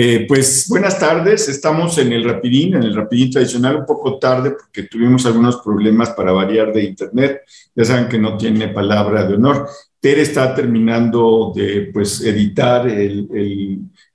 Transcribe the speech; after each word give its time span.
Eh, 0.00 0.26
pues 0.28 0.68
buenas 0.68 0.96
tardes, 0.96 1.48
estamos 1.48 1.98
en 1.98 2.12
el 2.12 2.22
Rapidín, 2.22 2.76
en 2.76 2.84
el 2.84 2.94
Rapidín 2.94 3.32
tradicional, 3.32 3.78
un 3.78 3.84
poco 3.84 4.16
tarde 4.16 4.52
porque 4.52 4.84
tuvimos 4.84 5.26
algunos 5.26 5.56
problemas 5.56 6.10
para 6.10 6.30
variar 6.30 6.72
de 6.72 6.84
internet. 6.84 7.40
Ya 7.74 7.84
saben 7.84 8.08
que 8.08 8.16
no 8.16 8.36
tiene 8.36 8.68
palabra 8.68 9.26
de 9.26 9.34
honor. 9.34 9.68
Tere 9.98 10.22
está 10.22 10.54
terminando 10.54 11.52
de 11.52 11.90
pues, 11.92 12.20
editar 12.20 12.86
el, 12.88 13.28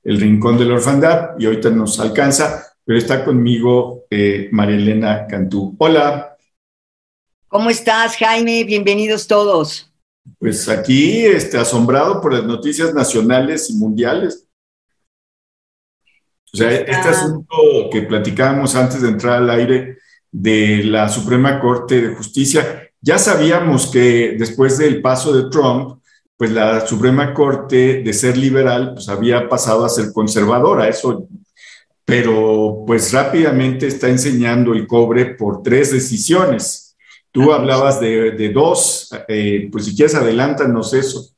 el, 0.05 0.21
Rincón 0.21 0.57
de 0.57 0.64
la 0.64 0.75
Orfandad 0.75 1.32
y 1.38 1.47
ahorita 1.47 1.69
nos 1.69 2.00
alcanza, 2.00 2.65
pero 2.86 2.97
está 2.97 3.25
conmigo 3.25 4.05
eh, 4.09 4.47
Marilena 4.54 5.27
Cantú. 5.27 5.75
Hola. 5.79 6.38
¿Cómo 7.50 7.70
estás, 7.70 8.15
Jaime? 8.15 8.63
Bienvenidos 8.63 9.27
todos. 9.27 9.91
Pues 10.39 10.70
aquí, 10.70 11.25
este, 11.25 11.57
asombrado 11.57 12.21
por 12.21 12.31
las 12.31 12.45
noticias 12.45 12.93
nacionales 12.93 13.70
y 13.70 13.73
mundiales. 13.73 14.47
O 16.54 16.57
sea, 16.57 16.71
este 16.71 17.10
asunto 17.10 17.56
que 17.92 18.04
platicábamos 18.04 18.75
antes 18.75 19.02
de 19.02 19.10
entrar 19.10 19.42
al 19.42 19.50
aire 19.50 19.98
de 20.32 20.84
la 20.84 21.10
Suprema 21.10 21.60
Corte 21.60 22.00
de 22.00 22.16
Justicia, 22.16 22.92
ya 23.02 23.18
sabíamos 23.18 23.88
que 23.88 24.36
después 24.38 24.78
del 24.78 25.02
paso 25.02 25.34
de 25.34 25.50
Trump, 25.50 26.00
pues 26.38 26.52
la 26.52 26.86
Suprema 26.86 27.34
Corte 27.34 28.04
de 28.04 28.14
ser 28.14 28.38
liberal, 28.38 28.92
pues 28.93 29.10
había 29.10 29.50
pasado 29.50 29.84
a 29.84 29.89
ser 29.89 30.14
conservadora, 30.14 30.88
eso, 30.88 31.28
pero 32.06 32.84
pues 32.86 33.12
rápidamente 33.12 33.88
está 33.88 34.09
enseñando 34.09 34.73
el 34.73 34.86
cobre 34.86 35.34
por 35.34 35.64
tres 35.64 35.92
decisiones. 35.92 36.95
Tú 37.31 37.52
hablabas 37.52 38.00
de, 38.00 38.52
dos, 38.54 39.09
eh, 39.28 39.70
pues 39.72 39.86
si 39.86 39.95
quieres 39.95 40.14
adelántanos 40.14 40.94
eso. 40.94 41.33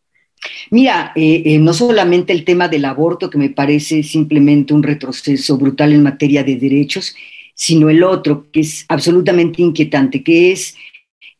Mira, 0.71 1.11
eh, 1.15 1.43
eh, 1.45 1.59
no 1.59 1.73
solamente 1.73 2.33
el 2.33 2.43
tema 2.43 2.67
del 2.67 2.85
aborto, 2.85 3.29
que 3.29 3.37
me 3.37 3.49
parece 3.49 4.03
simplemente 4.03 4.73
un 4.73 4.83
retroceso 4.83 5.57
brutal 5.57 5.93
en 5.93 6.03
materia 6.03 6.43
de 6.43 6.55
derechos, 6.55 7.15
sino 7.53 7.89
el 7.89 8.03
otro, 8.03 8.47
que 8.51 8.61
es 8.61 8.85
absolutamente 8.89 9.61
inquietante, 9.61 10.23
que 10.23 10.51
es 10.51 10.75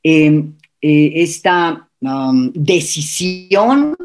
em, 0.03 0.53
eh, 0.81 1.11
esta 1.15 1.81
decisión 2.53 3.95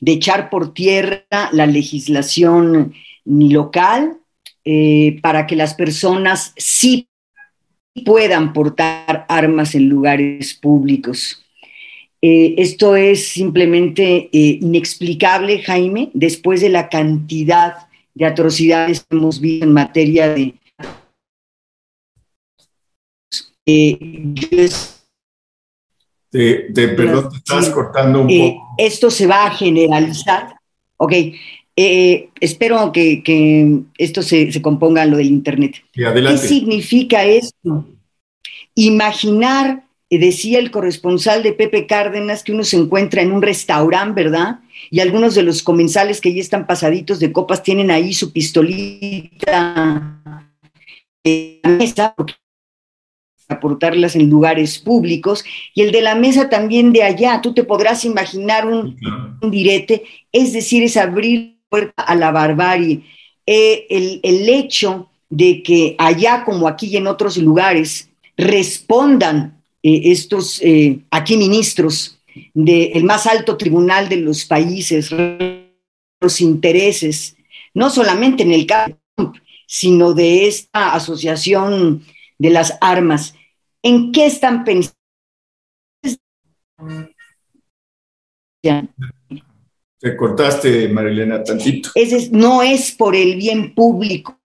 de 0.00 0.12
echar 0.12 0.50
por 0.50 0.74
tierra 0.74 1.22
la 1.52 1.66
legislación 1.66 2.92
local 3.24 4.16
para 5.22 5.46
que 5.46 5.54
las 5.54 5.74
personas 5.74 6.52
sí 6.56 7.06
puedan 8.04 8.52
portar 8.52 9.24
armas 9.28 9.76
en 9.76 9.88
lugares 9.88 10.54
públicos. 10.54 11.43
Eh, 12.26 12.54
esto 12.56 12.96
es 12.96 13.28
simplemente 13.28 14.30
eh, 14.32 14.58
inexplicable, 14.62 15.62
Jaime, 15.62 16.10
después 16.14 16.62
de 16.62 16.70
la 16.70 16.88
cantidad 16.88 17.86
de 18.14 18.24
atrocidades 18.24 19.00
que 19.00 19.14
hemos 19.14 19.38
visto 19.42 19.66
en 19.66 19.74
materia 19.74 20.32
de... 20.32 20.54
Eh, 23.66 24.32
te, 26.30 26.88
perdón, 26.88 27.28
te 27.28 27.36
estás 27.36 27.68
cortando 27.68 28.22
un 28.22 28.28
poco. 28.28 28.74
Esto 28.78 29.10
se 29.10 29.26
va 29.26 29.44
a 29.44 29.50
generalizar. 29.50 30.56
Ok, 30.96 31.12
espero 31.76 32.90
que, 32.90 33.82
esto 33.98 34.22
se, 34.22 34.50
se, 34.50 34.62
componga 34.62 35.02
en 35.02 35.10
lo 35.10 35.18
del 35.18 35.26
Internet. 35.26 35.74
¿Qué 35.92 36.38
significa 36.38 37.22
esto? 37.22 37.86
Imaginar 38.74 39.83
decía 40.10 40.58
el 40.58 40.70
corresponsal 40.70 41.42
de 41.42 41.52
Pepe 41.52 41.86
Cárdenas 41.86 42.44
que 42.44 42.52
uno 42.52 42.64
se 42.64 42.76
encuentra 42.76 43.22
en 43.22 43.32
un 43.32 43.42
restaurante, 43.42 44.22
¿verdad? 44.22 44.60
Y 44.90 45.00
algunos 45.00 45.34
de 45.34 45.42
los 45.42 45.62
comensales 45.62 46.20
que 46.20 46.34
ya 46.34 46.40
están 46.40 46.66
pasaditos 46.66 47.18
de 47.20 47.32
copas 47.32 47.62
tienen 47.62 47.90
ahí 47.90 48.12
su 48.12 48.32
pistolita 48.32 50.20
en 51.24 51.60
la 51.62 51.70
mesa 51.70 52.14
porque 52.16 52.34
aportarlas 53.48 54.16
en 54.16 54.30
lugares 54.30 54.78
públicos 54.78 55.44
y 55.74 55.82
el 55.82 55.92
de 55.92 56.02
la 56.02 56.14
mesa 56.14 56.48
también 56.48 56.92
de 56.92 57.02
allá, 57.02 57.40
tú 57.42 57.52
te 57.52 57.64
podrás 57.64 58.04
imaginar 58.04 58.66
un, 58.66 58.96
direte, 59.42 60.04
es 60.32 60.52
decir, 60.52 60.82
es 60.82 60.96
abrir 60.96 61.58
puerta 61.68 62.02
a 62.02 62.14
la 62.14 62.30
barbarie. 62.30 63.02
Eh, 63.46 63.86
el, 63.90 64.20
el 64.22 64.48
hecho 64.48 65.10
de 65.28 65.62
que 65.62 65.94
allá 65.98 66.44
como 66.44 66.68
aquí 66.68 66.86
y 66.86 66.96
en 66.96 67.06
otros 67.06 67.36
lugares 67.36 68.10
respondan 68.36 69.54
eh, 69.54 69.63
estos 69.84 70.60
eh, 70.62 71.00
aquí 71.10 71.36
ministros 71.36 72.18
del 72.54 73.04
más 73.04 73.26
alto 73.26 73.56
tribunal 73.56 74.08
de 74.08 74.16
los 74.16 74.46
países, 74.46 75.10
los 76.20 76.40
intereses, 76.40 77.36
no 77.74 77.90
solamente 77.90 78.42
en 78.42 78.52
el 78.52 78.66
caso, 78.66 78.96
sino 79.66 80.14
de 80.14 80.48
esta 80.48 80.94
asociación 80.94 82.02
de 82.38 82.50
las 82.50 82.78
armas. 82.80 83.34
¿En 83.82 84.10
qué 84.10 84.26
están 84.26 84.64
pensando? 84.64 84.94
Te 89.98 90.16
cortaste, 90.16 90.88
Marilena, 90.88 91.44
tantito. 91.44 91.90
Ese 91.94 92.30
no 92.30 92.62
es 92.62 92.92
por 92.92 93.14
el 93.14 93.36
bien 93.36 93.74
público. 93.74 94.40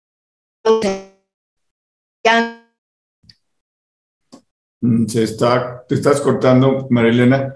Se 5.07 5.23
está, 5.23 5.85
te 5.87 5.95
estás 5.95 6.21
cortando, 6.21 6.87
Marilena. 6.89 7.55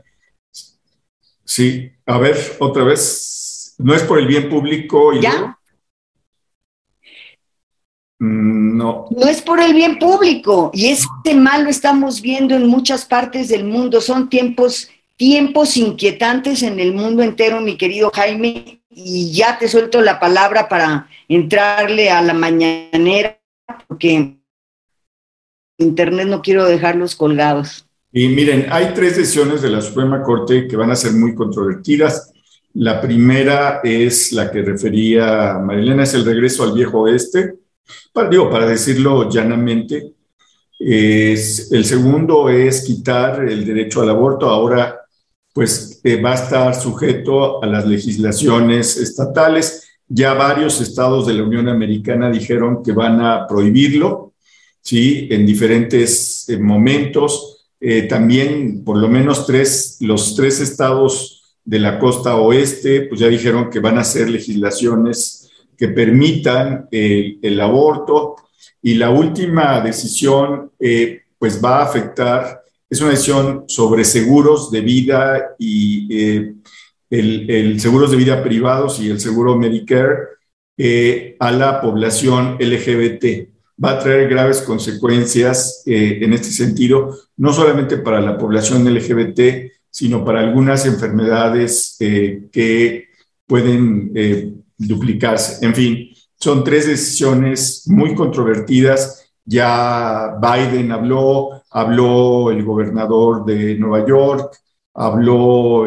Sí, 1.45 1.91
a 2.05 2.17
ver, 2.17 2.37
otra 2.59 2.83
vez. 2.83 3.75
No 3.77 3.93
es 3.93 4.03
por 4.03 4.19
el 4.19 4.27
bien 4.27 4.49
público. 4.49 5.13
Y 5.13 5.21
¿Ya? 5.21 5.57
Mm, 8.19 8.77
no. 8.77 9.07
No 9.11 9.27
es 9.27 9.41
por 9.41 9.59
el 9.59 9.73
bien 9.73 9.99
público. 9.99 10.71
Y 10.73 10.87
este 10.87 11.35
mal 11.35 11.63
lo 11.63 11.69
estamos 11.69 12.21
viendo 12.21 12.55
en 12.55 12.67
muchas 12.67 13.05
partes 13.05 13.49
del 13.49 13.65
mundo. 13.65 14.01
Son 14.01 14.29
tiempos, 14.29 14.89
tiempos 15.15 15.77
inquietantes 15.77 16.63
en 16.63 16.79
el 16.79 16.93
mundo 16.93 17.23
entero, 17.23 17.61
mi 17.61 17.77
querido 17.77 18.11
Jaime. 18.13 18.81
Y 18.89 19.31
ya 19.31 19.57
te 19.57 19.67
suelto 19.67 20.01
la 20.01 20.19
palabra 20.19 20.69
para 20.69 21.09
entrarle 21.27 22.11
a 22.11 22.21
la 22.21 22.33
mañanera, 22.33 23.39
porque 23.87 24.42
Internet 25.77 26.27
no 26.27 26.41
quiero 26.41 26.65
dejarlos 26.65 27.15
colgados. 27.15 27.85
Y 28.11 28.27
miren, 28.27 28.67
hay 28.69 28.93
tres 28.93 29.17
decisiones 29.17 29.61
de 29.61 29.69
la 29.69 29.81
Suprema 29.81 30.21
Corte 30.21 30.67
que 30.67 30.75
van 30.75 30.91
a 30.91 30.95
ser 30.95 31.13
muy 31.13 31.33
controvertidas. 31.33 32.31
La 32.75 33.01
primera 33.01 33.81
es 33.83 34.31
la 34.31 34.51
que 34.51 34.61
refería 34.61 35.59
Marilena, 35.59 36.03
es 36.03 36.13
el 36.13 36.25
regreso 36.25 36.63
al 36.63 36.73
viejo 36.73 37.01
oeste. 37.01 37.55
Para, 38.11 38.29
digo, 38.29 38.49
para 38.49 38.67
decirlo 38.67 39.29
llanamente, 39.29 40.13
es, 40.77 41.71
el 41.71 41.85
segundo 41.85 42.49
es 42.49 42.83
quitar 42.85 43.47
el 43.47 43.65
derecho 43.65 44.01
al 44.01 44.09
aborto. 44.09 44.47
Ahora, 44.47 44.99
pues 45.53 45.99
eh, 46.03 46.21
va 46.21 46.31
a 46.31 46.35
estar 46.35 46.75
sujeto 46.75 47.63
a 47.63 47.67
las 47.67 47.87
legislaciones 47.87 48.97
estatales. 48.97 49.87
Ya 50.07 50.33
varios 50.33 50.81
estados 50.81 51.25
de 51.25 51.33
la 51.33 51.43
Unión 51.43 51.67
Americana 51.67 52.29
dijeron 52.29 52.83
que 52.83 52.91
van 52.91 53.21
a 53.21 53.47
prohibirlo 53.47 54.32
¿sí? 54.83 55.27
En 55.31 55.45
diferentes 55.45 56.47
eh, 56.49 56.57
momentos. 56.57 57.67
Eh, 57.79 58.03
también, 58.03 58.83
por 58.83 58.97
lo 58.97 59.07
menos 59.07 59.47
tres, 59.47 59.97
los 60.01 60.35
tres 60.35 60.59
estados 60.59 61.57
de 61.65 61.79
la 61.79 61.97
costa 61.97 62.35
oeste, 62.35 63.01
pues 63.01 63.19
ya 63.21 63.27
dijeron 63.27 63.69
que 63.69 63.79
van 63.79 63.97
a 63.97 64.01
hacer 64.01 64.29
legislaciones 64.29 65.49
que 65.77 65.87
permitan 65.87 66.87
eh, 66.91 67.37
el 67.41 67.59
aborto. 67.59 68.35
Y 68.81 68.95
la 68.95 69.09
última 69.09 69.79
decisión, 69.79 70.71
pues 71.39 71.63
va 71.63 71.79
a 71.79 71.85
afectar, 71.85 72.63
es 72.89 72.99
una 72.99 73.11
decisión 73.11 73.63
sobre 73.67 74.03
seguros 74.03 74.71
de 74.71 74.81
vida 74.81 75.55
y 75.57 76.51
el, 77.09 77.79
seguros 77.79 78.11
de 78.11 78.17
vida 78.17 78.43
privados 78.43 78.99
y 78.99 79.09
el 79.09 79.21
seguro 79.21 79.57
Medicare 79.57 80.17
a 81.39 81.51
la 81.51 81.79
población 81.79 82.57
LGBT 82.59 83.52
va 83.83 83.91
a 83.91 83.99
traer 83.99 84.29
graves 84.29 84.61
consecuencias 84.61 85.83
eh, 85.85 86.19
en 86.21 86.33
este 86.33 86.51
sentido, 86.51 87.17
no 87.37 87.51
solamente 87.51 87.97
para 87.97 88.21
la 88.21 88.37
población 88.37 88.85
LGBT, 88.85 89.71
sino 89.89 90.23
para 90.23 90.39
algunas 90.39 90.85
enfermedades 90.85 91.97
eh, 91.99 92.47
que 92.51 93.07
pueden 93.45 94.11
eh, 94.15 94.53
duplicarse. 94.77 95.65
En 95.65 95.75
fin, 95.75 96.09
son 96.39 96.63
tres 96.63 96.87
decisiones 96.87 97.83
muy 97.87 98.15
controvertidas. 98.15 99.31
Ya 99.45 100.37
Biden 100.41 100.91
habló, 100.91 101.63
habló 101.69 102.51
el 102.51 102.63
gobernador 102.63 103.43
de 103.45 103.75
Nueva 103.75 104.07
York, 104.07 104.55
habló 104.93 105.85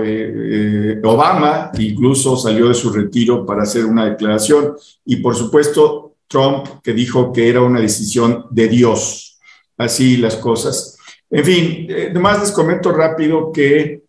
Obama, 1.04 1.70
incluso 1.78 2.36
salió 2.36 2.68
de 2.68 2.74
su 2.74 2.92
retiro 2.92 3.46
para 3.46 3.62
hacer 3.62 3.86
una 3.86 4.04
declaración. 4.04 4.74
Y 5.04 5.16
por 5.16 5.34
supuesto, 5.34 6.05
Trump, 6.28 6.66
que 6.82 6.92
dijo 6.92 7.32
que 7.32 7.48
era 7.48 7.62
una 7.62 7.80
decisión 7.80 8.46
de 8.50 8.68
Dios. 8.68 9.38
Así 9.76 10.16
las 10.16 10.36
cosas. 10.36 10.96
En 11.30 11.44
fin, 11.44 11.86
eh, 11.88 12.08
además 12.10 12.40
les 12.40 12.52
comento 12.52 12.92
rápido 12.92 13.52
que 13.52 14.04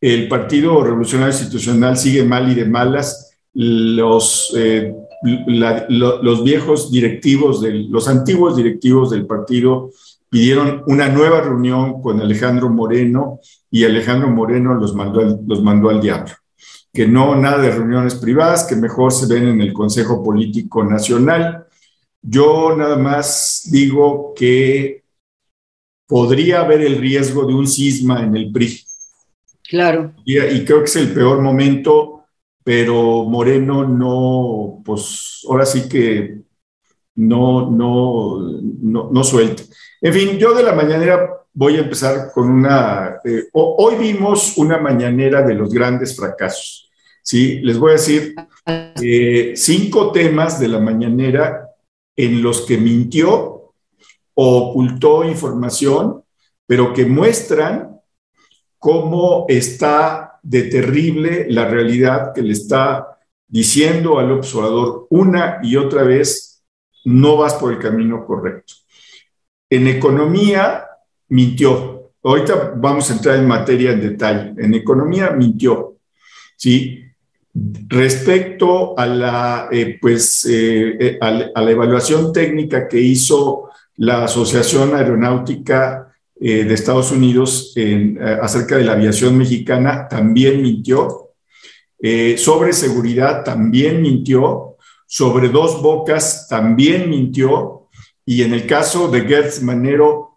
el 0.00 0.28
Partido 0.28 0.82
Revolucionario 0.82 1.32
Institucional 1.32 1.96
sigue 1.96 2.24
mal 2.24 2.50
y 2.50 2.54
de 2.54 2.64
malas. 2.64 3.36
Los, 3.54 4.52
eh, 4.56 4.92
los 5.88 6.44
viejos 6.44 6.90
directivos, 6.90 7.60
del, 7.60 7.88
los 7.90 8.08
antiguos 8.08 8.56
directivos 8.56 9.10
del 9.10 9.26
partido 9.26 9.90
pidieron 10.32 10.82
una 10.86 11.08
nueva 11.08 11.42
reunión 11.42 12.00
con 12.00 12.18
Alejandro 12.20 12.70
Moreno 12.70 13.38
y 13.70 13.84
Alejandro 13.84 14.28
Moreno 14.28 14.74
los 14.74 14.94
mandó, 14.94 15.38
los 15.46 15.62
mandó 15.62 15.90
al 15.90 16.00
diablo. 16.00 16.32
Que 16.90 17.06
no, 17.06 17.36
nada 17.36 17.58
de 17.58 17.70
reuniones 17.70 18.14
privadas, 18.14 18.64
que 18.64 18.74
mejor 18.74 19.12
se 19.12 19.26
ven 19.26 19.46
en 19.46 19.60
el 19.60 19.74
Consejo 19.74 20.24
Político 20.24 20.82
Nacional. 20.84 21.61
Yo 22.22 22.76
nada 22.76 22.96
más 22.96 23.68
digo 23.70 24.32
que 24.34 25.02
podría 26.06 26.60
haber 26.60 26.82
el 26.82 26.98
riesgo 26.98 27.44
de 27.46 27.54
un 27.54 27.66
cisma 27.66 28.22
en 28.22 28.36
el 28.36 28.52
PRI. 28.52 28.80
Claro. 29.68 30.14
Y, 30.24 30.38
y 30.38 30.64
creo 30.64 30.78
que 30.78 30.84
es 30.84 30.96
el 30.96 31.12
peor 31.12 31.40
momento, 31.40 32.24
pero 32.62 33.24
Moreno 33.24 33.86
no, 33.86 34.82
pues 34.84 35.44
ahora 35.48 35.66
sí 35.66 35.88
que 35.88 36.42
no, 37.16 37.70
no, 37.70 38.40
no, 38.60 39.10
no 39.10 39.24
suelta. 39.24 39.62
En 40.00 40.12
fin, 40.12 40.38
yo 40.38 40.54
de 40.54 40.62
la 40.62 40.72
mañanera 40.72 41.28
voy 41.52 41.76
a 41.76 41.80
empezar 41.80 42.30
con 42.32 42.50
una... 42.50 43.18
Eh, 43.24 43.44
hoy 43.52 43.96
vimos 43.96 44.56
una 44.56 44.78
mañanera 44.78 45.42
de 45.42 45.54
los 45.54 45.72
grandes 45.72 46.16
fracasos. 46.16 46.90
¿sí? 47.22 47.60
Les 47.60 47.78
voy 47.78 47.90
a 47.90 47.94
decir 47.94 48.34
eh, 48.66 49.52
cinco 49.54 50.12
temas 50.12 50.58
de 50.58 50.68
la 50.68 50.78
mañanera 50.78 51.68
en 52.16 52.42
los 52.42 52.62
que 52.62 52.78
mintió 52.78 53.74
o 54.34 54.58
ocultó 54.58 55.24
información, 55.24 56.22
pero 56.66 56.92
que 56.92 57.06
muestran 57.06 58.00
cómo 58.78 59.46
está 59.48 60.40
de 60.42 60.64
terrible 60.64 61.46
la 61.48 61.66
realidad 61.66 62.32
que 62.34 62.42
le 62.42 62.52
está 62.52 63.18
diciendo 63.46 64.18
al 64.18 64.32
observador 64.32 65.06
una 65.10 65.60
y 65.62 65.76
otra 65.76 66.02
vez, 66.02 66.64
no 67.04 67.36
vas 67.36 67.54
por 67.54 67.72
el 67.72 67.78
camino 67.78 68.24
correcto. 68.24 68.74
En 69.68 69.86
economía 69.86 70.86
mintió. 71.28 72.12
Ahorita 72.22 72.74
vamos 72.76 73.10
a 73.10 73.14
entrar 73.14 73.36
en 73.36 73.46
materia 73.46 73.92
en 73.92 74.00
detalle. 74.00 74.54
En 74.56 74.74
economía 74.74 75.30
mintió. 75.30 75.96
¿sí? 76.56 77.04
Respecto 77.54 78.98
a 78.98 79.06
la, 79.06 79.68
eh, 79.70 79.98
pues, 80.00 80.46
eh, 80.46 80.96
eh, 80.98 81.18
a, 81.20 81.30
la 81.30 81.70
evaluación 81.70 82.32
técnica 82.32 82.88
que 82.88 83.00
hizo 83.00 83.68
la 83.96 84.24
Asociación 84.24 84.94
Aeronáutica 84.94 86.08
de 86.34 86.74
Estados 86.74 87.12
Unidos 87.12 87.72
acerca 88.40 88.76
de 88.76 88.82
la 88.82 88.94
aviación 88.94 89.38
mexicana, 89.38 90.08
también 90.08 90.60
mintió. 90.60 91.34
sobre 92.36 92.72
seguridad, 92.72 93.44
también 93.44 94.02
mintió. 94.02 94.76
Sobre 95.06 95.50
dos 95.50 95.80
bocas, 95.80 96.48
también 96.48 97.08
mintió 97.08 97.82
y 98.24 98.42
en 98.42 98.54
el 98.54 98.66
caso 98.66 99.08
de 99.08 99.22
Gertz 99.22 99.62
Manero, 99.62 100.31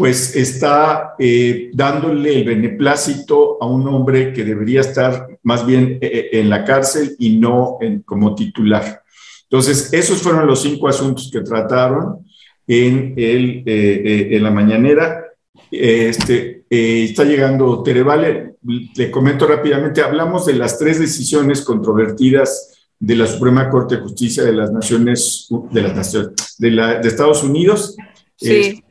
pues 0.00 0.34
está 0.34 1.12
eh, 1.18 1.70
dándole 1.74 2.38
el 2.38 2.44
beneplácito 2.44 3.58
a 3.60 3.66
un 3.66 3.86
hombre 3.86 4.32
que 4.32 4.44
debería 4.44 4.80
estar 4.80 5.28
más 5.42 5.66
bien 5.66 5.98
eh, 6.00 6.30
eh, 6.32 6.40
en 6.40 6.48
la 6.48 6.64
cárcel 6.64 7.16
y 7.18 7.36
no 7.36 7.76
como 8.06 8.34
titular. 8.34 9.02
Entonces, 9.42 9.92
esos 9.92 10.22
fueron 10.22 10.46
los 10.46 10.62
cinco 10.62 10.88
asuntos 10.88 11.28
que 11.30 11.42
trataron 11.42 12.24
en, 12.66 14.42
la 14.42 14.50
mañanera. 14.50 15.22
Este, 15.70 16.64
está 16.70 17.24
llegando 17.24 17.82
Terevale, 17.82 18.54
le 18.96 19.10
comento 19.10 19.46
rápidamente, 19.46 20.00
hablamos 20.00 20.46
de 20.46 20.54
las 20.54 20.78
tres 20.78 20.98
decisiones 20.98 21.60
controvertidas 21.60 22.88
de 22.98 23.16
la 23.16 23.26
Suprema 23.26 23.68
Corte 23.68 23.96
de 23.96 24.02
Justicia 24.02 24.44
de 24.44 24.54
las 24.54 24.72
Naciones, 24.72 25.46
de 25.70 27.00
Estados 27.04 27.44
Unidos, 27.44 27.96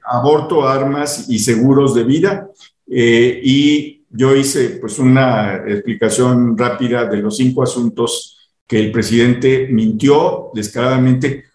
aborto, 0.04 0.68
armas 0.68 1.30
y 1.30 1.40
seguros 1.40 1.96
de 1.96 2.04
vida. 2.04 2.50
Eh, 2.88 3.40
y 3.44 4.06
yo 4.10 4.36
hice 4.36 4.72
pues 4.82 4.98
una 5.00 5.56
explicación 5.68 6.58
rápida 6.58 7.06
de 7.06 7.18
los 7.18 7.38
cinco 7.38 7.64
asuntos 7.64 8.38
que 8.68 8.80
el 8.80 8.92
presidente 8.92 9.68
mintió 9.70 10.50
descaradamente. 10.54 11.46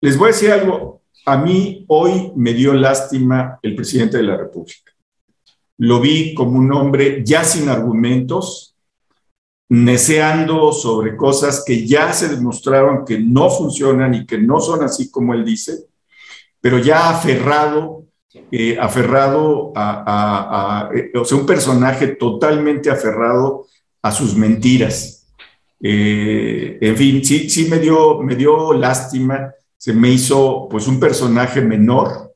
Les 0.00 0.16
voy 0.16 0.30
a 0.30 0.32
decir 0.32 0.50
algo, 0.50 1.02
a 1.26 1.36
mí 1.36 1.84
hoy 1.88 2.32
me 2.36 2.54
dio 2.54 2.72
lástima 2.72 3.58
el 3.62 3.74
presidente 3.74 4.16
de 4.16 4.22
la 4.24 4.36
República. 4.36 4.92
Lo 5.78 6.00
vi 6.00 6.34
como 6.34 6.58
un 6.58 6.72
hombre 6.72 7.22
ya 7.24 7.44
sin 7.44 7.68
argumentos, 7.68 8.74
neceando 9.68 10.72
sobre 10.72 11.16
cosas 11.16 11.62
que 11.64 11.86
ya 11.86 12.12
se 12.12 12.28
demostraron 12.28 13.04
que 13.04 13.18
no 13.18 13.48
funcionan 13.50 14.14
y 14.14 14.26
que 14.26 14.38
no 14.38 14.60
son 14.60 14.82
así 14.82 15.10
como 15.10 15.32
él 15.32 15.44
dice, 15.44 15.86
pero 16.60 16.78
ya 16.78 17.10
aferrado, 17.10 18.04
eh, 18.50 18.76
aferrado 18.78 19.72
a, 19.74 20.88
eh, 20.94 21.10
o 21.18 21.24
sea, 21.24 21.38
un 21.38 21.46
personaje 21.46 22.08
totalmente 22.08 22.90
aferrado 22.90 23.66
a 24.02 24.12
sus 24.12 24.36
mentiras. 24.36 25.26
Eh, 25.82 26.78
en 26.80 26.96
fin, 26.96 27.24
sí, 27.24 27.48
sí 27.48 27.68
me 27.68 27.78
dio, 27.78 28.20
me 28.22 28.36
dio 28.36 28.72
lástima, 28.72 29.52
se 29.76 29.94
me 29.94 30.10
hizo 30.10 30.68
pues 30.70 30.86
un 30.86 31.00
personaje 31.00 31.60
menor, 31.60 32.34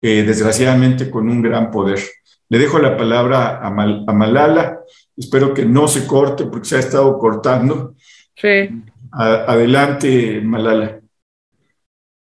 desgraciadamente 0.00 1.10
con 1.10 1.28
un 1.28 1.42
gran 1.42 1.70
poder. 1.70 2.00
Le 2.48 2.58
dejo 2.58 2.78
la 2.78 2.96
palabra 2.96 3.58
a, 3.58 3.66
a 3.66 4.12
Malala 4.14 4.80
Espero 5.20 5.52
que 5.52 5.66
no 5.66 5.86
se 5.86 6.06
corte 6.06 6.46
porque 6.46 6.66
se 6.66 6.76
ha 6.76 6.80
estado 6.80 7.18
cortando. 7.18 7.94
Sí. 8.34 8.70
adelante, 9.12 10.40
Malala. 10.40 10.99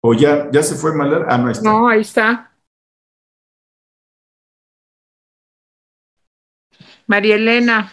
¿O 0.08 0.14
ya, 0.14 0.52
ya 0.52 0.62
se 0.62 0.76
fue 0.76 0.94
Malala? 0.94 1.26
Ah, 1.28 1.40
no 1.40 1.50
está. 1.50 1.68
No, 1.68 1.88
ahí 1.88 2.02
está. 2.02 2.52
María 7.08 7.34
Elena. 7.34 7.92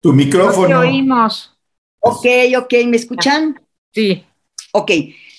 Tu 0.00 0.14
micrófono. 0.14 0.68
No 0.68 0.80
oímos. 0.80 1.54
Ok, 2.00 2.24
ok, 2.56 2.72
¿me 2.86 2.96
escuchan? 2.96 3.60
Sí. 3.92 4.24
Ok, 4.72 4.92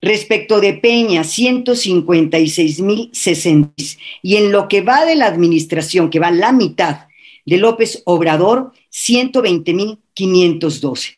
Respecto 0.00 0.60
de 0.60 0.74
Peña, 0.74 1.22
156.060. 1.22 3.98
Y 4.22 4.36
en 4.36 4.52
lo 4.52 4.68
que 4.68 4.82
va 4.82 5.04
de 5.04 5.16
la 5.16 5.26
administración, 5.26 6.08
que 6.08 6.20
va 6.20 6.30
la 6.30 6.52
mitad 6.52 7.08
de 7.46 7.56
López 7.56 8.02
Obrador, 8.04 8.70
120.512. 8.92 11.16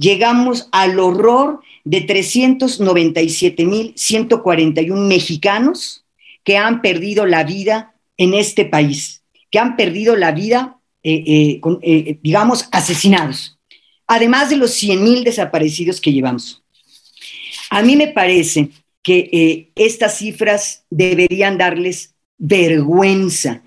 Llegamos 0.00 0.68
al 0.72 0.98
horror 0.98 1.60
de 1.84 2.04
397.141 2.06 5.06
mexicanos 5.06 6.06
que 6.42 6.56
han 6.56 6.80
perdido 6.80 7.26
la 7.26 7.44
vida 7.44 7.94
en 8.16 8.32
este 8.32 8.64
país, 8.64 9.20
que 9.50 9.58
han 9.58 9.76
perdido 9.76 10.16
la 10.16 10.32
vida, 10.32 10.78
eh, 11.02 11.22
eh, 11.26 11.60
eh, 11.82 12.18
digamos, 12.22 12.66
asesinados 12.72 13.58
además 14.12 14.50
de 14.50 14.56
los 14.56 14.72
100 14.72 15.04
mil 15.04 15.22
desaparecidos 15.22 16.00
que 16.00 16.12
llevamos. 16.12 16.64
A 17.70 17.80
mí 17.82 17.94
me 17.94 18.08
parece 18.08 18.70
que 19.04 19.70
estas 19.76 20.18
cifras 20.18 20.82
deberían 20.90 21.58
darles 21.58 22.12
vergüenza. 22.36 23.62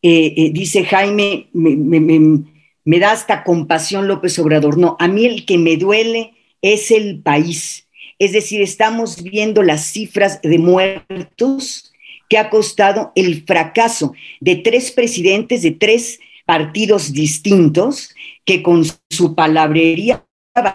Dice 0.00 0.84
Jaime, 0.84 1.48
me, 1.52 2.40
da 2.84 3.12
hasta 3.12 3.44
compasión 3.44 4.08
López 4.08 4.38
Obrador. 4.38 4.78
No, 4.78 4.96
a 4.98 5.08
mí 5.08 5.26
el 5.26 5.44
que 5.44 5.58
me 5.58 5.76
duele 5.76 6.34
es 6.62 6.90
el 6.90 7.20
país. 7.20 7.86
Es 8.18 8.32
decir, 8.32 8.60
estamos 8.60 9.22
viendo 9.22 9.62
las 9.62 9.84
cifras 9.86 10.40
de 10.42 10.58
muertos 10.58 11.92
que 12.28 12.38
ha 12.38 12.50
costado 12.50 13.12
el 13.14 13.44
fracaso 13.44 14.12
de 14.40 14.56
tres 14.56 14.92
presidentes 14.92 15.62
de 15.62 15.72
tres 15.72 16.20
partidos 16.44 17.12
distintos 17.12 18.14
que 18.44 18.62
con 18.62 18.84
su 19.10 19.34
palabrería 19.34 20.24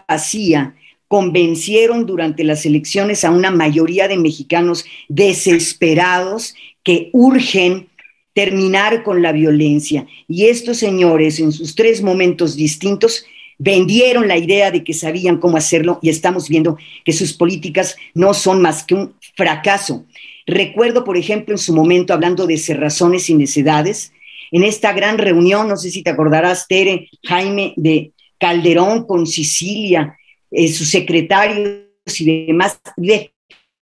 vacía 0.08 0.76
convencieron 1.08 2.06
durante 2.06 2.44
las 2.44 2.66
elecciones 2.66 3.24
a 3.24 3.32
una 3.32 3.52
mayoría 3.52 4.08
de 4.08 4.18
mexicanos 4.18 4.86
desesperados 5.08 6.56
que 6.84 7.10
urgen 7.14 7.90
terminar 8.36 9.02
con 9.02 9.22
la 9.24 9.32
violencia. 9.32 10.06
Y 10.28 10.46
estos 10.48 10.78
señores, 10.78 11.40
en 11.40 11.54
sus 11.54 11.74
tres 11.74 12.04
momentos 12.04 12.58
distintos, 12.58 13.26
vendieron 13.58 14.28
la 14.28 14.38
idea 14.38 14.72
de 14.72 14.84
que 14.84 14.94
sabían 14.94 15.38
cómo 15.38 15.56
hacerlo 15.56 16.00
y 16.02 16.10
estamos 16.10 16.50
viendo 16.50 16.78
que 17.06 17.14
sus 17.14 17.32
políticas 17.32 17.96
no 18.14 18.34
son 18.34 18.62
más 18.62 18.84
que 18.84 18.94
un 18.94 19.16
fracaso. 19.36 20.06
Recuerdo, 20.46 21.06
por 21.06 21.16
ejemplo, 21.16 21.54
en 21.54 21.58
su 21.58 21.74
momento, 21.74 22.14
hablando 22.14 22.46
de 22.46 22.58
cerrazones 22.58 23.30
y 23.30 23.36
necedades, 23.36 24.12
en 24.52 24.64
esta 24.64 24.92
gran 24.92 25.18
reunión, 25.18 25.70
no 25.70 25.78
sé 25.78 25.90
si 25.90 26.04
te 26.04 26.10
acordarás, 26.10 26.68
Tere, 26.68 27.10
Jaime 27.24 27.74
de 27.78 28.12
Calderón 28.38 29.08
con 29.08 29.26
Sicilia, 29.26 30.18
eh, 30.52 30.68
sus 30.68 30.90
secretarios 30.90 31.86
y 32.20 32.46
demás, 32.48 32.82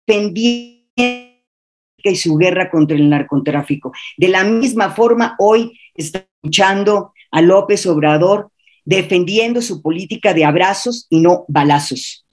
defendiendo 0.06 1.29
y 2.08 2.16
su 2.16 2.36
guerra 2.36 2.70
contra 2.70 2.96
el 2.96 3.10
narcotráfico. 3.10 3.92
De 4.16 4.28
la 4.28 4.44
misma 4.44 4.90
forma, 4.92 5.34
hoy 5.38 5.78
está 5.94 6.24
escuchando 6.42 7.12
a 7.30 7.42
López 7.42 7.84
Obrador 7.86 8.50
defendiendo 8.84 9.60
su 9.60 9.82
política 9.82 10.32
de 10.32 10.44
abrazos 10.44 11.06
y 11.10 11.20
no 11.20 11.44
balazos. 11.48 12.24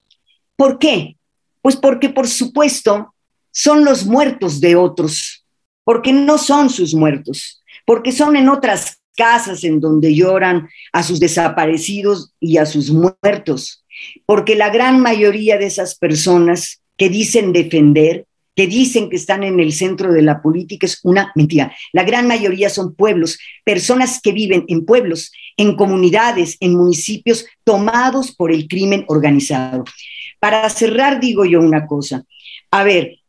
¿Por 0.56 0.80
qué? 0.80 1.18
Pues 1.62 1.76
porque, 1.76 2.10
por 2.10 2.28
supuesto, 2.28 3.14
son 3.52 3.84
los 3.84 4.06
muertos 4.06 4.62
de 4.62 4.76
otros, 4.76 5.44
porque 5.84 6.14
no 6.14 6.38
son 6.38 6.70
sus 6.70 6.94
muertos, 6.94 7.64
porque 7.86 8.12
son 8.12 8.36
en 8.36 8.50
otras 8.50 9.00
casas 9.16 9.64
en 9.64 9.80
donde 9.80 10.16
lloran 10.16 10.70
a 10.94 11.02
sus 11.02 11.20
desaparecidos 11.20 12.34
y 12.40 12.58
a 12.58 12.68
sus 12.68 12.92
muertos, 12.92 13.84
porque 14.28 14.56
la 14.56 14.70
gran 14.70 15.00
mayoría 15.02 15.58
de 15.58 15.66
esas 15.66 15.96
personas 15.96 16.82
que 16.98 17.10
dicen 17.10 17.52
defender 17.52 18.27
que 18.58 18.66
dicen 18.66 19.08
que 19.12 19.18
están 19.18 19.44
en 19.44 19.60
el 19.60 19.72
centro 19.72 20.12
de 20.12 20.24
la 20.24 20.42
política 20.42 20.88
es 20.88 21.00
una 21.04 21.32
mentira. 21.36 21.72
La 21.94 22.04
gran 22.04 22.28
mayoría 22.28 22.72
son 22.72 22.96
pueblos, 22.96 23.38
personas 23.64 24.20
que 24.20 24.32
viven 24.32 24.66
en 24.68 24.84
pueblos, 24.84 25.32
en 25.58 25.76
comunidades, 25.76 26.58
en 26.60 26.76
municipios 26.76 27.46
tomados 27.64 28.36
por 28.36 28.52
el 28.52 28.68
crimen 28.68 29.06
organizado. 29.10 29.84
Para 30.40 30.68
cerrar, 30.72 31.20
digo 31.20 31.46
yo 31.46 31.60
una 31.60 31.86
cosa. 31.86 32.24
A 32.72 32.84
ver, 32.84 33.20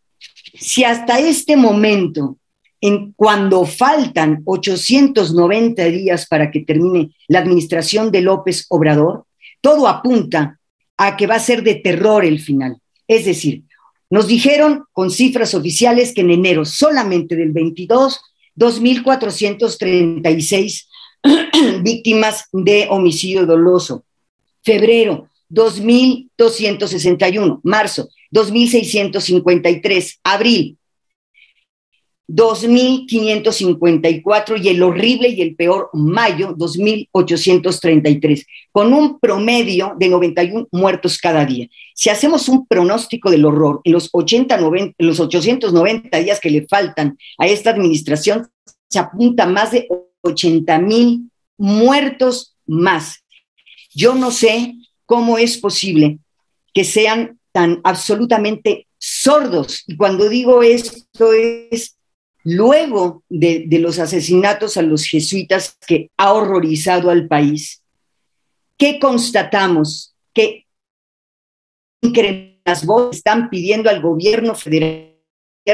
si 0.54 0.84
hasta 0.84 1.18
este 1.18 1.58
momento, 1.58 2.38
en 2.80 3.12
cuando 3.12 3.66
faltan 3.66 4.40
890 4.46 5.84
días 5.84 6.26
para 6.26 6.50
que 6.50 6.60
termine 6.60 7.10
la 7.26 7.40
administración 7.40 8.10
de 8.10 8.22
López 8.22 8.64
Obrador, 8.70 9.26
todo 9.60 9.88
apunta 9.88 10.58
a 10.96 11.18
que 11.18 11.26
va 11.26 11.34
a 11.34 11.40
ser 11.40 11.62
de 11.62 11.74
terror 11.74 12.24
el 12.24 12.40
final. 12.40 12.78
Es 13.06 13.26
decir, 13.26 13.64
nos 14.10 14.26
dijeron 14.26 14.84
con 14.92 15.10
cifras 15.10 15.54
oficiales 15.54 16.12
que 16.14 16.20
en 16.22 16.30
enero 16.30 16.64
solamente 16.64 17.36
del 17.36 17.52
22, 17.52 18.18
2.436 18.56 20.86
víctimas 21.82 22.46
de 22.52 22.86
homicidio 22.90 23.44
doloso. 23.46 24.04
Febrero, 24.62 25.28
2.261. 25.50 27.60
Marzo, 27.62 28.08
2.653. 28.32 30.18
Abril, 30.24 30.76
2.554 32.28 34.62
y 34.62 34.68
el 34.68 34.82
horrible 34.82 35.30
y 35.30 35.40
el 35.40 35.56
peor 35.56 35.88
mayo, 35.94 36.54
2.833, 36.56 38.44
con 38.70 38.92
un 38.92 39.18
promedio 39.18 39.94
de 39.98 40.10
91 40.10 40.68
muertos 40.70 41.16
cada 41.18 41.46
día. 41.46 41.66
Si 41.94 42.10
hacemos 42.10 42.48
un 42.48 42.66
pronóstico 42.66 43.30
del 43.30 43.46
horror 43.46 43.80
en 43.84 43.92
los, 43.92 44.10
80, 44.12 44.58
90, 44.58 44.94
en 44.98 45.06
los 45.06 45.20
890 45.20 46.18
días 46.18 46.38
que 46.38 46.50
le 46.50 46.66
faltan 46.66 47.16
a 47.38 47.46
esta 47.46 47.70
administración, 47.70 48.46
se 48.88 48.98
apunta 48.98 49.46
más 49.46 49.70
de 49.70 49.88
80 50.20 50.78
mil 50.80 51.30
muertos 51.56 52.56
más. 52.66 53.24
Yo 53.94 54.14
no 54.14 54.30
sé 54.30 54.74
cómo 55.06 55.38
es 55.38 55.56
posible 55.56 56.18
que 56.74 56.84
sean 56.84 57.38
tan 57.52 57.80
absolutamente 57.84 58.86
sordos. 58.98 59.84
Y 59.86 59.96
cuando 59.96 60.28
digo 60.28 60.62
esto 60.62 61.32
es 61.32 61.97
luego 62.44 63.24
de, 63.28 63.66
los 63.80 63.98
asesinatos 63.98 64.76
a 64.76 64.82
los 64.82 65.04
jesuitas 65.04 65.76
que 65.86 66.10
ha 66.16 66.32
horrorizado 66.32 67.10
al 67.10 67.26
país, 67.26 67.82
¿qué 68.76 68.98
constatamos? 68.98 70.14
Que 70.32 70.66
las 72.64 72.86
voces 72.86 73.18
están 73.18 73.50
pidiendo 73.50 73.90
al 73.90 74.00
gobierno 74.00 74.54
federal 74.54 75.14
y 75.64 75.70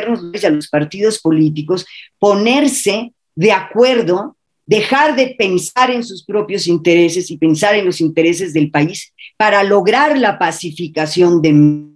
a 0.47 0.51
los 0.51 0.69
partidos 0.69 1.21
políticos 1.21 1.87
ponerse 2.19 3.13
de 3.37 3.53
acuerdo, 3.53 4.37
dejar 4.67 5.15
de 5.15 5.35
pensar 5.39 5.91
en 5.91 6.03
sus 6.03 6.25
propios 6.25 6.67
intereses 6.67 7.31
y 7.31 7.37
pensar 7.37 7.75
en 7.75 7.85
los 7.85 8.01
intereses 8.01 8.53
del 8.53 8.71
país 8.71 9.13
para 9.37 9.63
lograr 9.63 10.17
la 10.19 10.39
pacificación 10.39 11.43
de 11.43 11.93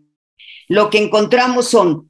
lo 0.68 0.90
que 0.90 0.98
encontramos 0.98 1.68
son 1.68 2.07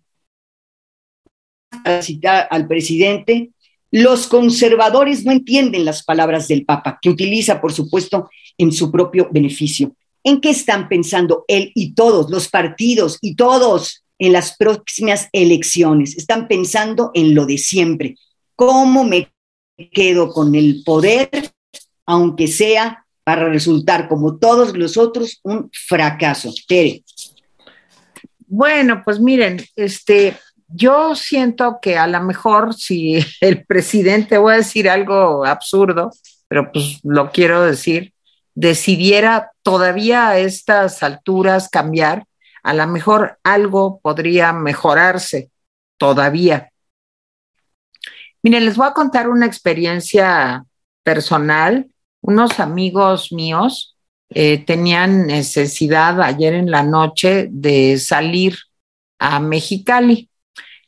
citar 2.02 2.48
al 2.50 2.66
presidente, 2.66 3.50
los 3.90 4.26
conservadores 4.26 5.24
no 5.24 5.32
entienden 5.32 5.84
las 5.84 6.04
palabras 6.04 6.48
del 6.48 6.64
Papa, 6.64 6.98
que 7.00 7.08
utiliza, 7.08 7.60
por 7.60 7.72
supuesto, 7.72 8.28
en 8.58 8.72
su 8.72 8.90
propio 8.90 9.28
beneficio. 9.30 9.94
¿En 10.22 10.40
qué 10.40 10.50
están 10.50 10.88
pensando 10.88 11.44
él 11.48 11.72
y 11.74 11.94
todos, 11.94 12.30
los 12.30 12.48
partidos 12.48 13.18
y 13.22 13.34
todos 13.34 14.04
en 14.18 14.32
las 14.32 14.56
próximas 14.56 15.28
elecciones? 15.32 16.16
Están 16.16 16.48
pensando 16.48 17.10
en 17.14 17.34
lo 17.34 17.46
de 17.46 17.56
siempre. 17.56 18.16
¿Cómo 18.54 19.04
me 19.04 19.32
quedo 19.92 20.30
con 20.30 20.54
el 20.54 20.82
poder, 20.84 21.30
aunque 22.04 22.46
sea 22.46 23.06
para 23.24 23.48
resultar, 23.48 24.08
como 24.08 24.36
todos 24.36 24.76
los 24.76 24.96
otros, 24.96 25.40
un 25.44 25.70
fracaso? 25.72 26.52
Tere. 26.66 27.04
Bueno, 28.46 29.02
pues 29.04 29.20
miren, 29.20 29.64
este, 29.76 30.36
yo 30.68 31.14
siento 31.14 31.78
que 31.80 31.96
a 31.96 32.06
lo 32.06 32.22
mejor 32.22 32.74
si 32.74 33.18
el 33.40 33.64
presidente, 33.64 34.38
voy 34.38 34.54
a 34.54 34.58
decir 34.58 34.88
algo 34.88 35.44
absurdo, 35.44 36.10
pero 36.48 36.70
pues 36.72 37.00
lo 37.02 37.30
quiero 37.30 37.62
decir, 37.62 38.12
decidiera 38.54 39.52
todavía 39.62 40.28
a 40.28 40.38
estas 40.38 41.02
alturas 41.02 41.68
cambiar, 41.68 42.26
a 42.62 42.74
lo 42.74 42.86
mejor 42.86 43.38
algo 43.44 44.00
podría 44.00 44.52
mejorarse 44.52 45.50
todavía. 45.96 46.70
Miren, 48.42 48.64
les 48.64 48.76
voy 48.76 48.86
a 48.86 48.92
contar 48.92 49.28
una 49.28 49.46
experiencia 49.46 50.64
personal. 51.02 51.90
Unos 52.20 52.60
amigos 52.60 53.32
míos 53.32 53.96
eh, 54.30 54.64
tenían 54.64 55.26
necesidad 55.26 56.20
ayer 56.20 56.54
en 56.54 56.70
la 56.70 56.82
noche 56.82 57.48
de 57.50 57.98
salir 57.98 58.56
a 59.18 59.40
Mexicali 59.40 60.28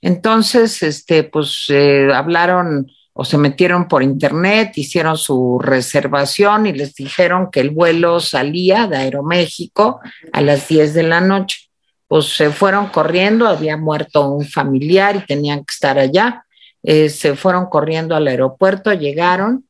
entonces, 0.02 0.82
este, 0.82 1.24
pues 1.24 1.66
eh, 1.68 2.08
hablaron 2.12 2.90
o 3.12 3.24
se 3.24 3.36
metieron 3.36 3.88
por 3.88 4.02
internet, 4.02 4.72
hicieron 4.76 5.18
su 5.18 5.58
reservación 5.58 6.66
y 6.66 6.72
les 6.72 6.94
dijeron 6.94 7.50
que 7.50 7.60
el 7.60 7.70
vuelo 7.70 8.20
salía 8.20 8.86
de 8.86 8.96
Aeroméxico 8.96 10.00
a 10.32 10.40
las 10.40 10.68
10 10.68 10.94
de 10.94 11.02
la 11.02 11.20
noche. 11.20 11.68
Pues 12.08 12.34
se 12.34 12.50
fueron 12.50 12.86
corriendo, 12.86 13.46
había 13.46 13.76
muerto 13.76 14.28
un 14.30 14.46
familiar 14.46 15.16
y 15.16 15.26
tenían 15.26 15.58
que 15.58 15.72
estar 15.72 15.98
allá. 15.98 16.46
Eh, 16.82 17.08
se 17.10 17.36
fueron 17.36 17.66
corriendo 17.66 18.16
al 18.16 18.26
aeropuerto, 18.26 18.92
llegaron 18.92 19.68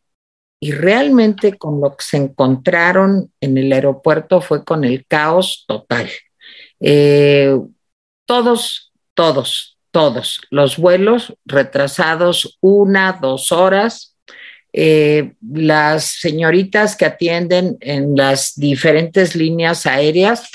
y 0.60 0.72
realmente 0.72 1.56
con 1.58 1.80
lo 1.80 1.96
que 1.96 2.04
se 2.04 2.18
encontraron 2.18 3.32
en 3.40 3.58
el 3.58 3.72
aeropuerto 3.72 4.40
fue 4.40 4.64
con 4.64 4.84
el 4.84 5.06
caos 5.06 5.64
total. 5.66 6.08
Eh, 6.78 7.58
todos, 8.26 8.92
todos, 9.14 9.78
todos 9.90 10.40
los 10.50 10.76
vuelos 10.76 11.34
retrasados 11.44 12.58
una, 12.60 13.18
dos 13.20 13.52
horas. 13.52 14.16
Eh, 14.72 15.34
las 15.42 16.04
señoritas 16.04 16.94
que 16.94 17.04
atienden 17.04 17.76
en 17.80 18.14
las 18.14 18.54
diferentes 18.54 19.34
líneas 19.34 19.84
aéreas 19.86 20.48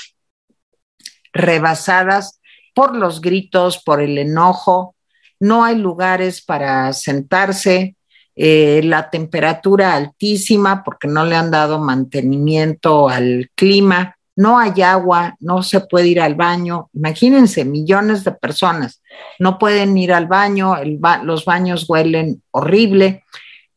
rebasadas 1.32 2.40
por 2.74 2.96
los 2.96 3.20
gritos, 3.20 3.82
por 3.84 4.00
el 4.00 4.16
enojo, 4.16 4.94
no 5.38 5.64
hay 5.64 5.76
lugares 5.76 6.40
para 6.42 6.92
sentarse, 6.94 7.96
eh, 8.38 8.82
la 8.84 9.08
temperatura 9.08 9.94
altísima 9.94 10.84
porque 10.84 11.08
no 11.08 11.24
le 11.24 11.36
han 11.36 11.50
dado 11.50 11.78
mantenimiento 11.78 13.08
al 13.08 13.50
clima, 13.54 14.16
no 14.36 14.58
hay 14.58 14.82
agua, 14.82 15.36
no 15.40 15.62
se 15.62 15.80
puede 15.80 16.08
ir 16.08 16.20
al 16.20 16.34
baño. 16.34 16.90
Imagínense, 16.92 17.64
millones 17.64 18.24
de 18.24 18.32
personas 18.32 19.00
no 19.38 19.58
pueden 19.58 19.96
ir 19.96 20.12
al 20.12 20.26
baño, 20.26 20.74
los 21.22 21.44
baños 21.44 21.88
huelen 21.88 22.42
horrible. 22.50 23.24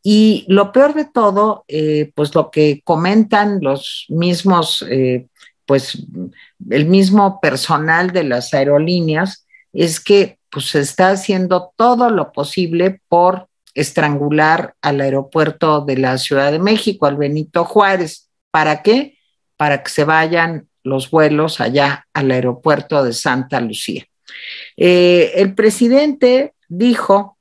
Y 0.01 0.45
lo 0.47 0.71
peor 0.71 0.93
de 0.93 1.05
todo, 1.05 1.65
eh, 1.67 2.11
pues 2.15 2.33
lo 2.33 2.51
que 2.51 2.81
comentan 2.83 3.59
los 3.61 4.05
mismos, 4.09 4.85
eh, 4.89 5.27
pues 5.65 6.05
el 6.69 6.85
mismo 6.85 7.39
personal 7.41 8.11
de 8.11 8.23
las 8.23 8.53
aerolíneas, 8.53 9.45
es 9.73 9.99
que 9.99 10.39
pues 10.49 10.69
se 10.69 10.79
está 10.79 11.11
haciendo 11.11 11.73
todo 11.75 12.09
lo 12.09 12.31
posible 12.31 13.01
por 13.07 13.49
estrangular 13.75 14.73
al 14.81 15.01
aeropuerto 15.01 15.81
de 15.81 15.97
la 15.97 16.17
Ciudad 16.17 16.51
de 16.51 16.59
México, 16.59 17.05
al 17.05 17.17
Benito 17.17 17.65
Juárez. 17.65 18.29
¿Para 18.51 18.81
qué? 18.81 19.17
Para 19.57 19.83
que 19.83 19.91
se 19.91 20.05
vayan 20.05 20.67
los 20.83 21.11
vuelos 21.11 21.61
allá 21.61 22.07
al 22.13 22.31
aeropuerto 22.31 23.03
de 23.03 23.13
Santa 23.13 23.61
Lucía. 23.61 24.05
Eh, 24.77 25.33
el 25.35 25.55
presidente 25.55 26.53
dijo 26.67 27.37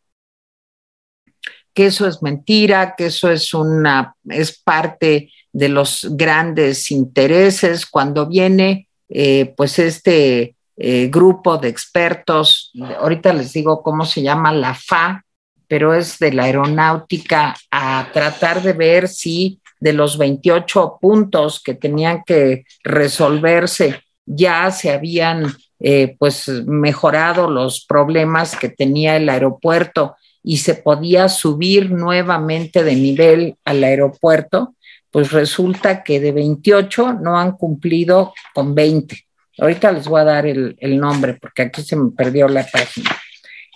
que 1.72 1.86
eso 1.86 2.06
es 2.06 2.22
mentira, 2.22 2.94
que 2.96 3.06
eso 3.06 3.30
es 3.30 3.54
una, 3.54 4.16
es 4.28 4.58
parte 4.60 5.30
de 5.52 5.68
los 5.68 6.06
grandes 6.10 6.90
intereses. 6.90 7.86
Cuando 7.86 8.26
viene 8.26 8.88
eh, 9.08 9.54
pues 9.56 9.78
este 9.78 10.56
eh, 10.76 11.08
grupo 11.08 11.56
de 11.58 11.68
expertos, 11.68 12.72
ahorita 13.00 13.32
les 13.32 13.52
digo 13.52 13.82
cómo 13.82 14.04
se 14.04 14.22
llama 14.22 14.52
la 14.52 14.74
FA, 14.74 15.24
pero 15.66 15.94
es 15.94 16.18
de 16.18 16.32
la 16.32 16.44
aeronáutica, 16.44 17.54
a 17.70 18.08
tratar 18.12 18.62
de 18.62 18.72
ver 18.72 19.06
si 19.06 19.60
de 19.80 19.92
los 19.92 20.18
28 20.18 20.98
puntos 21.00 21.62
que 21.62 21.74
tenían 21.74 22.24
que 22.24 22.64
resolverse 22.82 24.02
ya 24.26 24.70
se 24.70 24.90
habían 24.90 25.54
eh, 25.80 26.16
pues 26.18 26.48
mejorado 26.66 27.50
los 27.50 27.84
problemas 27.86 28.56
que 28.56 28.68
tenía 28.68 29.16
el 29.16 29.28
aeropuerto 29.28 30.16
y 30.42 30.58
se 30.58 30.74
podía 30.74 31.28
subir 31.28 31.90
nuevamente 31.90 32.82
de 32.82 32.94
nivel 32.94 33.56
al 33.64 33.84
aeropuerto, 33.84 34.74
pues 35.10 35.32
resulta 35.32 36.02
que 36.02 36.20
de 36.20 36.32
28 36.32 37.14
no 37.14 37.38
han 37.38 37.52
cumplido 37.52 38.32
con 38.54 38.74
20. 38.74 39.24
Ahorita 39.58 39.92
les 39.92 40.06
voy 40.06 40.20
a 40.20 40.24
dar 40.24 40.46
el, 40.46 40.76
nombre 40.98 41.34
porque 41.34 41.62
aquí 41.62 41.82
se 41.82 41.96
me 41.96 42.10
perdió 42.10 42.48
la 42.48 42.66
página. 42.66 43.10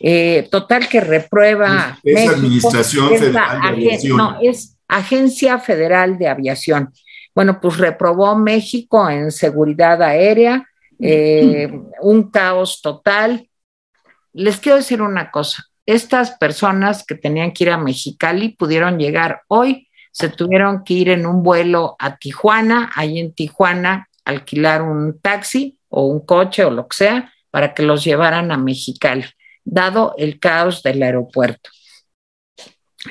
Eh, 0.00 0.48
total 0.50 0.88
que 0.88 1.00
reprueba. 1.00 1.98
Es, 2.02 2.28
Administración 2.28 3.08
Federal 3.10 3.60
de 3.60 3.68
Aviación. 3.68 4.16
No, 4.16 4.38
es 4.40 4.76
Agencia 4.88 5.58
Federal 5.58 6.18
de 6.18 6.28
Aviación. 6.28 6.92
Bueno, 7.34 7.60
pues 7.60 7.78
reprobó 7.78 8.36
México 8.36 9.08
en 9.08 9.30
seguridad 9.32 10.02
aérea, 10.02 10.68
eh, 11.02 11.70
un 12.00 12.30
caos 12.30 12.80
total. 12.80 13.48
Les 14.32 14.58
quiero 14.58 14.78
decir 14.78 15.02
una 15.02 15.30
cosa, 15.30 15.64
estas 15.84 16.32
personas 16.38 17.04
que 17.04 17.14
tenían 17.14 17.52
que 17.52 17.64
ir 17.64 17.70
a 17.70 17.78
Mexicali 17.78 18.50
pudieron 18.50 18.98
llegar 18.98 19.42
hoy, 19.48 19.88
se 20.12 20.28
tuvieron 20.28 20.84
que 20.84 20.94
ir 20.94 21.08
en 21.08 21.26
un 21.26 21.42
vuelo 21.42 21.96
a 21.98 22.16
Tijuana, 22.16 22.90
ahí 22.94 23.18
en 23.18 23.34
Tijuana 23.34 24.08
alquilar 24.24 24.82
un 24.82 25.18
taxi 25.20 25.78
o 25.88 26.06
un 26.06 26.24
coche 26.24 26.64
o 26.64 26.70
lo 26.70 26.86
que 26.86 26.96
sea 26.96 27.32
para 27.50 27.74
que 27.74 27.82
los 27.82 28.04
llevaran 28.04 28.52
a 28.52 28.56
Mexicali, 28.56 29.24
dado 29.64 30.14
el 30.16 30.38
caos 30.38 30.82
del 30.82 31.02
aeropuerto. 31.02 31.70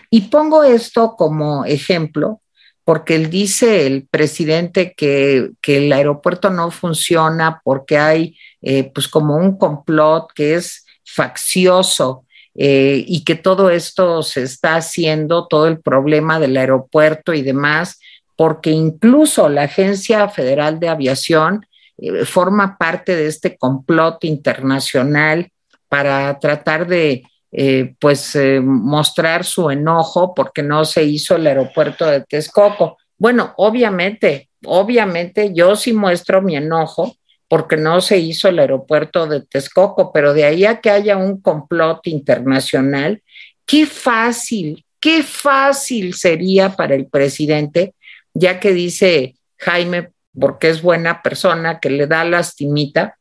Y 0.09 0.21
pongo 0.21 0.63
esto 0.63 1.15
como 1.17 1.65
ejemplo 1.65 2.41
porque 2.83 3.15
él 3.15 3.29
dice, 3.29 3.85
el 3.85 4.07
presidente, 4.07 4.93
que, 4.95 5.51
el 5.61 5.93
aeropuerto 5.93 6.49
no 6.49 6.71
funciona 6.71 7.61
porque 7.63 7.97
hay 7.97 8.37
eh, 8.61 8.91
pues 8.93 9.07
como 9.07 9.35
un 9.35 9.57
complot 9.57 10.31
que 10.33 10.55
es 10.55 10.85
faccioso 11.05 12.25
eh, 12.55 13.03
y 13.07 13.23
que 13.23 13.35
todo 13.35 13.69
esto 13.69 14.23
se 14.23 14.43
está 14.43 14.75
haciendo, 14.75 15.47
todo 15.47 15.67
el 15.67 15.79
problema 15.79 16.39
del 16.39 16.57
aeropuerto 16.57 17.33
y 17.33 17.41
demás, 17.41 17.99
porque 18.35 18.71
incluso 18.71 19.47
la 19.49 19.63
Agencia 19.63 20.27
Federal 20.27 20.79
de 20.79 20.89
Aviación 20.89 21.65
eh, 21.97 22.25
forma 22.25 22.77
parte 22.77 23.15
de 23.15 23.27
este 23.27 23.57
complot 23.57 24.23
internacional 24.23 25.49
para 25.87 26.39
tratar 26.39 26.87
de 26.87 27.23
eh, 27.51 27.95
pues 27.99 28.37
mostrar 28.63 29.43
su 29.43 29.69
enojo 29.69 30.33
porque 30.33 30.63
no 30.63 30.85
se 30.85 31.03
hizo 31.03 31.35
el 31.35 31.47
aeropuerto 31.47 32.05
de 32.05 32.21
Texcoco. 32.21 32.97
Bueno, 33.17 33.53
obviamente, 33.57 34.49
obviamente 34.65 35.53
yo 35.53 35.75
sí 35.75 35.93
muestro 35.93 36.41
mi 36.41 36.55
enojo 36.55 37.15
porque 37.51 37.75
no 37.75 37.99
se 37.99 38.17
hizo 38.17 38.47
el 38.47 38.59
aeropuerto 38.59 39.27
de 39.27 39.41
Texcoco, 39.41 40.13
pero 40.13 40.33
de 40.33 40.45
ahí 40.45 40.63
a 40.63 40.79
que 40.79 40.89
haya 40.89 41.17
un 41.17 41.41
complot 41.41 42.07
internacional, 42.07 43.21
qué 43.65 43.85
fácil, 43.85 44.85
qué 45.01 45.21
fácil 45.21 46.13
sería 46.13 46.77
para 46.77 46.95
el 46.95 47.07
presidente, 47.07 47.93
ya 48.33 48.61
que 48.61 48.71
dice 48.71 49.35
Jaime, 49.57 50.11
porque 50.39 50.69
es 50.69 50.81
buena 50.81 51.21
persona, 51.21 51.81
que 51.81 51.89
le 51.89 52.07
da 52.07 52.23
lastimita, 52.23 53.17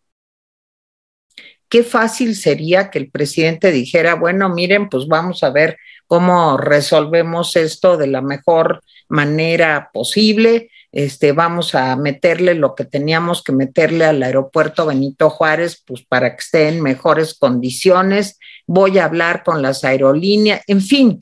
qué 1.71 1.85
fácil 1.85 2.35
sería 2.35 2.91
que 2.91 2.99
el 2.99 3.11
presidente 3.11 3.71
dijera, 3.71 4.17
bueno, 4.17 4.51
miren, 4.51 4.89
pues 4.89 5.07
vamos 5.07 5.43
a 5.43 5.51
ver 5.51 5.79
cómo 6.07 6.57
resolvemos 6.59 7.55
esto 7.55 7.97
de 7.97 8.09
la 8.09 8.21
mejor 8.21 8.83
manera 9.09 9.91
posible. 9.95 10.71
Este, 10.91 11.31
vamos 11.31 11.77
a 11.77 11.95
meterle 11.95 12.55
lo 12.55 12.75
que 12.75 12.85
teníamos 12.85 13.45
que 13.45 13.53
meterle 13.53 14.05
al 14.05 14.21
aeropuerto 14.21 14.87
Benito 14.87 15.31
Juárez, 15.31 15.81
pues 15.87 16.05
para 16.05 16.35
que 16.35 16.41
esté 16.41 16.69
en 16.69 16.83
mejores 16.83 17.35
condiciones, 17.35 18.41
voy 18.67 18.99
a 18.99 19.05
hablar 19.05 19.45
con 19.45 19.63
las 19.63 19.85
aerolíneas, 19.85 20.63
en 20.67 20.81
fin, 20.81 21.21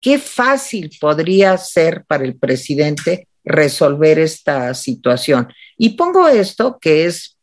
qué 0.00 0.18
fácil 0.18 0.90
podría 0.98 1.58
ser 1.58 2.04
para 2.06 2.24
el 2.24 2.36
presidente 2.36 3.28
resolver 3.44 4.18
esta 4.18 4.72
situación. 4.72 5.52
Y 5.76 5.90
pongo 5.90 6.28
esto 6.28 6.78
que 6.80 7.04
es, 7.04 7.36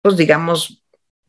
pues 0.00 0.16
digamos, 0.16 0.84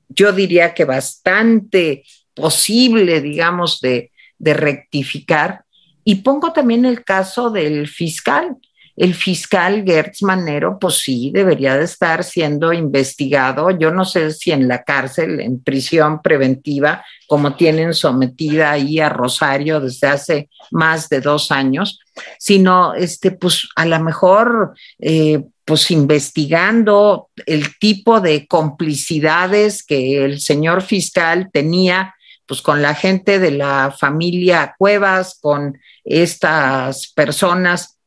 yo 0.09 0.33
diría 0.33 0.73
que 0.73 0.85
bastante 0.85 2.03
posible, 2.33 3.21
digamos, 3.21 3.79
de, 3.79 4.11
de 4.37 4.53
rectificar. 4.53 5.63
Y 6.03 6.15
pongo 6.15 6.51
también 6.51 6.85
el 6.85 7.03
caso 7.03 7.49
del 7.49 7.87
fiscal 7.87 8.57
el 8.99 9.15
fiscal 9.15 9.85
Gertz 9.85 10.23
Manero, 10.23 10.77
pues 10.77 10.97
sí, 10.97 11.31
debería 11.33 11.77
de 11.77 11.85
estar 11.85 12.21
siendo 12.21 12.73
investigado. 12.73 13.71
Yo 13.71 13.91
no 13.91 14.03
sé 14.03 14.31
si 14.33 14.51
en 14.51 14.67
la 14.67 14.83
cárcel, 14.83 15.39
en 15.39 15.63
prisión 15.63 16.21
preventiva, 16.21 17.05
como 17.25 17.55
tienen 17.55 17.93
sometida 17.93 18.71
ahí 18.71 18.99
a 18.99 19.07
Rosario 19.07 19.79
desde 19.79 20.07
hace 20.07 20.49
más 20.71 21.07
de 21.07 21.21
dos 21.21 21.49
años, 21.49 22.01
sino, 22.39 22.93
este, 22.93 23.31
pues 23.31 23.69
a 23.77 23.85
lo 23.85 24.01
mejor, 24.01 24.73
eh, 24.99 25.45
pues 25.69 25.91
investigando 25.91 27.29
el 27.45 27.77
tipo 27.77 28.21
de 28.21 28.47
complicidades 28.47 29.83
que 29.83 30.25
el 30.25 30.39
señor 30.39 30.81
fiscal 30.81 31.51
tenía 31.53 32.15
pues 32.47 32.63
con 32.63 32.81
la 32.81 32.95
gente 32.95 33.37
de 33.37 33.51
la 33.51 33.95
familia 33.95 34.73
Cuevas, 34.79 35.37
con 35.39 35.77
estas 36.03 37.13
personas 37.13 37.99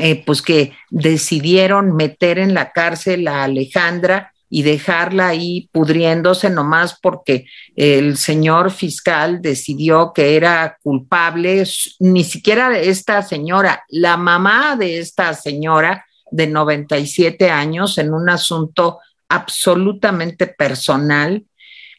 eh, 0.00 0.24
pues 0.26 0.42
que 0.42 0.72
decidieron 0.90 1.94
meter 1.94 2.40
en 2.40 2.52
la 2.52 2.72
cárcel 2.72 3.28
a 3.28 3.44
Alejandra 3.44 4.32
y 4.50 4.64
dejarla 4.64 5.28
ahí 5.28 5.68
pudriéndose 5.70 6.50
nomás 6.50 6.98
porque 7.00 7.46
el 7.76 8.16
señor 8.16 8.72
fiscal 8.72 9.40
decidió 9.40 10.12
que 10.12 10.34
era 10.34 10.78
culpable, 10.82 11.62
ni 12.00 12.24
siquiera 12.24 12.76
esta 12.76 13.22
señora, 13.22 13.84
la 13.88 14.16
mamá 14.16 14.74
de 14.74 14.98
esta 14.98 15.32
señora 15.34 16.04
de 16.34 16.48
97 16.48 17.48
años 17.48 17.96
en 17.98 18.12
un 18.12 18.28
asunto 18.28 18.98
absolutamente 19.28 20.48
personal. 20.48 21.44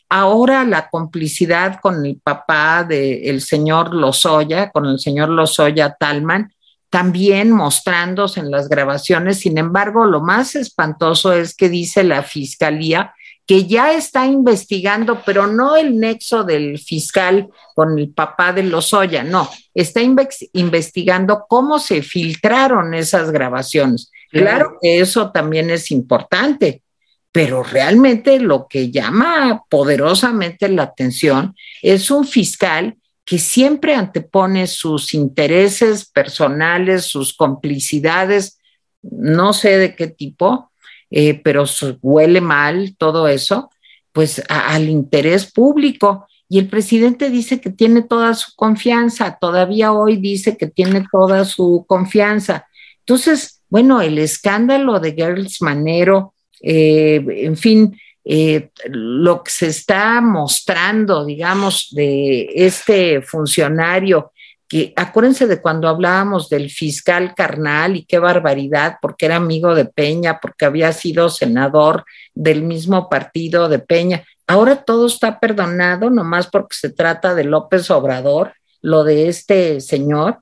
Ahora 0.10 0.65
la 0.65 0.89
complicidad 0.89 1.80
con 1.82 2.06
el 2.06 2.19
papá 2.21 2.84
del 2.84 3.41
señor 3.41 3.95
Lozoya, 3.95 4.71
con 4.71 4.88
el 4.88 5.00
señor 5.00 5.30
Lozoya 5.30 5.95
Talman, 5.98 6.54
también 6.89 7.50
mostrándose 7.50 8.41
en 8.41 8.52
las 8.52 8.67
grabaciones. 8.67 9.39
Sin 9.39 9.58
embargo, 9.58 10.04
lo 10.06 10.19
más 10.19 10.56
espantoso 10.56 11.32
es 11.32 11.56
que 11.56 11.69
dice 11.69 12.04
la 12.04 12.21
fiscalía 12.21 13.13
que 13.48 13.65
ya 13.67 13.93
está 13.93 14.26
investigando, 14.26 15.21
pero 15.26 15.48
no 15.48 15.78
el 15.78 15.98
nexo 15.98 16.43
del 16.43 16.78
fiscal 16.78 17.48
con 17.74 17.98
el 17.98 18.10
papá 18.10 18.52
de 18.52 18.63
Lozoya, 18.63 19.24
no, 19.24 19.50
está 19.74 20.02
investigando 20.02 21.45
cómo 21.48 21.78
se 21.80 22.02
filtraron 22.02 22.95
esas 22.95 23.32
grabaciones. 23.32 24.12
Claro 24.31 24.77
que 24.81 24.99
eso 24.99 25.31
también 25.31 25.69
es 25.69 25.91
importante, 25.91 26.83
pero 27.31 27.63
realmente 27.63 28.39
lo 28.39 28.67
que 28.67 28.91
llama 28.91 29.63
poderosamente 29.69 30.69
la 30.69 30.83
atención 30.83 31.55
es 31.81 32.09
un 32.11 32.25
fiscal 32.25 32.97
que 33.25 33.39
siempre 33.39 33.95
antepone 33.95 34.67
sus 34.67 35.13
intereses 35.13 36.05
personales, 36.05 37.05
sus 37.05 37.33
complicidades, 37.33 38.59
no 39.01 39.51
sé 39.51 39.77
de 39.77 39.95
qué 39.95 40.07
tipo, 40.07 40.71
eh, 41.09 41.41
pero 41.43 41.65
huele 42.01 42.39
mal 42.39 42.95
todo 42.97 43.27
eso, 43.27 43.69
pues 44.11 44.43
al 44.47 44.89
interés 44.89 45.51
público. 45.51 46.27
Y 46.47 46.59
el 46.59 46.67
presidente 46.67 47.31
dice 47.31 47.59
que 47.59 47.71
tiene 47.71 48.03
toda 48.03 48.35
su 48.35 48.55
confianza, 48.55 49.38
todavía 49.41 49.91
hoy 49.91 50.17
dice 50.17 50.55
que 50.55 50.67
tiene 50.67 51.05
toda 51.11 51.43
su 51.45 51.85
confianza. 51.88 52.67
Entonces, 52.99 53.61
bueno, 53.75 53.99
el 54.01 54.19
escándalo 54.19 55.01
de 55.01 55.11
Girls 55.11 55.61
Manero, 55.61 56.33
eh, 56.61 57.21
en 57.27 57.57
fin, 57.57 57.99
eh, 58.23 58.69
lo 58.88 59.43
que 59.43 59.51
se 59.51 59.67
está 59.67 60.21
mostrando, 60.21 61.25
digamos, 61.25 61.89
de 61.91 62.47
este 62.55 63.21
funcionario, 63.21 64.31
que 64.65 64.93
acuérdense 64.95 65.45
de 65.45 65.61
cuando 65.61 65.89
hablábamos 65.89 66.47
del 66.47 66.69
fiscal 66.69 67.35
carnal 67.35 67.97
y 67.97 68.05
qué 68.05 68.17
barbaridad, 68.17 68.95
porque 69.01 69.25
era 69.25 69.35
amigo 69.35 69.75
de 69.75 69.83
Peña, 69.83 70.39
porque 70.39 70.63
había 70.63 70.93
sido 70.93 71.27
senador 71.27 72.05
del 72.33 72.61
mismo 72.61 73.09
partido 73.09 73.67
de 73.67 73.79
Peña. 73.79 74.23
Ahora 74.47 74.85
todo 74.85 75.07
está 75.07 75.41
perdonado, 75.41 76.09
nomás 76.09 76.47
porque 76.47 76.77
se 76.79 76.91
trata 76.91 77.35
de 77.35 77.43
López 77.43 77.91
Obrador, 77.91 78.53
lo 78.81 79.03
de 79.03 79.27
este 79.27 79.81
señor. 79.81 80.39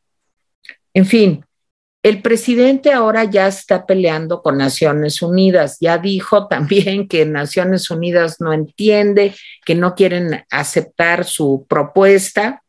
En 0.94 1.08
fin, 1.08 1.44
el 2.04 2.22
presidente 2.22 2.92
ahora 2.92 3.24
ya 3.24 3.48
está 3.48 3.86
peleando 3.86 4.42
con 4.42 4.58
Naciones 4.58 5.22
Unidas. 5.22 5.78
Ya 5.80 5.98
dijo 5.98 6.48
también 6.50 7.08
que 7.08 7.26
Naciones 7.26 7.90
Unidas 7.90 8.42
no 8.42 8.52
entiende, 8.52 9.34
que 9.66 9.74
no 9.74 9.96
quieren 9.96 10.46
aceptar 10.52 11.24
su 11.24 11.66
propuesta. 11.68 12.62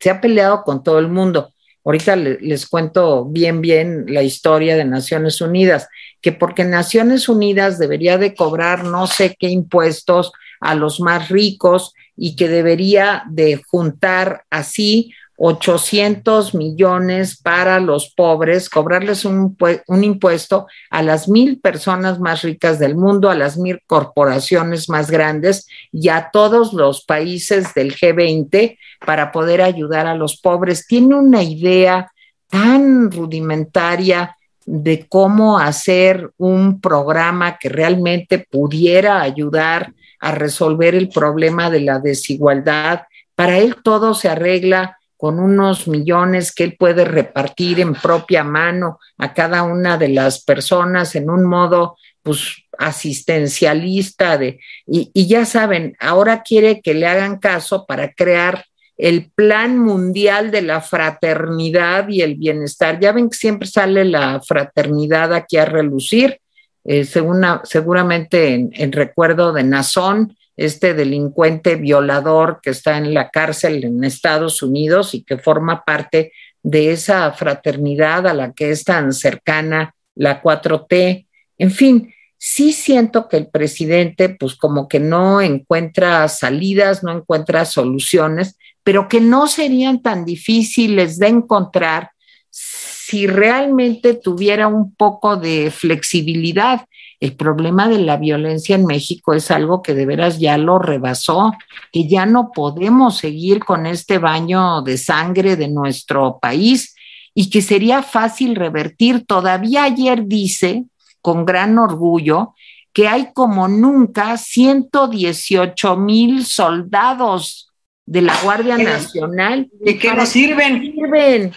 Se 0.00 0.10
ha 0.10 0.20
peleado 0.20 0.64
con 0.64 0.82
todo 0.82 0.98
el 0.98 1.08
mundo. 1.08 1.54
Ahorita 1.84 2.16
les 2.16 2.66
cuento 2.66 3.24
bien, 3.24 3.62
bien 3.62 4.04
la 4.08 4.22
historia 4.22 4.76
de 4.76 4.84
Naciones 4.84 5.40
Unidas, 5.40 5.88
que 6.20 6.32
porque 6.32 6.64
Naciones 6.64 7.28
Unidas 7.28 7.78
debería 7.78 8.18
de 8.18 8.34
cobrar 8.34 8.84
no 8.84 9.06
sé 9.06 9.36
qué 9.38 9.48
impuestos 9.48 10.32
a 10.60 10.74
los 10.74 11.00
más 11.00 11.30
ricos 11.30 11.94
y 12.14 12.36
que 12.36 12.48
debería 12.48 13.22
de 13.30 13.62
juntar 13.64 14.44
así 14.50 15.14
800 15.40 16.54
millones 16.54 17.40
para 17.40 17.78
los 17.78 18.12
pobres, 18.12 18.68
cobrarles 18.68 19.24
un, 19.24 19.56
un, 19.86 20.04
impuesto 20.04 20.66
a 20.90 21.00
las 21.00 21.28
mil 21.28 21.60
personas 21.60 22.18
más 22.18 22.42
ricas 22.42 22.80
del 22.80 22.96
mundo, 22.96 23.30
a 23.30 23.36
las 23.36 23.56
mil 23.56 23.80
corporaciones 23.86 24.88
más 24.88 25.12
grandes 25.12 25.68
y 25.92 26.08
a 26.08 26.30
todos 26.32 26.72
los 26.72 27.04
países 27.04 27.72
del 27.72 27.94
G20 27.94 28.76
para 29.06 29.30
poder 29.30 29.62
ayudar 29.62 30.08
a 30.08 30.16
los 30.16 30.40
pobres. 30.40 30.88
Tiene 30.88 31.14
una 31.14 31.44
idea 31.44 32.10
tan 32.48 33.12
rudimentaria 33.12 34.36
de 34.66 35.06
cómo 35.08 35.60
hacer 35.60 36.32
un 36.36 36.80
programa 36.80 37.58
que 37.58 37.68
realmente 37.68 38.40
pudiera 38.50 39.20
ayudar 39.20 39.92
a 40.18 40.32
resolver 40.32 40.96
el 40.96 41.10
problema 41.10 41.70
de 41.70 41.80
la 41.82 42.00
desigualdad. 42.00 43.02
Para 43.36 43.58
él 43.58 43.76
todo 43.84 44.14
se 44.14 44.28
arregla 44.28 44.97
con 45.18 45.40
unos 45.40 45.88
millones 45.88 46.52
que 46.52 46.62
él 46.62 46.76
puede 46.78 47.04
repartir 47.04 47.80
en 47.80 47.92
propia 47.92 48.44
mano 48.44 49.00
a 49.18 49.34
cada 49.34 49.64
una 49.64 49.98
de 49.98 50.08
las 50.08 50.44
personas 50.44 51.16
en 51.16 51.28
un 51.28 51.44
modo 51.44 51.96
pues 52.22 52.62
asistencialista 52.78 54.38
de 54.38 54.60
y, 54.86 55.26
ya 55.26 55.44
saben, 55.44 55.96
ahora 55.98 56.42
quiere 56.42 56.80
que 56.80 56.94
le 56.94 57.08
hagan 57.08 57.38
caso 57.38 57.84
para 57.84 58.12
crear 58.12 58.64
el 58.96 59.30
plan 59.34 59.76
mundial 59.78 60.52
de 60.52 60.62
la 60.62 60.80
fraternidad 60.80 62.08
y 62.08 62.22
el 62.22 62.36
bienestar. 62.36 63.00
Ya 63.00 63.12
ven 63.12 63.28
que 63.28 63.36
siempre 63.36 63.68
sale 63.68 64.04
la 64.04 64.40
fraternidad 64.40 65.34
aquí 65.34 65.56
a 65.56 65.64
relucir, 65.64 66.40
eh, 66.84 67.04
seguramente 67.04 68.54
en, 68.54 68.70
en, 68.72 68.92
recuerdo 68.92 69.52
de 69.52 69.64
Nazón, 69.64 70.36
este 70.58 70.92
delincuente 70.92 71.76
violador 71.76 72.58
que 72.60 72.70
está 72.70 72.98
en 72.98 73.14
la 73.14 73.30
cárcel 73.30 73.84
en 73.84 74.02
Estados 74.02 74.60
Unidos 74.60 75.14
y 75.14 75.22
que 75.22 75.38
forma 75.38 75.84
parte 75.84 76.32
de 76.62 76.90
esa 76.90 77.32
fraternidad 77.32 78.26
a 78.26 78.34
la 78.34 78.52
que 78.52 78.70
es 78.70 78.82
tan 78.82 79.12
cercana 79.12 79.94
la 80.16 80.42
4T. 80.42 81.26
En 81.58 81.70
fin, 81.70 82.12
sí 82.36 82.72
siento 82.72 83.28
que 83.28 83.36
el 83.36 83.46
presidente 83.48 84.30
pues 84.30 84.56
como 84.56 84.88
que 84.88 84.98
no 84.98 85.40
encuentra 85.40 86.26
salidas, 86.26 87.04
no 87.04 87.12
encuentra 87.12 87.64
soluciones, 87.64 88.58
pero 88.82 89.06
que 89.06 89.20
no 89.20 89.46
serían 89.46 90.02
tan 90.02 90.24
difíciles 90.24 91.20
de 91.20 91.28
encontrar 91.28 92.10
si 92.50 93.28
realmente 93.28 94.14
tuviera 94.14 94.66
un 94.66 94.92
poco 94.96 95.36
de 95.36 95.70
flexibilidad. 95.70 96.84
El 97.20 97.34
problema 97.34 97.88
de 97.88 97.98
la 97.98 98.16
violencia 98.16 98.76
en 98.76 98.86
México 98.86 99.34
es 99.34 99.50
algo 99.50 99.82
que 99.82 99.94
de 99.94 100.06
veras 100.06 100.38
ya 100.38 100.56
lo 100.56 100.78
rebasó, 100.78 101.52
que 101.90 102.06
ya 102.06 102.26
no 102.26 102.52
podemos 102.52 103.18
seguir 103.18 103.64
con 103.64 103.86
este 103.86 104.18
baño 104.18 104.82
de 104.82 104.98
sangre 104.98 105.56
de 105.56 105.68
nuestro 105.68 106.38
país 106.40 106.94
y 107.34 107.50
que 107.50 107.60
sería 107.60 108.02
fácil 108.02 108.54
revertir. 108.54 109.26
Todavía 109.26 109.82
ayer 109.84 110.26
dice, 110.26 110.84
con 111.20 111.44
gran 111.44 111.76
orgullo, 111.78 112.54
que 112.92 113.08
hay 113.08 113.32
como 113.32 113.66
nunca 113.66 114.36
118 114.36 115.96
mil 115.96 116.44
soldados 116.46 117.72
de 118.06 118.22
la 118.22 118.40
Guardia 118.42 118.78
Nacional. 118.78 119.68
¿De 119.72 119.98
qué 119.98 120.14
nos 120.14 120.28
sirven? 120.28 120.80
sirven? 120.80 121.52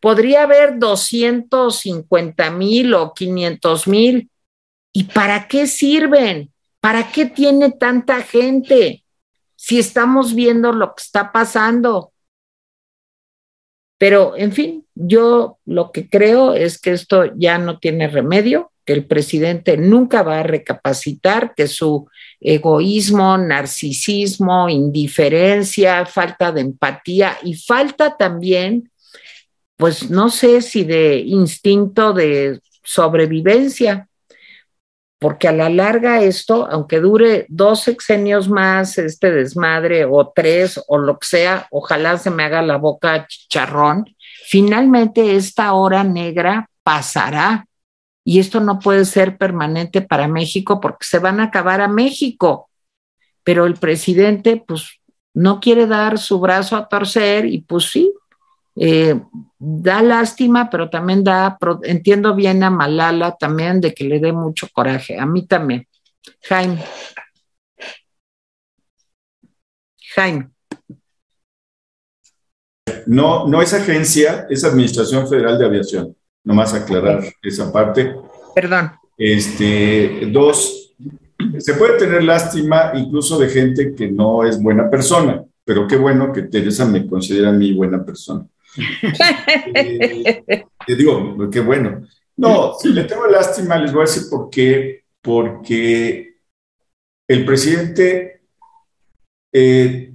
Podría 0.00 0.42
haber 0.42 0.78
250 0.78 2.50
mil 2.50 2.94
o 2.94 3.14
500 3.14 3.88
mil 3.88 4.30
¿Y 4.92 5.04
para 5.04 5.48
qué 5.48 5.66
sirven? 5.66 6.52
¿Para 6.80 7.10
qué 7.10 7.26
tiene 7.26 7.72
tanta 7.72 8.22
gente? 8.22 9.04
Si 9.56 9.78
estamos 9.78 10.34
viendo 10.34 10.72
lo 10.72 10.94
que 10.94 11.02
está 11.02 11.32
pasando. 11.32 12.12
Pero, 13.98 14.36
en 14.36 14.52
fin, 14.52 14.86
yo 14.94 15.58
lo 15.66 15.90
que 15.90 16.08
creo 16.08 16.54
es 16.54 16.80
que 16.80 16.92
esto 16.92 17.24
ya 17.36 17.58
no 17.58 17.78
tiene 17.78 18.06
remedio, 18.06 18.70
que 18.84 18.92
el 18.92 19.06
presidente 19.06 19.76
nunca 19.76 20.22
va 20.22 20.40
a 20.40 20.44
recapacitar, 20.44 21.54
que 21.54 21.66
su 21.66 22.08
egoísmo, 22.40 23.36
narcisismo, 23.36 24.68
indiferencia, 24.68 26.06
falta 26.06 26.52
de 26.52 26.62
empatía 26.62 27.36
y 27.42 27.54
falta 27.54 28.16
también, 28.16 28.90
pues 29.76 30.10
no 30.10 30.30
sé 30.30 30.62
si 30.62 30.84
de 30.84 31.18
instinto 31.18 32.12
de 32.12 32.60
sobrevivencia, 32.82 34.07
porque 35.18 35.48
a 35.48 35.52
la 35.52 35.68
larga 35.68 36.22
esto, 36.22 36.68
aunque 36.70 37.00
dure 37.00 37.46
dos 37.48 37.80
sexenios 37.80 38.48
más 38.48 38.98
este 38.98 39.32
desmadre 39.32 40.04
o 40.04 40.32
tres 40.34 40.80
o 40.86 40.98
lo 40.98 41.18
que 41.18 41.26
sea, 41.26 41.66
ojalá 41.70 42.18
se 42.18 42.30
me 42.30 42.44
haga 42.44 42.62
la 42.62 42.76
boca 42.76 43.26
chicharrón, 43.26 44.04
finalmente 44.46 45.34
esta 45.34 45.72
hora 45.72 46.04
negra 46.04 46.70
pasará 46.84 47.66
y 48.24 48.38
esto 48.38 48.60
no 48.60 48.78
puede 48.78 49.04
ser 49.04 49.38
permanente 49.38 50.02
para 50.02 50.28
México 50.28 50.80
porque 50.80 51.04
se 51.04 51.18
van 51.18 51.40
a 51.40 51.44
acabar 51.44 51.80
a 51.80 51.88
México. 51.88 52.68
Pero 53.42 53.66
el 53.66 53.74
presidente 53.74 54.62
pues 54.64 55.00
no 55.34 55.60
quiere 55.60 55.86
dar 55.86 56.18
su 56.18 56.38
brazo 56.38 56.76
a 56.76 56.88
torcer 56.88 57.46
y 57.46 57.62
pues 57.62 57.90
sí, 57.90 58.12
eh, 58.80 59.20
da 59.58 60.02
lástima, 60.02 60.70
pero 60.70 60.88
también 60.88 61.24
da, 61.24 61.58
entiendo 61.82 62.34
bien 62.34 62.62
a 62.62 62.70
Malala 62.70 63.36
también 63.36 63.80
de 63.80 63.92
que 63.92 64.04
le 64.04 64.20
dé 64.20 64.32
mucho 64.32 64.68
coraje, 64.72 65.18
a 65.18 65.26
mí 65.26 65.46
también. 65.46 65.86
Jaime. 66.42 66.84
Jaime. 70.14 70.50
No, 73.06 73.46
no 73.48 73.62
es 73.62 73.74
agencia, 73.74 74.46
es 74.48 74.64
Administración 74.64 75.28
Federal 75.28 75.58
de 75.58 75.66
Aviación. 75.66 76.16
Nomás 76.44 76.72
aclarar 76.74 77.22
esa 77.42 77.72
parte. 77.72 78.14
Perdón. 78.54 78.92
Este, 79.16 80.28
dos, 80.32 80.94
se 81.58 81.74
puede 81.74 81.98
tener 81.98 82.22
lástima 82.22 82.92
incluso 82.94 83.38
de 83.38 83.48
gente 83.48 83.94
que 83.94 84.08
no 84.08 84.44
es 84.44 84.62
buena 84.62 84.88
persona, 84.88 85.44
pero 85.64 85.86
qué 85.86 85.96
bueno 85.96 86.32
que 86.32 86.42
Teresa 86.42 86.84
me 86.84 87.06
considera 87.06 87.50
a 87.50 87.52
mí 87.52 87.72
buena 87.72 88.04
persona. 88.04 88.46
Eh, 89.74 90.64
te 90.86 90.96
digo, 90.96 91.50
qué 91.50 91.60
bueno. 91.60 92.02
No, 92.36 92.74
si 92.80 92.90
le 92.90 93.04
tengo 93.04 93.26
lástima, 93.26 93.76
les 93.78 93.92
voy 93.92 94.02
a 94.02 94.06
decir 94.06 94.24
por 94.30 94.48
qué. 94.50 95.02
Porque 95.20 96.36
el 97.26 97.44
presidente 97.44 98.42
eh, 99.52 100.14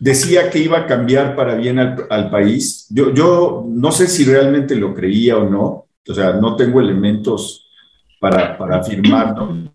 decía 0.00 0.50
que 0.50 0.58
iba 0.58 0.78
a 0.78 0.86
cambiar 0.86 1.36
para 1.36 1.54
bien 1.54 1.78
al, 1.78 2.30
país. 2.30 2.86
Yo, 2.90 3.12
yo, 3.12 3.64
no 3.68 3.92
sé 3.92 4.06
si 4.06 4.24
realmente 4.24 4.74
lo 4.76 4.94
creía 4.94 5.36
o 5.36 5.48
no, 5.48 5.88
o 6.08 6.14
sea, 6.14 6.32
no 6.32 6.56
tengo 6.56 6.80
elementos 6.80 7.68
para, 8.20 8.56
para 8.56 8.78
afirmarlo. 8.78 9.70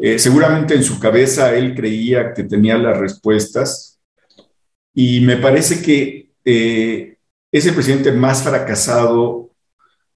Eh, 0.00 0.18
seguramente 0.18 0.74
en 0.74 0.84
su 0.84 0.98
cabeza 1.00 1.54
él 1.54 1.74
creía 1.74 2.32
que 2.32 2.44
tenía 2.44 2.78
las 2.78 2.96
respuestas 2.96 4.00
y 4.94 5.20
me 5.20 5.36
parece 5.36 5.82
que 5.82 7.17
es 7.50 7.66
el 7.66 7.74
presidente 7.74 8.12
más 8.12 8.42
fracasado 8.42 9.50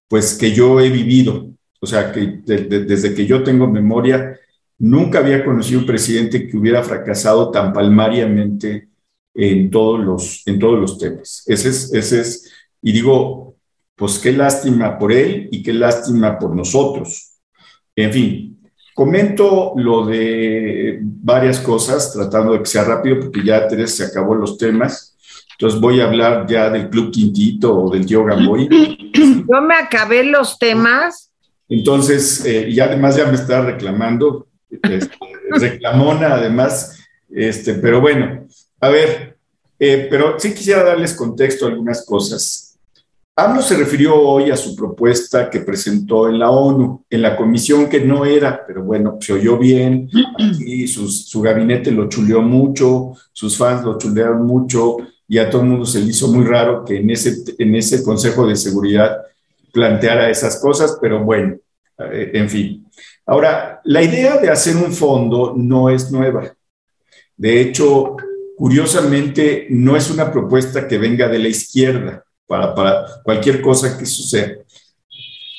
pues 0.09 0.35
que 0.35 0.53
yo 0.53 0.81
he 0.81 0.91
vivido. 0.91 1.49
O 1.81 1.87
sea, 1.87 2.13
que 2.13 2.41
desde 2.45 3.15
que 3.15 3.27
yo 3.27 3.43
tengo 3.43 3.67
memoria, 3.67 4.39
nunca 4.79 5.19
había 5.19 5.45
conocido 5.45 5.81
un 5.81 5.87
presidente 5.87 6.47
que 6.47 6.57
hubiera 6.57 6.83
fracasado 6.83 7.51
tan 7.51 7.73
palmariamente 7.73 8.89
en 9.35 9.71
todos 9.71 9.99
los, 10.05 10.47
en 10.47 10.59
todos 10.59 10.79
los 10.79 10.99
temas. 10.99 11.43
Ese 11.47 11.71
es, 11.71 11.93
ese 11.93 12.21
es, 12.21 12.53
y 12.83 12.93
digo, 12.93 13.57
pues 13.97 14.19
qué 14.19 14.33
lástima 14.33 14.99
por 14.99 15.13
él 15.13 15.49
y 15.51 15.63
qué 15.63 15.73
lástima 15.73 16.39
por 16.39 16.55
nosotros. 16.55 17.39
En 17.97 18.13
fin, 18.13 18.53
Comento 18.95 19.73
lo 19.77 20.05
de 20.05 20.99
varias 21.01 21.61
cosas, 21.61 22.13
tratando 22.13 22.53
de 22.53 22.59
que 22.59 22.67
sea 22.67 22.85
rápido, 22.85 23.21
porque 23.21 23.43
ya 23.43 23.67
Teresa 23.67 24.05
se 24.05 24.11
acabó 24.11 24.35
los 24.35 24.59
temas. 24.59 25.12
Entonces 25.63 25.81
voy 25.81 26.01
a 26.01 26.07
hablar 26.07 26.45
ya 26.49 26.71
del 26.71 26.91
Club 26.91 27.13
Quintito 27.13 27.85
o 27.85 27.89
del 27.89 28.05
Tío 28.05 28.25
Gamboy. 28.25 28.69
Yo 29.49 29.63
me 29.63 29.77
acabé 29.77 30.25
los 30.25 30.59
temas. 30.59 31.31
Entonces, 31.69 32.45
eh, 32.45 32.69
y 32.69 32.81
además 32.81 33.15
ya 33.15 33.27
me 33.27 33.37
está 33.37 33.63
reclamando, 33.63 34.49
este, 34.69 35.17
reclamona 35.51 36.35
además, 36.35 36.99
este, 37.31 37.75
pero 37.75 38.01
bueno, 38.01 38.45
a 38.81 38.89
ver, 38.89 39.39
eh, 39.79 40.09
pero 40.11 40.37
sí 40.37 40.53
quisiera 40.53 40.83
darles 40.83 41.15
contexto 41.15 41.67
a 41.67 41.69
algunas 41.69 42.05
cosas. 42.05 42.77
AMLO 43.37 43.63
se 43.63 43.77
refirió 43.77 44.21
hoy 44.21 44.51
a 44.51 44.57
su 44.57 44.75
propuesta 44.75 45.49
que 45.49 45.61
presentó 45.61 46.29
en 46.29 46.41
la 46.41 46.51
ONU, 46.51 47.05
en 47.09 47.23
la 47.23 47.37
comisión 47.37 47.89
que 47.89 48.01
no 48.01 48.25
era, 48.25 48.67
pero 48.67 48.83
bueno, 48.83 49.19
se 49.21 49.35
oyó 49.35 49.59
bien, 49.59 50.11
y 50.59 50.89
su 50.89 51.41
gabinete 51.41 51.93
lo 51.93 52.09
chuleó 52.09 52.43
mucho, 52.43 53.13
sus 53.33 53.57
fans 53.57 53.85
lo 53.85 53.97
chulearon 53.97 54.45
mucho, 54.45 54.97
y 55.33 55.39
a 55.39 55.49
todo 55.49 55.63
el 55.63 55.69
mundo 55.69 55.87
se 55.87 55.99
le 55.99 56.11
hizo 56.11 56.29
muy 56.29 56.45
raro 56.45 56.85
que 56.85 56.99
en 56.99 57.09
ese, 57.09 57.43
en 57.57 57.75
ese 57.75 58.03
Consejo 58.03 58.47
de 58.47 58.55
Seguridad 58.55 59.17
planteara 59.73 60.29
esas 60.29 60.61
cosas, 60.61 60.99
pero 61.01 61.25
bueno, 61.25 61.57
eh, 62.13 62.33
en 62.35 62.51
fin. 62.51 62.87
Ahora, 63.25 63.81
la 63.85 64.03
idea 64.03 64.37
de 64.37 64.51
hacer 64.51 64.77
un 64.77 64.93
fondo 64.93 65.55
no 65.57 65.89
es 65.89 66.13
nueva. 66.13 66.55
De 67.35 67.63
hecho, 67.63 68.15
curiosamente, 68.59 69.69
no 69.71 69.97
es 69.97 70.11
una 70.11 70.31
propuesta 70.31 70.87
que 70.87 70.99
venga 70.99 71.31
de 71.31 71.39
la 71.39 71.49
izquierda 71.49 72.23
para, 72.47 73.07
cualquier 73.25 73.63
cosa 73.63 73.97
que 73.97 74.05
suceda. 74.05 74.59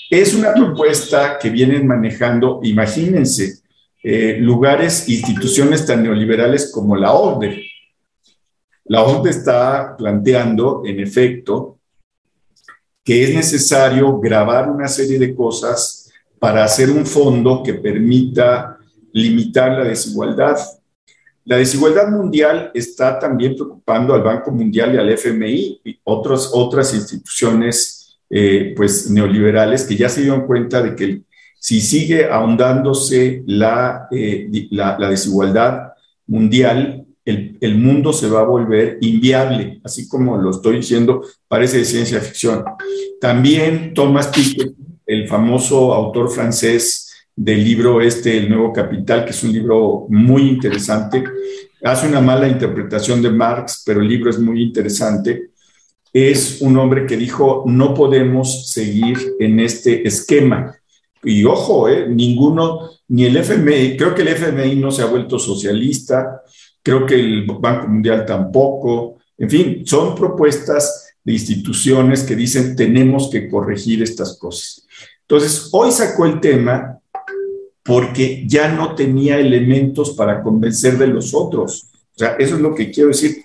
Es 0.08 0.36
una 0.36 0.54
propuesta 0.54 1.40
que 1.40 1.50
vienen 1.50 1.88
manejando, 1.88 2.60
imagínense, 2.62 3.56
eh, 4.04 4.38
lugares, 4.40 5.10
instituciones 5.10 5.84
tan 5.88 6.04
neoliberales 6.04 6.72
como 6.72 6.96
la 6.96 7.14
OCDE. 7.14 7.73
La 8.86 9.04
OCDE 9.04 9.30
está 9.30 9.96
planteando, 9.98 10.84
en 10.86 11.00
efecto, 11.00 11.80
que 13.04 13.24
es 13.24 13.34
necesario 13.34 14.20
grabar 14.20 14.70
una 14.70 14.88
serie 14.88 15.20
de 15.20 15.36
cosas 15.36 16.12
para 16.40 16.64
hacer 16.64 16.90
un 16.90 17.06
fondo 17.06 17.64
que 17.64 17.76
permita 17.76 18.78
limitar 19.14 19.72
la 19.72 19.86
desigualdad. 19.86 20.58
La 21.46 21.58
desigualdad 21.58 22.10
mundial 22.10 22.72
está 22.74 23.20
también 23.20 23.56
preocupando 23.56 24.14
al 24.14 24.24
Banco 24.24 24.52
Mundial 24.52 24.94
y 24.94 24.98
al 24.98 25.10
FMI 25.10 25.82
y 25.84 26.00
otras 26.04 26.50
otras 26.54 26.94
instituciones 26.94 28.18
eh, 28.30 28.74
pues, 28.76 29.10
neoliberales 29.10 29.84
que 29.84 29.96
ya 29.96 30.10
se 30.10 30.22
dieron 30.22 30.48
cuenta 30.48 30.82
de 30.82 30.96
que 30.96 31.22
si 31.60 31.80
sigue 31.80 32.26
ahondándose 32.26 33.44
la, 33.46 34.08
eh, 34.12 34.50
la, 34.72 35.10
desigualdad 35.10 35.94
mundial, 36.28 37.03
el, 37.26 37.76
mundo 37.78 38.12
se 38.12 38.30
va 38.30 38.42
a 38.42 38.46
volver 38.46 38.98
inviable, 39.02 39.80
así 39.84 40.08
como 40.08 40.38
lo 40.38 40.52
estoy 40.52 40.78
diciendo, 40.78 41.22
parece 41.48 41.78
de 41.78 41.86
ciencia 41.86 42.20
ficción. 42.20 42.64
También 43.22 43.94
Thomas 43.94 44.28
Piketty, 44.28 44.76
el 45.06 45.28
famoso 45.28 45.94
autor 45.94 46.30
francés, 46.30 47.10
del 47.36 47.64
libro 47.64 48.02
este, 48.02 48.38
El 48.38 48.50
Nuevo 48.50 48.72
Capital, 48.72 49.26
que 49.26 49.32
es 49.32 49.44
un 49.44 49.52
libro 49.52 50.06
muy 50.10 50.50
interesante. 50.50 51.24
Hace 51.84 52.08
una 52.08 52.22
mala 52.22 52.48
interpretación 52.48 53.22
de 53.22 53.32
Marx, 53.32 53.84
pero 53.86 54.02
el 54.02 54.08
libro 54.08 54.30
es 54.30 54.40
muy 54.40 54.62
interesante. 54.62 55.50
Es 56.12 56.62
un 56.62 56.78
hombre 56.78 57.06
que 57.06 57.18
dijo, 57.18 57.64
no 57.66 57.94
podemos 57.94 58.70
seguir 58.72 59.18
en 59.40 59.60
este 59.60 60.08
esquema. 60.08 60.76
Y 61.24 61.44
ojo, 61.46 61.90
eh, 61.90 62.08
ninguno, 62.08 62.92
ni 63.08 63.26
el 63.26 63.38
FMI, 63.38 63.98
creo 63.98 64.14
que 64.14 64.22
el 64.22 64.28
FMI 64.30 64.76
no 64.76 64.92
se 64.92 65.02
ha 65.02 65.06
vuelto 65.06 65.40
socialista, 65.40 66.42
creo 66.84 67.06
que 67.06 67.16
el 67.16 67.46
Banco 67.46 67.88
Mundial 67.88 68.26
tampoco. 68.26 69.18
En 69.38 69.50
fin, 69.50 69.84
son 69.86 70.14
propuestas 70.14 71.16
de 71.24 71.34
instituciones 71.34 72.24
que 72.24 72.36
dicen 72.36 72.76
tenemos 72.76 73.30
que 73.32 73.50
corregir 73.50 74.04
estas 74.04 74.38
cosas. 74.38 74.86
Entonces, 75.22 75.70
hoy 75.72 75.92
sacó 75.92 76.26
el 76.26 76.40
tema 76.40 77.00
porque 77.82 78.44
ya 78.46 78.70
no 78.70 78.94
tenía 78.96 79.40
elementos 79.40 80.12
para 80.12 80.44
convencer 80.44 80.98
de 80.98 81.08
los 81.08 81.34
otros. 81.34 81.90
O 82.16 82.20
sea, 82.20 82.36
eso 82.38 82.56
es 82.56 82.62
lo 82.62 82.76
que 82.76 82.92
quiero 82.92 83.10
decir. 83.10 83.44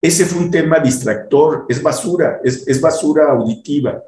Ese 0.00 0.26
fue 0.26 0.42
un 0.42 0.50
tema 0.50 0.80
distractor, 0.80 1.64
es 1.68 1.82
basura, 1.82 2.40
es, 2.44 2.68
es 2.68 2.80
basura 2.80 3.30
auditiva. 3.30 4.02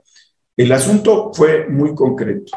El 0.57 0.70
asunto 0.72 1.33
fue 1.33 1.68
muy 1.68 1.94
concreto. 1.94 2.52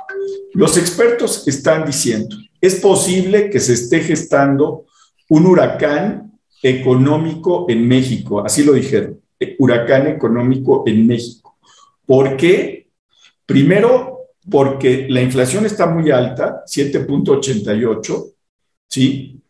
Los 0.54 0.78
expertos 0.78 1.48
están 1.48 1.86
diciendo, 1.86 2.36
es 2.60 2.76
posible 2.76 3.50
que 3.50 3.60
se 3.60 3.74
esté 3.74 4.02
gestando 4.02 4.86
un 5.30 5.46
huracán 5.46 6.40
económico 6.62 7.66
en 7.70 7.88
México, 7.88 8.44
así 8.44 8.64
lo 8.64 8.74
dijeron, 8.74 9.22
eh, 9.40 9.56
huracán 9.60 10.08
económico 10.08 10.84
en 10.86 11.08
México. 11.08 11.58
¿Por 12.06 12.36
qué? 12.36 12.90
Primero, 13.46 14.20
porque 14.50 15.08
la 15.10 15.22
inflación 15.22 15.66
está 15.66 15.86
muy 15.86 16.12
alta, 16.12 16.64
7.88, 16.66 18.34
¿sí? 18.88 19.42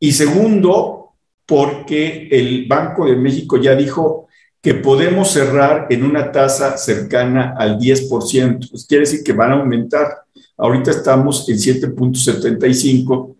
Y 0.00 0.12
segundo, 0.12 1.12
porque 1.46 2.28
el 2.30 2.66
Banco 2.66 3.06
de 3.06 3.16
México 3.16 3.58
ya 3.58 3.74
dijo 3.74 4.28
que 4.62 4.74
podemos 4.74 5.30
cerrar 5.30 5.86
en 5.90 6.04
una 6.04 6.32
tasa 6.32 6.76
cercana 6.76 7.54
al 7.56 7.78
10%, 7.78 8.70
pues 8.70 8.86
quiere 8.86 9.04
decir 9.04 9.22
que 9.22 9.32
van 9.32 9.52
a 9.52 9.54
aumentar. 9.56 10.24
Ahorita 10.56 10.90
estamos 10.90 11.48
en 11.48 11.56
7.75 11.56 13.36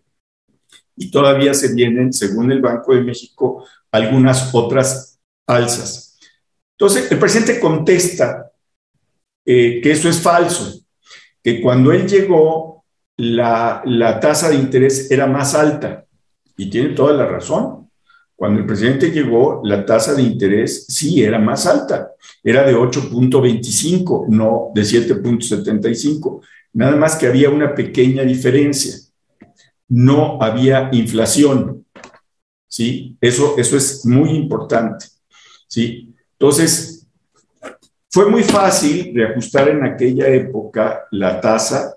y 1.00 1.10
todavía 1.10 1.54
se 1.54 1.74
vienen, 1.74 2.12
según 2.12 2.52
el 2.52 2.60
Banco 2.60 2.94
de 2.94 3.00
México, 3.00 3.64
algunas 3.90 4.54
otras 4.54 5.18
alzas. 5.46 6.18
Entonces, 6.72 7.10
el 7.10 7.18
presidente 7.18 7.58
contesta 7.58 8.52
eh, 9.46 9.80
que 9.82 9.92
eso 9.92 10.10
es 10.10 10.20
falso, 10.20 10.78
que 11.42 11.62
cuando 11.62 11.90
él 11.90 12.06
llegó 12.06 12.84
la, 13.16 13.80
la 13.86 14.20
tasa 14.20 14.50
de 14.50 14.56
interés 14.56 15.10
era 15.10 15.26
más 15.26 15.54
alta 15.54 16.04
y 16.54 16.68
tiene 16.68 16.90
toda 16.90 17.14
la 17.14 17.24
razón. 17.24 17.88
Cuando 18.36 18.60
el 18.60 18.66
presidente 18.66 19.10
llegó, 19.10 19.62
la 19.64 19.86
tasa 19.86 20.12
de 20.12 20.22
interés 20.22 20.84
sí 20.86 21.22
era 21.22 21.38
más 21.38 21.66
alta, 21.66 22.12
era 22.44 22.62
de 22.62 22.76
8.25, 22.76 24.26
no 24.28 24.70
de 24.74 24.82
7.75. 24.82 26.42
Nada 26.74 26.96
más 26.96 27.16
que 27.16 27.26
había 27.26 27.48
una 27.48 27.74
pequeña 27.74 28.22
diferencia. 28.22 29.09
No 29.90 30.38
había 30.40 30.88
inflación. 30.92 31.84
¿Sí? 32.66 33.18
Eso, 33.20 33.56
eso 33.58 33.76
es 33.76 34.06
muy 34.06 34.30
importante. 34.30 35.04
¿Sí? 35.68 36.14
Entonces, 36.38 37.06
fue 38.08 38.28
muy 38.28 38.42
fácil 38.42 39.12
reajustar 39.14 39.68
en 39.68 39.84
aquella 39.84 40.26
época 40.28 41.04
la 41.12 41.40
tasa, 41.40 41.96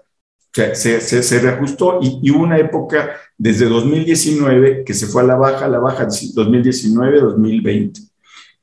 se, 0.52 1.02
se, 1.02 1.24
se 1.24 1.40
reajustó 1.40 2.00
y, 2.02 2.30
hubo 2.30 2.44
una 2.44 2.60
época 2.60 3.16
desde 3.36 3.66
2019 3.66 4.84
que 4.84 4.94
se 4.94 5.08
fue 5.08 5.24
a 5.24 5.26
la 5.26 5.36
baja, 5.36 5.66
a 5.66 5.70
la 5.70 5.80
baja, 5.80 6.08
2019-2020. 6.08 8.14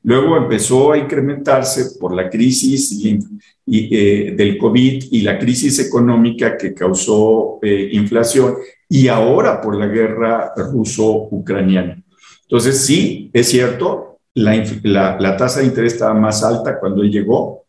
Luego 0.03 0.37
empezó 0.37 0.93
a 0.93 0.97
incrementarse 0.97 1.99
por 1.99 2.15
la 2.15 2.29
crisis 2.29 2.91
y, 2.93 3.19
eh, 3.67 4.33
del 4.35 4.57
COVID 4.57 5.03
y 5.11 5.21
la 5.21 5.37
crisis 5.37 5.77
económica 5.79 6.57
que 6.57 6.73
causó 6.73 7.59
eh, 7.61 7.89
inflación 7.91 8.55
y 8.93 9.07
ahora 9.07 9.61
por 9.61 9.77
la 9.77 9.87
guerra 9.87 10.51
ruso-ucraniana. 10.53 12.03
Entonces, 12.41 12.81
sí, 12.81 13.29
es 13.31 13.47
cierto, 13.47 14.19
la, 14.33 15.37
tasa 15.37 15.61
de 15.61 15.67
interés 15.67 15.93
estaba 15.93 16.13
más 16.13 16.43
alta 16.43 16.77
cuando 16.77 17.01
él 17.01 17.09
llegó, 17.09 17.63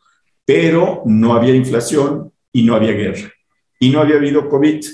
pero 0.45 1.03
no 1.07 1.35
había 1.35 1.55
inflación 1.55 2.33
y 2.53 2.65
no 2.65 2.75
había 2.75 2.91
guerra. 2.91 3.33
Y 3.79 3.91
no 3.91 4.01
había 4.01 4.17
habido 4.17 4.49
COVID. 4.49 4.85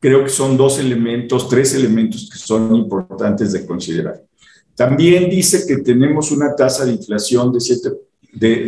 Creo 0.00 0.24
que 0.24 0.28
son 0.28 0.56
dos 0.56 0.80
elementos, 0.80 1.48
tres 1.48 1.72
elementos 1.76 2.28
que 2.32 2.38
son 2.38 2.74
importantes 2.74 3.52
de 3.52 3.64
considerar. 3.64 4.20
También 4.74 5.30
dice 5.30 5.68
que 5.68 5.76
tenemos 5.84 6.32
una 6.32 6.56
tasa 6.56 6.84
de 6.84 6.94
inflación 6.94 7.52
de 7.52 7.60
7.88 7.60 8.00
de, 8.32 8.64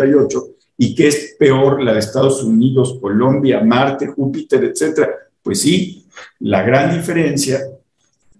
de, 0.00 0.54
y 0.78 0.94
que 0.94 1.08
es 1.08 1.36
peor 1.38 1.82
la 1.82 1.92
de 1.92 1.98
Estados 1.98 2.42
Unidos, 2.42 2.98
Colombia, 3.02 3.62
Marte, 3.62 4.06
Júpiter, 4.06 4.64
etcétera. 4.64 5.10
Pues 5.44 5.60
sí, 5.60 6.06
la 6.40 6.62
gran 6.62 6.96
diferencia 6.96 7.60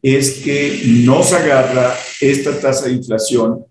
es 0.03 0.43
que 0.43 0.81
nos 1.05 1.33
agarra 1.33 1.95
esta 2.21 2.59
tasa 2.59 2.87
de 2.87 2.95
inflación 2.95 3.64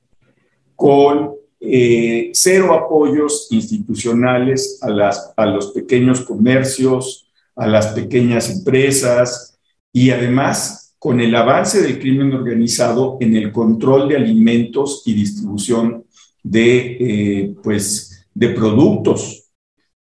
con 0.76 1.32
eh, 1.60 2.30
cero 2.34 2.74
apoyos 2.74 3.48
institucionales 3.50 4.78
a, 4.82 4.90
las, 4.90 5.34
a 5.36 5.48
los 5.48 5.72
pequeños 5.72 6.22
comercios, 6.22 7.28
a 7.56 7.68
las 7.68 7.88
pequeñas 7.88 8.50
empresas 8.52 9.58
y 9.92 10.12
además 10.12 10.96
con 11.00 11.20
el 11.20 11.36
avance 11.36 11.82
del 11.82 12.00
crimen 12.00 12.34
organizado 12.34 13.18
en 13.20 13.36
el 13.36 13.52
control 13.52 14.10
de 14.10 14.18
alimentos 14.18 15.02
y 15.06 15.14
distribución 15.14 16.06
de, 16.44 16.98
eh, 17.00 17.56
pues, 17.64 18.26
de 18.34 18.50
productos. 18.50 19.43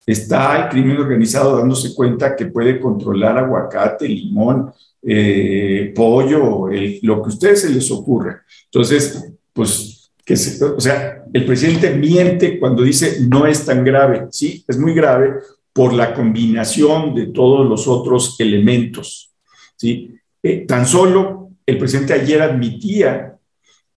Está 0.06 0.64
el 0.64 0.70
crimen 0.70 0.98
organizado 0.98 1.58
dándose 1.58 1.94
cuenta 1.94 2.36
que 2.36 2.48
puede 2.48 2.80
controlar 2.80 3.38
aguacate, 3.38 4.08
limón, 4.08 4.72
eh, 5.04 5.92
pollo, 5.96 6.68
lo 7.02 7.22
que 7.22 7.26
a 7.26 7.34
ustedes 7.34 7.62
se 7.62 7.70
les 7.70 7.90
ocurra. 7.92 8.44
Entonces, 8.66 9.32
pues, 9.54 10.12
o 10.62 10.80
sea, 10.80 11.24
el 11.34 11.46
presidente 11.46 11.92
miente 11.96 12.60
cuando 12.60 12.84
dice 12.84 13.20
no 13.28 13.46
es 13.46 13.66
tan 13.66 13.84
grave. 13.84 14.28
Sí, 14.32 14.64
es 14.68 14.78
muy 14.78 14.94
grave 14.94 15.36
por 15.74 15.94
la 15.94 16.14
combinación 16.14 17.16
de 17.16 17.28
todos 17.28 17.68
los 17.68 17.88
otros 17.88 18.40
elementos. 18.40 19.32
¿sí? 19.76 20.12
Eh, 20.44 20.66
tan 20.68 20.86
solo 20.86 21.52
el 21.66 21.78
presidente 21.78 22.14
ayer 22.14 22.42
admitía 22.42 23.38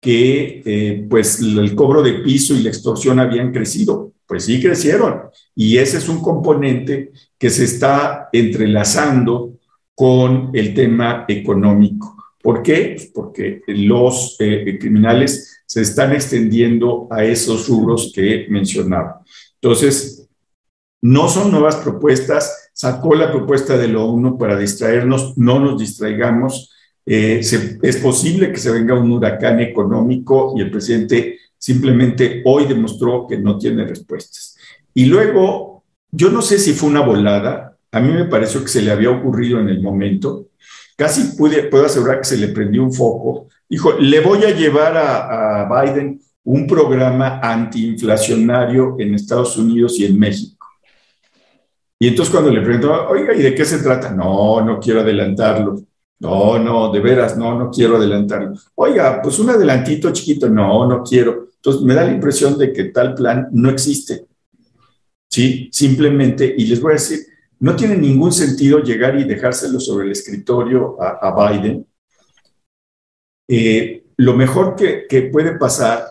que 0.01 0.63
eh, 0.65 1.07
pues 1.09 1.41
el 1.41 1.75
cobro 1.75 2.03
de 2.03 2.15
piso 2.15 2.55
y 2.55 2.63
la 2.63 2.71
extorsión 2.71 3.21
habían 3.21 3.53
crecido. 3.53 4.12
Pues 4.33 4.47
sí 4.47 4.63
crecieron. 4.63 5.25
Y 5.55 5.77
ese 5.77 5.99
es 5.99 6.09
un 6.09 6.23
componente 6.23 7.13
que 7.37 7.51
se 7.51 7.65
está 7.65 8.31
entrelazando 8.33 9.59
con 9.95 10.49
el 10.55 10.73
tema 10.73 11.27
económico. 11.29 12.17
¿Por 12.43 12.63
qué? 12.63 12.95
Pues 12.97 13.11
porque 13.15 13.61
los 13.67 14.37
eh, 14.39 14.79
criminales 14.81 15.63
se 15.67 15.83
están 15.83 16.13
extendiendo 16.13 17.09
a 17.11 17.23
esos 17.25 17.69
rubros 17.69 18.11
que 18.15 18.47
mencionaba. 18.49 19.21
Entonces, 19.61 20.27
no 21.03 21.29
son 21.29 21.51
nuevas 21.51 21.77
propuestas, 21.77 22.71
sacó 22.73 23.15
la 23.15 23.31
propuesta 23.31 23.77
de 23.77 23.89
lo 23.89 24.07
uno 24.07 24.39
para 24.39 24.57
distraernos, 24.57 25.37
no 25.37 25.61
nos 25.61 25.79
distraigamos, 25.79 26.73
eh, 27.05 27.43
es 27.83 27.97
posible 27.99 28.51
que 28.51 28.59
se 28.59 28.71
venga 28.71 28.99
un 28.99 29.13
huracán 29.13 29.61
económico 29.61 30.55
y 30.57 30.63
el 30.63 30.71
presidente 30.71 31.39
simplemente 31.63 32.43
hoy 32.45 32.67
demostró 32.67 33.25
que 33.29 33.39
no 33.39 33.57
tiene 33.57 33.87
respuestas. 33.87 34.57
Y 34.95 35.05
luego, 35.05 35.85
yo 36.11 36.29
no 36.29 36.43
sé 36.43 36.59
si 36.59 36.73
fue 36.73 36.91
una 36.91 37.03
volada, 37.03 37.79
a 37.93 38.01
mí 38.01 38.13
me 38.13 38.25
pareció 38.25 38.63
que 38.63 38.69
se 38.69 38.83
le 38.83 38.91
había 38.91 39.11
ocurrido 39.11 39.61
en 39.61 39.69
el 39.69 39.81
momento, 39.81 40.49
casi 40.97 41.37
pude, 41.37 41.63
puedo 41.65 41.87
asegurar 41.87 42.19
que 42.19 42.25
se 42.25 42.37
le 42.37 42.49
prendió 42.49 42.83
un 42.83 42.93
foco, 42.93 43.47
dijo, 43.69 43.93
le 43.93 44.19
voy 44.19 44.43
a 44.43 44.51
llevar 44.51 44.97
a, 44.97 45.63
a 45.63 45.85
Biden 45.85 46.21
un 46.43 46.67
programa 46.67 47.39
antiinflacionario 47.41 48.97
en 48.99 49.15
Estados 49.15 49.57
Unidos 49.57 50.01
y 50.01 50.07
en 50.07 50.19
México. 50.19 50.67
Y 51.97 52.09
entonces 52.09 52.33
cuando 52.35 52.51
le 52.51 52.63
preguntó, 52.63 53.09
oiga, 53.09 53.37
¿y 53.37 53.43
de 53.43 53.55
qué 53.55 53.65
se 53.65 53.79
trata? 53.79 54.11
No, 54.11 54.61
no 54.63 54.81
quiero 54.81 55.03
adelantarlo. 55.03 55.81
No, 56.19 56.59
no, 56.59 56.91
de 56.91 57.01
veras, 57.01 57.37
no, 57.37 57.57
no 57.57 57.71
quiero 57.71 57.97
adelantarlo. 57.97 58.53
Oiga, 58.75 59.21
pues 59.23 59.39
un 59.39 59.51
adelantito 59.51 60.13
chiquito, 60.13 60.49
no, 60.49 60.89
no 60.89 61.03
quiero. 61.03 61.52
Entonces 61.65 61.83
me 61.83 61.95
da 61.95 62.05
la 62.05 62.13
impresión 62.13 62.59
de 62.59 62.73
que 62.73 62.85
tal 62.87 63.15
plan 63.15 63.49
no 63.53 63.71
existe. 63.71 64.27
Sí, 65.31 65.71
simplemente, 65.73 66.53
y 66.59 66.67
les 66.67 66.81
voy 66.81 66.91
a 66.91 66.95
decir, 66.95 67.21
no 67.61 67.77
tiene 67.77 67.97
ningún 67.97 68.33
sentido 68.33 68.81
llegar 68.81 69.17
y 69.17 69.23
dejárselo 69.23 69.79
sobre 69.79 70.07
el 70.07 70.11
escritorio 70.11 71.01
a, 71.01 71.53
Biden. 71.53 71.87
Eh, 73.47 74.05
lo 74.17 74.35
mejor 74.35 74.75
que, 74.75 75.07
que 75.09 75.23
puede 75.23 75.57
pasar 75.57 76.07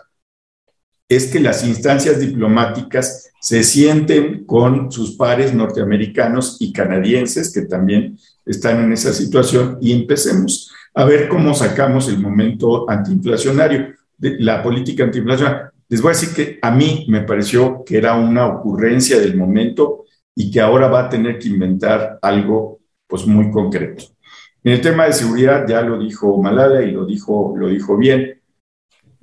es 1.06 1.30
que 1.30 1.38
las 1.38 1.66
instancias 1.66 2.18
diplomáticas 2.18 3.30
se 3.38 3.62
sienten 3.62 4.46
con 4.46 4.90
sus 4.90 5.16
pares 5.16 5.52
norteamericanos 5.52 6.56
y 6.60 6.72
canadienses, 6.72 7.52
que 7.52 7.62
también 7.62 8.18
están 8.46 8.82
en 8.82 8.92
esa 8.94 9.12
situación, 9.12 9.76
y 9.82 9.92
empecemos 9.92 10.72
a 10.94 11.04
ver 11.04 11.28
cómo 11.28 11.52
sacamos 11.52 12.08
el 12.08 12.18
momento 12.18 12.88
antiinflacionario, 12.88 13.94
la 14.22 14.62
política 14.62 15.04
antiinflacionaria. 15.04 15.72
Les 15.88 16.00
voy 16.00 16.10
a 16.10 16.14
decir 16.14 16.34
que 16.34 16.58
a 16.62 16.70
mí 16.70 17.04
me 17.08 17.22
pareció 17.22 17.84
que 17.84 17.98
era 17.98 18.14
una 18.14 18.46
ocurrencia 18.46 19.18
del 19.20 19.36
momento 19.36 20.04
y 20.34 20.50
que 20.50 20.60
ahora 20.60 20.88
va 20.88 21.04
a 21.04 21.08
tener 21.08 21.38
que 21.38 21.48
inventar 21.48 22.18
algo 22.22 22.80
pues 23.06 23.26
muy 23.26 23.50
concreto. 23.50 24.04
En 24.64 24.74
el 24.74 24.80
tema 24.80 25.06
de 25.06 25.12
seguridad 25.12 25.66
ya 25.68 25.82
lo 25.82 25.98
dijo 25.98 26.40
Malala 26.40 26.82
y 26.82 26.92
lo 26.92 27.04
dijo, 27.04 27.54
lo 27.56 27.68
dijo 27.68 27.96
bien. 27.96 28.40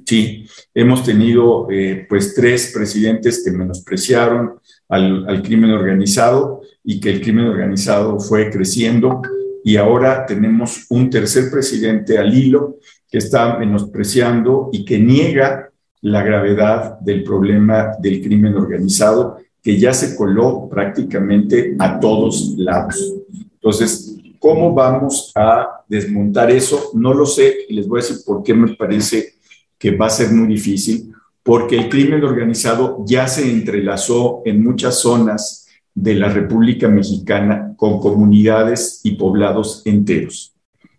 Sí, 0.06 0.46
hemos 0.74 1.04
tenido 1.04 1.68
eh, 1.72 2.06
pues 2.10 2.34
tres 2.36 2.72
presidentes 2.74 3.44
que 3.44 3.52
menospreciaron 3.52 4.60
al, 4.90 5.42
crimen 5.44 5.72
organizado 5.72 6.62
y 6.84 7.00
que 7.00 7.12
el 7.12 7.22
crimen 7.22 7.46
organizado 7.46 8.20
fue 8.20 8.50
creciendo 8.50 9.22
y 9.64 9.78
ahora 9.78 10.26
tenemos 10.26 10.86
un 10.90 11.10
tercer 11.10 11.52
presidente 11.52 12.18
al 12.18 12.34
hilo 12.34 12.78
que 13.10 13.18
está 13.18 13.58
menospreciando 13.58 14.70
y 14.72 14.86
que 14.86 15.00
niega 15.00 15.70
la 16.02 16.24
gravedad 16.24 17.00
del 17.00 17.24
problema 17.24 17.92
del 18.00 18.22
crimen 18.22 18.56
organizado 18.56 19.38
que 19.62 19.78
ya 19.78 19.94
se 19.94 20.16
coló 20.16 20.68
prácticamente 20.70 21.76
a 21.80 22.00
todos 22.00 22.56
lados. 22.58 23.14
Entonces, 23.54 24.16
¿cómo 24.40 24.74
vamos 24.74 25.32
a 25.36 25.84
desmontar 25.88 26.50
eso? 26.52 26.92
No 26.94 27.14
lo 27.14 27.26
sé 27.26 27.66
y 27.68 27.74
les 27.74 27.88
voy 27.88 28.00
a 28.00 28.04
decir 28.04 28.18
por 28.26 28.42
qué 28.42 28.54
me 28.54 28.76
parece 28.76 29.34
que 29.78 29.96
va 29.96 30.08
a 30.08 30.10
ser 30.10 30.32
muy 30.32 30.48
difícil, 30.48 31.14
porque 31.44 31.78
el 31.78 31.90
crimen 31.90 32.24
organizado 32.24 33.04
ya 33.06 33.28
se 33.28 33.50
entrelazó 33.50 34.42
en 34.46 34.64
muchas 34.64 35.00
zonas 35.00 35.68
de 35.94 36.16
la 36.16 36.30
República 36.30 36.88
Mexicana 36.88 37.74
con 37.76 38.00
comunidades 38.00 39.02
y 39.04 39.12
poblados 39.16 39.82
enteros. 39.86 40.54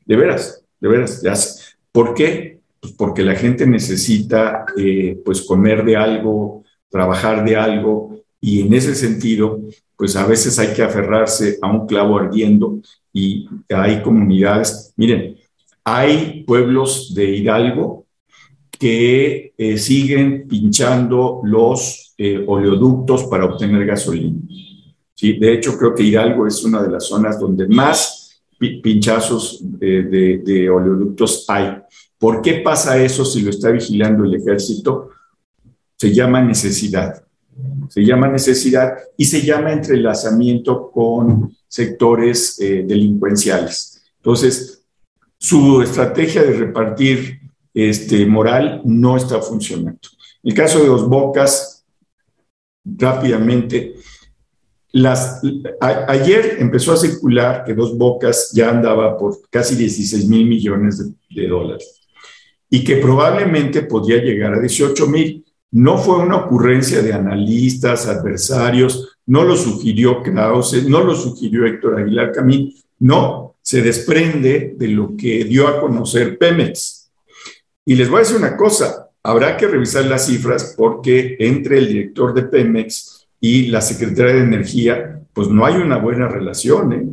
De 0.04 0.16
veras, 0.16 0.62
de 0.80 0.88
veras, 0.88 1.22
ya 1.22 1.34
¿Por 1.92 2.14
qué? 2.14 2.60
Pues 2.80 2.92
porque 2.94 3.22
la 3.22 3.34
gente 3.34 3.66
necesita 3.66 4.64
eh, 4.76 5.20
pues 5.24 5.42
comer 5.42 5.84
de 5.84 5.96
algo, 5.96 6.64
trabajar 6.88 7.44
de 7.44 7.56
algo, 7.56 8.22
y 8.40 8.62
en 8.62 8.72
ese 8.72 8.94
sentido, 8.94 9.60
pues 9.96 10.16
a 10.16 10.26
veces 10.26 10.58
hay 10.58 10.72
que 10.72 10.82
aferrarse 10.82 11.58
a 11.60 11.70
un 11.70 11.86
clavo 11.86 12.18
ardiendo 12.18 12.80
y 13.12 13.46
hay 13.68 14.02
comunidades, 14.02 14.94
miren, 14.96 15.36
hay 15.84 16.44
pueblos 16.46 17.14
de 17.14 17.36
Hidalgo 17.36 18.06
que 18.70 19.52
eh, 19.58 19.76
siguen 19.76 20.46
pinchando 20.48 21.40
los 21.44 22.14
eh, 22.16 22.42
oleoductos 22.46 23.24
para 23.24 23.44
obtener 23.44 23.84
gasolina. 23.84 24.40
¿Sí? 25.14 25.38
De 25.38 25.52
hecho, 25.52 25.76
creo 25.76 25.94
que 25.94 26.02
Hidalgo 26.02 26.46
es 26.46 26.64
una 26.64 26.82
de 26.82 26.90
las 26.90 27.06
zonas 27.06 27.38
donde 27.38 27.68
más 27.68 28.19
pinchazos 28.60 29.60
de, 29.62 30.42
de, 30.44 30.70
oleoductos 30.70 31.44
hay. 31.48 31.78
¿Por 32.18 32.42
qué 32.42 32.54
pasa 32.54 33.02
eso 33.02 33.24
si 33.24 33.40
lo 33.40 33.50
está 33.50 33.70
vigilando 33.70 34.24
el 34.24 34.34
ejército? 34.34 35.10
Se 35.96 36.12
llama 36.12 36.42
necesidad. 36.42 37.24
Se 37.88 38.04
llama 38.04 38.28
necesidad 38.28 38.98
y 39.16 39.24
se 39.24 39.42
llama 39.42 39.72
entrelazamiento 39.72 40.90
con 40.90 41.56
sectores 41.66 42.60
eh, 42.60 42.84
delincuenciales. 42.86 44.02
Entonces, 44.16 44.82
su 45.38 45.80
estrategia 45.80 46.42
de 46.42 46.52
repartir 46.52 47.40
este, 47.72 48.26
moral 48.26 48.82
no 48.84 49.16
está 49.16 49.40
funcionando. 49.40 50.00
En 50.42 50.50
el 50.50 50.54
caso 50.54 50.80
de 50.80 50.86
Dos 50.86 51.08
Bocas, 51.08 51.84
rápidamente, 52.84 53.94
ayer 55.80 56.56
empezó 56.58 56.92
a 56.92 56.96
circular 56.96 57.64
que 57.64 57.74
Dos 57.74 57.96
Bocas 57.96 58.50
ya 58.52 58.70
andaba 58.70 59.16
por 59.16 59.38
casi 59.50 59.76
16 59.76 60.26
mil 60.26 60.46
millones 60.46 60.98
de, 60.98 61.42
de, 61.42 61.48
dólares 61.48 62.00
y 62.68 62.82
que 62.84 62.96
probablemente 62.96 63.82
podía 63.82 64.16
llegar 64.16 64.54
a 64.54 64.60
18 64.60 65.06
mil. 65.06 65.44
No 65.72 65.98
fue 65.98 66.18
una 66.18 66.36
ocurrencia 66.36 67.00
de 67.02 67.12
analistas, 67.12 68.06
adversarios, 68.06 69.18
no 69.26 69.44
lo 69.44 69.56
sugirió 69.56 70.22
Krause, 70.22 70.88
no 70.88 71.04
lo 71.04 71.14
sugirió 71.14 71.64
Héctor 71.64 72.00
Aguilar 72.00 72.32
Camín, 72.32 72.74
no, 72.98 73.54
se 73.62 73.82
desprende 73.82 74.74
de 74.76 74.88
lo 74.88 75.16
que 75.16 75.44
dio 75.44 75.68
a 75.68 75.80
conocer 75.80 76.36
Pemex 76.36 77.00
y 77.90 77.96
les 77.96 78.08
voy 78.08 78.18
a 78.18 78.20
decir 78.20 78.36
una 78.36 78.56
cosa, 78.56 79.10
habrá 79.22 79.56
que 79.56 79.66
revisar 79.66 80.04
las 80.04 80.26
cifras 80.26 80.74
porque 80.76 81.36
entre 81.40 81.78
el 81.78 81.88
director 81.88 82.32
de 82.34 82.42
Pemex 82.44 83.19
y 83.40 83.68
la 83.68 83.80
secretaria 83.80 84.34
de 84.34 84.42
Energía, 84.42 85.22
pues 85.32 85.48
no 85.48 85.64
hay 85.64 85.76
una 85.76 85.96
buena 85.96 86.28
relación, 86.28 86.92
¿eh? 86.92 87.06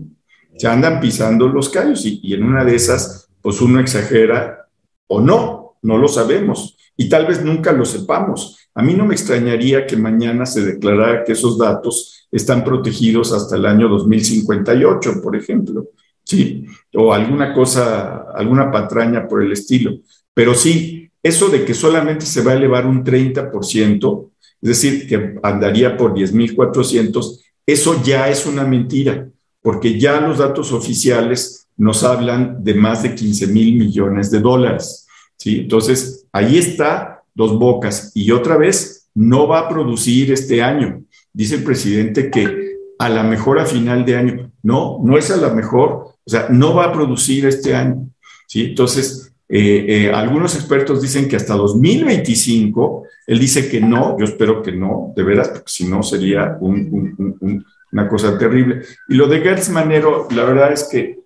Se 0.57 0.67
andan 0.67 0.99
pisando 0.99 1.47
los 1.47 1.69
callos 1.69 2.05
y, 2.05 2.19
y 2.23 2.33
en 2.33 2.43
una 2.43 2.65
de 2.65 2.75
esas, 2.75 3.29
pues 3.41 3.61
uno 3.61 3.79
exagera 3.79 4.67
o 5.07 5.21
no, 5.21 5.77
no 5.83 5.97
lo 5.97 6.07
sabemos 6.07 6.77
y 6.97 7.07
tal 7.07 7.27
vez 7.27 7.43
nunca 7.43 7.71
lo 7.71 7.85
sepamos. 7.85 8.57
A 8.73 8.81
mí 8.81 8.95
no 8.95 9.05
me 9.05 9.13
extrañaría 9.13 9.85
que 9.85 9.95
mañana 9.95 10.45
se 10.45 10.65
declarara 10.65 11.23
que 11.23 11.33
esos 11.33 11.57
datos 11.57 12.27
están 12.31 12.63
protegidos 12.63 13.31
hasta 13.31 13.55
el 13.55 13.65
año 13.65 13.87
2058, 13.87 15.21
por 15.21 15.35
ejemplo, 15.35 15.89
¿sí? 16.23 16.65
O 16.95 17.13
alguna 17.13 17.53
cosa, 17.53 18.25
alguna 18.35 18.71
patraña 18.71 19.27
por 19.27 19.43
el 19.43 19.51
estilo. 19.51 19.99
Pero 20.33 20.53
sí, 20.55 21.09
eso 21.21 21.49
de 21.49 21.63
que 21.63 21.73
solamente 21.73 22.25
se 22.25 22.41
va 22.41 22.51
a 22.51 22.55
elevar 22.55 22.85
un 22.85 23.03
30%, 23.03 24.31
es 24.61 24.69
decir, 24.69 25.07
que 25.07 25.35
andaría 25.43 25.97
por 25.97 26.13
10.400, 26.13 27.41
eso 27.65 28.01
ya 28.03 28.29
es 28.29 28.45
una 28.45 28.63
mentira, 28.63 29.29
porque 29.61 29.99
ya 29.99 30.21
los 30.21 30.37
datos 30.37 30.71
oficiales 30.71 31.67
nos 31.75 32.03
hablan 32.03 32.63
de 32.63 32.73
más 32.73 33.03
de 33.03 33.13
15 33.13 33.47
mil 33.47 33.75
millones 33.75 34.31
de 34.31 34.39
dólares. 34.39 35.05
¿sí? 35.37 35.59
Entonces, 35.59 36.25
ahí 36.31 36.57
está 36.57 37.23
dos 37.35 37.59
bocas. 37.59 38.11
Y 38.15 38.31
otra 38.31 38.57
vez, 38.57 39.09
no 39.13 39.47
va 39.47 39.59
a 39.59 39.69
producir 39.69 40.31
este 40.31 40.61
año, 40.61 41.03
dice 41.33 41.55
el 41.55 41.63
presidente 41.63 42.29
que 42.29 42.67
a 42.99 43.09
la 43.09 43.23
mejor 43.23 43.59
a 43.59 43.65
final 43.65 44.05
de 44.05 44.15
año. 44.15 44.51
No, 44.63 44.99
no 45.03 45.17
es 45.17 45.31
a 45.31 45.37
la 45.37 45.49
mejor, 45.49 45.91
o 45.91 46.29
sea, 46.29 46.47
no 46.49 46.75
va 46.75 46.85
a 46.85 46.93
producir 46.93 47.45
este 47.45 47.75
año. 47.75 48.09
¿sí? 48.47 48.65
Entonces, 48.65 49.33
eh, 49.49 49.85
eh, 49.87 50.11
algunos 50.13 50.55
expertos 50.55 51.01
dicen 51.01 51.29
que 51.29 51.37
hasta 51.37 51.55
2025, 51.55 53.03
él 53.27 53.39
dice 53.39 53.69
que 53.69 53.79
no, 53.79 54.17
yo 54.19 54.25
espero 54.25 54.61
que 54.61 54.73
no, 54.73 55.13
de 55.15 55.23
veras, 55.23 55.49
porque 55.49 55.71
si 55.71 55.87
no 55.87 56.03
sería 56.03 56.57
una 56.59 58.07
cosa 58.09 58.37
terrible. 58.37 58.81
Y 59.07 59.15
lo 59.15 59.27
de 59.27 59.39
Gertz 59.39 59.69
Manero, 59.69 60.27
la 60.31 60.43
verdad 60.43 60.73
es 60.73 60.87
que 60.91 61.19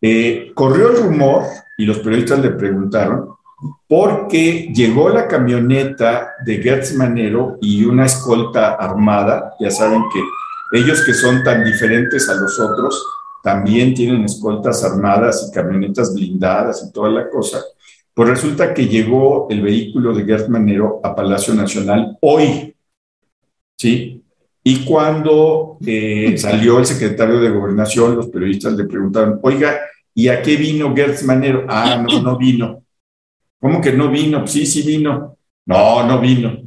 eh, 0.00 0.52
corrió 0.54 0.90
el 0.90 1.02
rumor 1.02 1.44
y 1.76 1.84
los 1.84 1.98
periodistas 1.98 2.40
le 2.40 2.50
preguntaron 2.50 3.28
porque 3.88 4.70
llegó 4.74 5.08
la 5.08 5.26
camioneta 5.26 6.34
de 6.44 6.62
Gertz 6.62 6.94
Manero 6.94 7.58
y 7.60 7.84
una 7.84 8.06
escolta 8.06 8.74
armada, 8.74 9.54
ya 9.60 9.70
saben 9.70 10.02
que 10.12 10.78
ellos 10.78 11.04
que 11.04 11.14
son 11.14 11.42
tan 11.42 11.64
diferentes 11.64 12.28
a 12.28 12.34
los 12.34 12.58
otros, 12.58 13.06
también 13.44 13.92
tienen 13.92 14.24
escoltas 14.24 14.82
armadas 14.82 15.46
y 15.46 15.54
camionetas 15.54 16.14
blindadas 16.14 16.82
y 16.88 16.92
toda 16.94 17.10
la 17.10 17.28
cosa. 17.28 17.62
Pues 18.14 18.30
resulta 18.30 18.72
que 18.72 18.86
llegó 18.86 19.48
el 19.50 19.60
vehículo 19.60 20.14
de 20.14 20.24
Gert 20.24 20.48
Manero 20.48 20.98
a 21.04 21.14
Palacio 21.14 21.52
Nacional 21.52 22.16
hoy, 22.22 22.74
¿sí? 23.76 24.22
Y 24.62 24.82
cuando 24.86 25.76
eh, 25.84 26.34
salió 26.38 26.78
el 26.78 26.86
secretario 26.86 27.38
de 27.38 27.50
Gobernación, 27.50 28.16
los 28.16 28.28
periodistas 28.28 28.72
le 28.72 28.84
preguntaron, 28.84 29.38
oiga, 29.42 29.78
¿y 30.14 30.28
a 30.28 30.40
qué 30.40 30.56
vino 30.56 30.96
Gertz 30.96 31.22
Manero? 31.24 31.66
Ah, 31.68 32.02
no, 32.02 32.22
no 32.22 32.38
vino. 32.38 32.82
¿Cómo 33.60 33.78
que 33.82 33.92
no 33.92 34.10
vino? 34.10 34.46
Sí, 34.46 34.64
sí 34.64 34.80
vino. 34.80 35.36
No, 35.66 36.06
no 36.06 36.18
vino. 36.18 36.62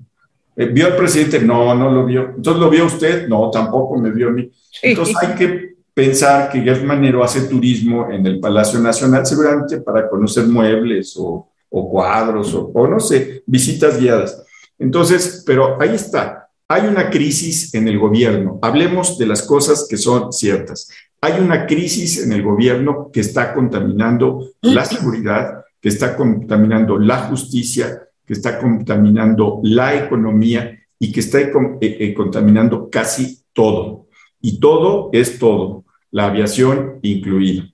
Eh, 0.56 0.68
¿Vio 0.68 0.86
al 0.86 0.96
presidente? 0.96 1.40
No, 1.40 1.74
no 1.74 1.90
lo 1.90 2.06
vio. 2.06 2.34
Entonces, 2.36 2.62
¿lo 2.62 2.70
vio 2.70 2.86
usted? 2.86 3.28
No, 3.28 3.50
tampoco 3.50 3.98
me 3.98 4.12
vio 4.12 4.28
a 4.28 4.32
mí. 4.32 4.52
Entonces, 4.84 5.16
hay 5.24 5.34
que 5.34 5.77
pensar 5.98 6.52
que 6.52 6.62
Gert 6.62 6.84
Manero 6.84 7.24
hace 7.24 7.48
turismo 7.48 8.12
en 8.12 8.24
el 8.28 8.40
Palacio 8.40 8.78
Nacional, 8.80 9.26
seguramente 9.26 9.82
para 9.82 10.08
conocer 10.08 10.46
muebles 10.46 11.16
o, 11.18 11.50
cuadros 11.72 12.54
o, 12.54 12.88
no 12.88 13.00
sé, 13.00 13.42
visitas 13.48 14.00
guiadas. 14.00 14.46
Entonces, 14.78 15.42
pero 15.44 15.82
ahí 15.82 15.96
está. 15.96 16.50
Hay 16.68 16.86
una 16.86 17.10
crisis 17.10 17.74
en 17.74 17.88
el 17.88 17.98
gobierno. 17.98 18.60
Hablemos 18.62 19.18
de 19.18 19.26
las 19.26 19.42
cosas 19.42 19.88
que 19.90 19.98
son 19.98 20.32
ciertas. 20.32 20.88
Hay 21.20 21.40
una 21.40 21.66
crisis 21.66 22.24
en 22.24 22.32
el 22.32 22.44
gobierno 22.44 23.10
que 23.12 23.22
está 23.22 23.56
contaminando 23.56 24.52
la 24.62 24.86
seguridad, 24.86 25.64
que 25.82 25.90
está 25.90 26.16
contaminando 26.16 27.00
la 27.00 27.24
justicia, 27.24 28.04
que 28.24 28.34
está 28.34 28.60
contaminando 28.60 29.62
la 29.64 29.96
economía 29.96 30.78
y 31.00 31.12
que 31.12 31.22
está 31.22 31.40
eh, 31.40 31.52
eh, 31.82 32.14
contaminando 32.14 32.88
casi 32.88 33.40
todo. 33.52 34.06
Y 34.40 34.60
todo 34.60 35.10
es 35.12 35.40
todo 35.40 35.87
la 36.12 36.28
aviación 36.28 37.00
incluida. 37.04 37.70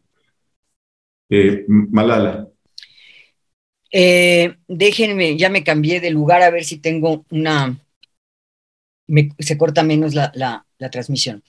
Eh, 1.30 1.66
Malala. 1.68 2.48
Eh, 3.92 4.56
déjenme, 4.68 5.38
ya 5.38 5.50
me 5.50 5.64
cambié 5.64 6.00
de 6.00 6.10
lugar 6.10 6.42
a 6.42 6.50
ver 6.50 6.64
si 6.64 6.78
tengo 6.78 7.26
una, 7.30 7.80
se 9.40 9.58
corta 9.58 9.84
menos 9.84 10.14
la, 10.14 10.32
la 10.34 10.90
transmisión. 10.90 11.44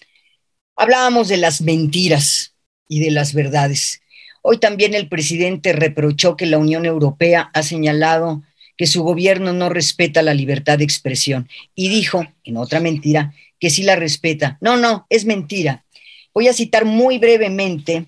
Hablábamos 0.76 1.28
de 1.28 1.39
las 1.39 1.61
mentiras 1.61 2.55
y 2.89 3.01
de 3.01 3.11
las 3.11 3.32
verdades. 3.32 4.03
Hoy 4.43 4.59
también 4.59 4.95
el 4.95 5.09
presidente 5.09 5.72
reprochó 5.72 6.37
que 6.37 6.47
la 6.47 6.59
Unión 6.59 6.85
Europea 6.85 7.51
ha 7.55 7.62
señalado 7.62 8.43
que 8.76 8.87
su 8.87 9.03
gobierno 9.03 9.53
no 9.53 9.68
respeta 9.68 10.22
la 10.22 10.35
libertad 10.35 10.78
de 10.78 10.85
expresión 10.85 11.49
y 11.74 11.89
dijo, 11.89 12.26
en 12.45 12.57
otra 12.57 12.80
mentira, 12.80 13.32
que 13.59 13.70
sí 13.70 13.82
la 13.82 13.97
respeta. 13.97 14.59
No, 14.61 14.76
no, 14.76 15.07
es 15.09 15.24
mentira. 15.24 15.84
Voy 16.35 16.49
a 16.49 16.53
citar 16.53 16.85
muy 16.85 17.18
brevemente 17.18 18.07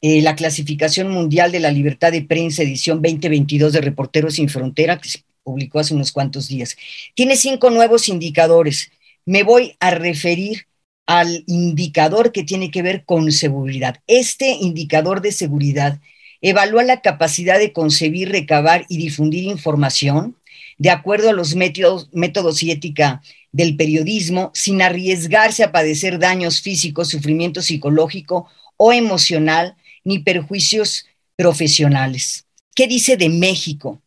eh, 0.00 0.22
la 0.22 0.34
clasificación 0.34 1.10
mundial 1.10 1.52
de 1.52 1.60
la 1.60 1.70
libertad 1.70 2.10
de 2.10 2.22
prensa, 2.22 2.62
edición 2.62 3.02
2022 3.02 3.74
de 3.74 3.82
Reporteros 3.82 4.34
sin 4.36 4.48
Frontera, 4.48 4.98
que 4.98 5.10
se 5.10 5.18
publicó 5.42 5.78
hace 5.78 5.92
unos 5.92 6.10
cuantos 6.10 6.48
días. 6.48 6.74
Tiene 7.14 7.36
cinco 7.36 7.68
nuevos 7.68 8.08
indicadores. 8.08 8.90
Me 9.26 9.42
voy 9.42 9.76
a 9.78 9.90
referir 9.90 10.66
al 11.04 11.44
indicador 11.46 12.32
que 12.32 12.44
tiene 12.44 12.70
que 12.70 12.80
ver 12.80 13.04
con 13.04 13.30
seguridad. 13.30 14.00
Este 14.06 14.52
indicador 14.52 15.20
de 15.20 15.32
seguridad 15.32 16.00
evalúa 16.40 16.82
la 16.82 17.02
capacidad 17.02 17.58
de 17.58 17.74
concebir, 17.74 18.30
recabar 18.30 18.86
y 18.88 18.96
difundir 18.96 19.44
información 19.44 20.34
de 20.78 20.90
acuerdo 20.90 21.28
a 21.28 21.34
los 21.34 21.54
métodos, 21.54 22.08
métodos 22.12 22.62
y 22.62 22.70
ética 22.70 23.22
del 23.56 23.74
periodismo 23.74 24.50
sin 24.52 24.82
arriesgarse 24.82 25.64
a 25.64 25.72
padecer 25.72 26.18
daños 26.18 26.60
físicos, 26.60 27.08
sufrimiento 27.08 27.62
psicológico 27.62 28.50
o 28.76 28.92
emocional, 28.92 29.76
ni 30.04 30.18
perjuicios 30.18 31.06
profesionales. 31.36 32.44
¿Qué 32.74 32.86
dice 32.86 33.16
de 33.16 33.30
México? 33.30 34.02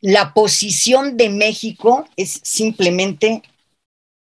La 0.00 0.34
posición 0.34 1.16
de 1.16 1.28
México 1.28 2.08
es 2.16 2.40
simplemente 2.42 3.42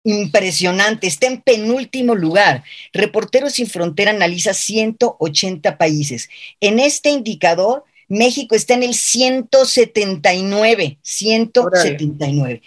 impresionante, 0.03 1.07
está 1.07 1.27
en 1.27 1.41
penúltimo 1.41 2.13
lugar. 2.13 2.65
Reporteros 2.91 3.53
sin 3.53 3.67
Frontera 3.67 4.11
analiza 4.11 4.53
180 4.53 5.77
países. 5.77 6.29
En 6.59 6.79
este 6.79 7.09
indicador, 7.09 7.85
México 8.09 8.55
está 8.55 8.73
en 8.73 8.83
el 8.83 8.95
179, 8.95 10.97
179. 11.01 12.61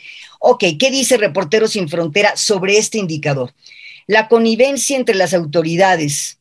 Ok, 0.45 0.65
¿qué 0.77 0.91
dice 0.91 1.19
Reporteros 1.19 1.71
sin 1.71 1.89
Frontera 1.89 2.37
sobre 2.37 2.77
este 2.77 2.99
indicador? 2.99 3.55
La 4.09 4.27
connivencia 4.27 4.97
entre 4.97 5.15
las 5.15 5.35
autoridades 5.35 6.41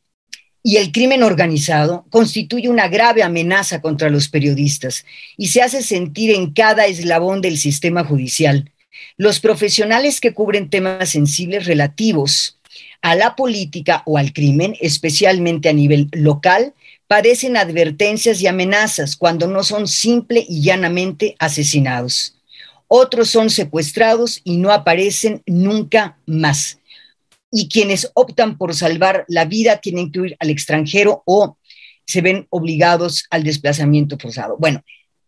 y 0.60 0.78
el 0.78 0.90
crimen 0.90 1.22
organizado 1.22 2.04
constituye 2.10 2.68
una 2.68 2.88
grave 2.88 3.22
amenaza 3.22 3.80
contra 3.80 4.10
los 4.10 4.26
periodistas 4.26 5.04
y 5.36 5.48
se 5.48 5.62
hace 5.62 5.84
sentir 5.84 6.32
en 6.32 6.50
cada 6.50 6.86
eslabón 6.86 7.42
del 7.42 7.56
sistema 7.56 8.02
judicial. 8.02 8.72
Los 9.18 9.38
profesionales 9.38 10.20
que 10.20 10.34
cubren 10.34 10.68
temas 10.68 11.10
sensibles 11.10 11.66
relativos 11.66 12.58
a 13.02 13.14
la 13.14 13.36
política 13.36 14.02
o 14.04 14.18
al 14.18 14.32
crimen, 14.32 14.74
especialmente 14.80 15.68
a 15.68 15.74
nivel 15.74 16.08
local, 16.10 16.74
padecen 17.06 17.56
advertencias 17.56 18.42
y 18.42 18.48
amenazas 18.48 19.14
cuando 19.14 19.46
no 19.46 19.62
son 19.62 19.86
simple 19.86 20.44
y 20.48 20.60
llanamente 20.60 21.36
asesinados 21.38 22.34
otros 22.94 23.30
son 23.30 23.48
secuestrados 23.48 24.42
y 24.44 24.58
no 24.58 24.70
aparecen 24.70 25.42
nunca 25.46 26.18
más. 26.26 26.78
Y 27.50 27.70
quienes 27.70 28.10
optan 28.12 28.58
por 28.58 28.74
salvar 28.74 29.24
la 29.28 29.46
vida 29.46 29.78
tienen 29.78 30.12
que 30.12 30.20
ir 30.20 30.36
al 30.38 30.50
extranjero 30.50 31.22
o 31.24 31.56
se 32.04 32.20
ven 32.20 32.46
obligados 32.50 33.24
al 33.30 33.44
desplazamiento 33.44 34.18
forzado. 34.18 34.58
Bueno, 34.58 34.82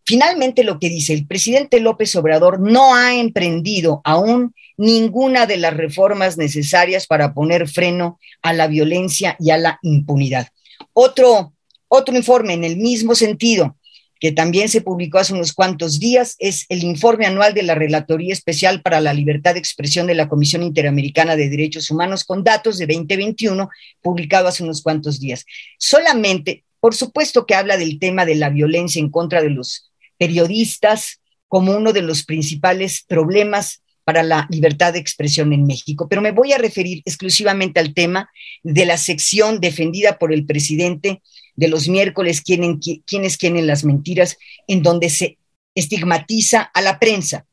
finalmente 0.05 0.63
lo 0.63 0.79
que 0.79 0.91
dice 0.91 1.15
el 1.15 1.27
presidente 1.27 1.81
López 1.81 2.15
Obrador 2.17 2.61
no 2.61 2.95
ha 2.95 3.15
emprendido 3.15 4.03
aún 4.05 4.55
ninguna 4.77 5.47
de 5.47 5.57
las 5.57 5.75
reformas 5.75 6.37
necesarias 6.37 7.07
para 7.07 7.33
poner 7.33 7.67
freno 7.67 8.19
a 8.43 8.53
la 8.53 8.67
violencia 8.67 9.39
y 9.41 9.53
a 9.53 9.57
la 9.57 9.79
impunidad. 9.81 10.49
Otro, 10.93 11.55
otro 11.89 12.15
informe 12.15 12.53
en 12.53 12.65
el 12.65 12.77
mismo 12.77 13.15
sentido 13.15 13.75
que 14.21 14.33
también 14.33 14.69
se 14.69 14.81
publicó 14.81 15.19
hace 15.19 15.35
unos 15.35 15.53
cuantos 15.53 15.99
días, 15.99 16.37
es 16.39 16.67
el 16.69 16.83
informe 16.83 17.27
anual 17.27 17.55
de 17.55 17.63
la 17.63 17.75
Relatoría 17.75 18.33
Especial 18.33 18.83
para 18.83 19.01
la 19.01 19.13
Libertad 19.13 19.55
de 19.55 19.61
Expresión 19.61 20.07
de 20.07 20.15
la 20.15 20.29
Comisión 20.29 20.63
Interamericana 20.63 21.37
de 21.37 21.49
Derechos 21.49 21.91
Humanos 21.91 22.25
con 22.25 22.45
datos 22.45 22.79
de 22.79 22.87
2021, 22.87 23.69
publicado 24.01 24.49
hace 24.49 24.63
unos 24.63 24.83
cuantos 24.83 25.21
días. 25.21 25.45
Solamente, 25.79 26.65
por 26.81 26.95
supuesto 26.95 27.47
que 27.47 27.55
habla 27.55 27.77
del 27.77 27.99
tema 27.99 28.25
de 28.25 28.37
la 28.37 28.51
violencia 28.51 29.01
en 29.01 29.11
contra 29.11 29.43
de 29.43 29.51
los 29.51 29.91
periodistas 30.17 31.21
como 31.49 31.77
uno 31.77 31.93
de 31.93 32.03
los 32.03 32.25
principales 32.25 33.05
problemas 33.07 33.83
para 34.05 34.23
la 34.23 34.47
libertad 34.51 34.93
de 34.93 34.99
expresión 34.99 35.53
en 35.53 35.65
México, 35.65 36.09
pero 36.09 36.21
me 36.21 36.31
voy 36.31 36.53
a 36.53 36.59
referir 36.59 37.03
exclusivamente 37.05 37.81
al 37.81 37.95
tema 37.95 38.29
de 38.63 38.85
la 38.85 38.99
sección 38.99 39.61
defendida 39.61 40.19
por 40.19 40.33
el 40.33 40.45
presidente 40.45 41.23
de 41.57 41.69
los 41.69 41.89
miércoles, 41.89 42.43
quienes 42.43 43.37
quieren 43.37 43.67
las 43.67 43.85
mentiras, 43.85 44.39
en 44.67 44.83
donde 44.83 45.11
se 45.11 45.39
estigmatiza 45.75 46.63
a 46.63 46.81
la 46.81 46.99
prensa. 46.99 47.47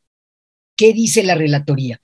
¿Qué 0.76 0.94
dice 0.94 1.24
la 1.24 1.36
relatoría? 1.36 2.02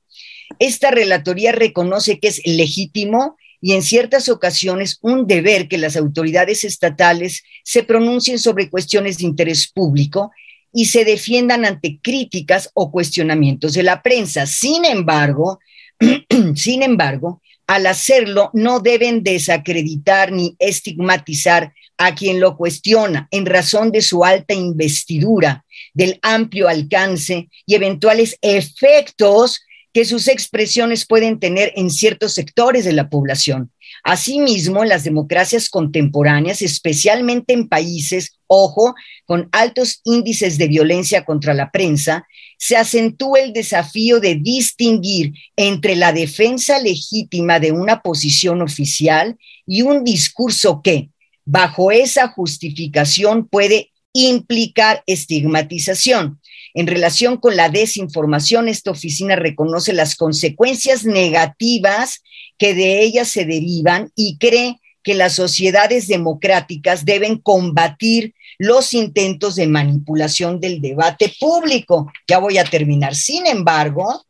Esta 0.60 0.92
relatoría 0.92 1.52
reconoce 1.52 2.20
que 2.20 2.30
es 2.30 2.42
legítimo 2.46 3.38
y 3.60 3.74
en 3.74 3.82
ciertas 3.82 4.30
ocasiones 4.30 5.00
un 5.02 5.28
deber 5.28 5.68
que 5.68 5.78
las 5.78 5.96
autoridades 5.98 6.64
estatales 6.64 7.44
se 7.64 7.84
pronuncien 7.84 8.40
sobre 8.40 8.70
cuestiones 8.70 9.18
de 9.18 9.26
interés 9.26 9.68
público 9.68 10.32
y 10.72 10.86
se 10.86 11.06
defiendan 11.06 11.66
ante 11.66 12.00
críticas 12.02 12.70
o 12.74 12.92
cuestionamientos 12.92 13.74
de 13.74 13.84
la 13.84 14.04
prensa. 14.04 14.46
Sin 14.46 14.86
embargo, 14.86 15.60
sin 16.56 16.84
embargo, 16.84 17.42
al 17.68 17.86
hacerlo 17.86 18.50
no 18.54 18.80
deben 18.80 19.24
desacreditar 19.24 20.32
ni 20.32 20.56
estigmatizar 20.58 21.74
a 21.98 22.16
quien 22.16 22.40
lo 22.40 22.56
cuestiona 22.56 23.28
en 23.32 23.46
razón 23.46 23.92
de 23.92 24.02
su 24.02 24.24
alta 24.24 24.54
investidura, 24.54 25.66
del 25.94 26.20
amplio 26.22 26.70
alcance 26.70 27.50
y 27.66 27.76
eventuales 27.76 28.38
efectos 28.42 29.62
que 29.94 30.06
sus 30.06 30.28
expresiones 30.28 31.06
pueden 31.06 31.40
tener 31.40 31.74
en 31.76 31.90
ciertos 31.90 32.34
sectores 32.34 32.86
de 32.86 32.94
la 32.94 33.10
población. 33.10 33.72
Asimismo, 34.04 34.86
las 34.86 35.04
democracias 35.04 35.70
contemporáneas, 35.70 36.62
especialmente 36.62 37.54
en 37.54 37.68
países, 37.68 38.38
ojo, 38.46 38.96
con 39.26 39.50
altos 39.52 40.02
índices 40.04 40.58
de 40.58 40.68
violencia 40.68 41.26
contra 41.26 41.54
la 41.54 41.72
prensa, 41.72 42.28
se 42.58 42.76
acentúa 42.76 43.40
el 43.40 43.54
desafío 43.54 44.20
de 44.20 44.36
distinguir 44.36 45.34
entre 45.56 45.96
la 45.96 46.12
defensa 46.12 46.80
legítima 46.80 47.60
de 47.60 47.72
una 47.72 48.02
posición 48.02 48.62
oficial 48.62 49.38
y 49.66 49.84
un 49.84 50.04
discurso 50.04 50.82
que, 50.82 51.10
bajo 51.46 51.92
esa 51.92 52.30
justificación, 52.30 53.48
puede 53.48 53.92
implicar 54.14 55.04
estigmatización. 55.06 56.42
En 56.74 56.88
relación 56.88 57.38
con 57.38 57.56
la 57.56 57.70
desinformación, 57.70 58.68
esta 58.68 58.92
oficina 58.92 59.36
reconoce 59.36 59.94
las 59.94 60.16
consecuencias 60.16 61.06
negativas 61.06 62.22
que 62.58 62.74
de 62.74 63.02
ella 63.02 63.26
se 63.26 63.46
derivan 63.46 64.12
y 64.16 64.38
cree 64.38 64.80
que 65.08 65.16
las 65.16 65.36
sociedades 65.36 66.10
democráticas 66.10 67.06
deben 67.06 67.38
combatir 67.38 68.36
los 68.58 68.94
intentos 68.94 69.56
de 69.56 69.66
manipulación 69.66 70.60
del 70.60 70.82
debate 70.82 71.34
público. 71.40 72.12
Ya 72.28 72.40
voy 72.40 72.58
a 72.58 72.66
terminar. 72.66 73.16
Sin 73.16 73.48
embargo, 73.48 74.26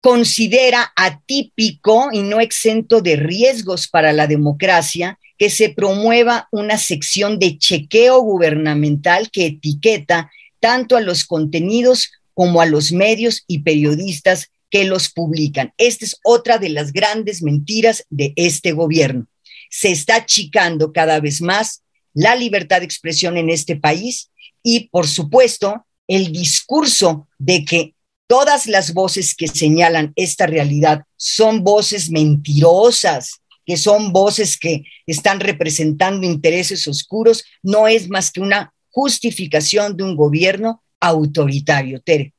considera 0.00 0.92
atípico 0.96 2.08
y 2.12 2.22
no 2.22 2.40
exento 2.40 3.02
de 3.02 3.14
riesgos 3.14 3.86
para 3.86 4.12
la 4.12 4.26
democracia 4.26 5.16
que 5.38 5.48
se 5.48 5.68
promueva 5.68 6.48
una 6.50 6.78
sección 6.78 7.38
de 7.38 7.56
chequeo 7.56 8.18
gubernamental 8.18 9.30
que 9.30 9.46
etiqueta 9.46 10.28
tanto 10.58 10.96
a 10.96 11.00
los 11.00 11.24
contenidos 11.24 12.10
como 12.34 12.60
a 12.60 12.66
los 12.66 12.90
medios 12.90 13.44
y 13.46 13.60
periodistas 13.60 14.50
que 14.72 14.84
los 14.84 15.10
publican. 15.10 15.72
Esta 15.76 16.06
es 16.06 16.16
otra 16.24 16.58
de 16.58 16.70
las 16.70 16.92
grandes 16.92 17.42
mentiras 17.42 18.04
de 18.08 18.32
este 18.36 18.72
gobierno. 18.72 19.26
Se 19.70 19.92
está 19.92 20.16
achicando 20.16 20.92
cada 20.92 21.20
vez 21.20 21.42
más 21.42 21.82
la 22.14 22.34
libertad 22.34 22.80
de 22.80 22.86
expresión 22.86 23.36
en 23.36 23.50
este 23.50 23.76
país 23.76 24.30
y, 24.62 24.88
por 24.88 25.06
supuesto, 25.06 25.86
el 26.08 26.32
discurso 26.32 27.28
de 27.38 27.64
que 27.66 27.94
todas 28.26 28.66
las 28.66 28.94
voces 28.94 29.34
que 29.34 29.46
señalan 29.46 30.12
esta 30.16 30.46
realidad 30.46 31.02
son 31.16 31.62
voces 31.62 32.10
mentirosas, 32.10 33.42
que 33.66 33.76
son 33.76 34.12
voces 34.12 34.58
que 34.58 34.84
están 35.06 35.38
representando 35.40 36.26
intereses 36.26 36.88
oscuros, 36.88 37.44
no 37.62 37.88
es 37.88 38.08
más 38.08 38.30
que 38.30 38.40
una 38.40 38.72
justificación 38.88 39.98
de 39.98 40.04
un 40.04 40.16
gobierno 40.16 40.82
autoritario. 40.98 42.00
Tere. 42.00 42.32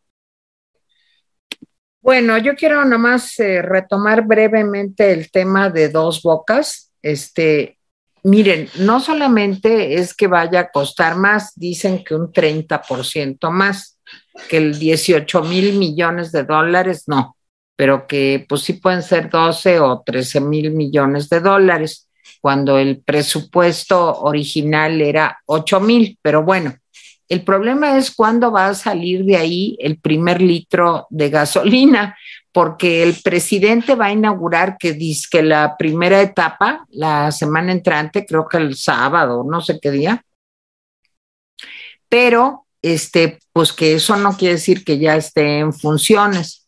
Bueno, 2.04 2.38
yo 2.38 2.54
quiero 2.54 2.84
nomás 2.84 3.40
eh, 3.40 3.62
retomar 3.62 4.28
brevemente 4.28 5.14
el 5.14 5.32
tema 5.32 5.70
de 5.70 5.88
dos 5.88 6.22
bocas. 6.22 6.92
Este, 7.02 7.78
miren, 8.24 8.68
no 8.80 9.00
solamente 9.00 9.94
es 9.94 10.14
que 10.14 10.28
vaya 10.28 10.60
a 10.60 10.70
costar 10.70 11.16
más, 11.16 11.54
dicen 11.56 12.04
que 12.04 12.14
un 12.14 12.34
30% 12.34 13.50
más, 13.52 13.98
que 14.50 14.58
el 14.58 14.78
18 14.78 15.44
mil 15.44 15.78
millones 15.78 16.34
de 16.34 16.44
dólares, 16.44 17.06
no, 17.08 17.38
pero 17.78 18.06
que 18.06 18.46
pues 18.50 18.64
sí 18.64 18.74
pueden 18.74 19.02
ser 19.02 19.30
12 19.30 19.80
o 19.80 20.04
13 20.06 20.42
mil 20.42 20.72
millones 20.72 21.30
de 21.30 21.40
dólares, 21.40 22.10
cuando 22.42 22.78
el 22.80 23.02
presupuesto 23.02 24.20
original 24.24 25.00
era 25.00 25.40
8 25.46 25.80
mil, 25.80 26.20
pero 26.22 26.44
bueno, 26.44 26.76
el 27.34 27.44
problema 27.44 27.98
es 27.98 28.12
cuándo 28.12 28.52
va 28.52 28.68
a 28.68 28.76
salir 28.76 29.26
de 29.26 29.36
ahí 29.36 29.76
el 29.80 29.98
primer 29.98 30.40
litro 30.40 31.08
de 31.10 31.32
gasolina, 31.32 32.16
porque 32.52 33.02
el 33.02 33.16
presidente 33.24 33.96
va 33.96 34.06
a 34.06 34.12
inaugurar 34.12 34.78
que 34.78 34.94
dice 34.94 35.28
que 35.32 35.42
la 35.42 35.76
primera 35.76 36.22
etapa, 36.22 36.86
la 36.92 37.32
semana 37.32 37.72
entrante, 37.72 38.24
creo 38.28 38.48
que 38.48 38.58
el 38.58 38.76
sábado, 38.76 39.44
no 39.50 39.62
sé 39.62 39.80
qué 39.82 39.90
día, 39.90 40.24
pero 42.08 42.68
este, 42.84 43.40
pues 43.52 43.74
que 43.74 43.96
eso 43.96 44.16
no 44.16 44.38
quiere 44.38 44.56
decir 44.56 44.84
que 44.84 45.00
ya 45.00 45.16
esté 45.16 45.58
en 45.58 45.74
funciones. 45.74 46.68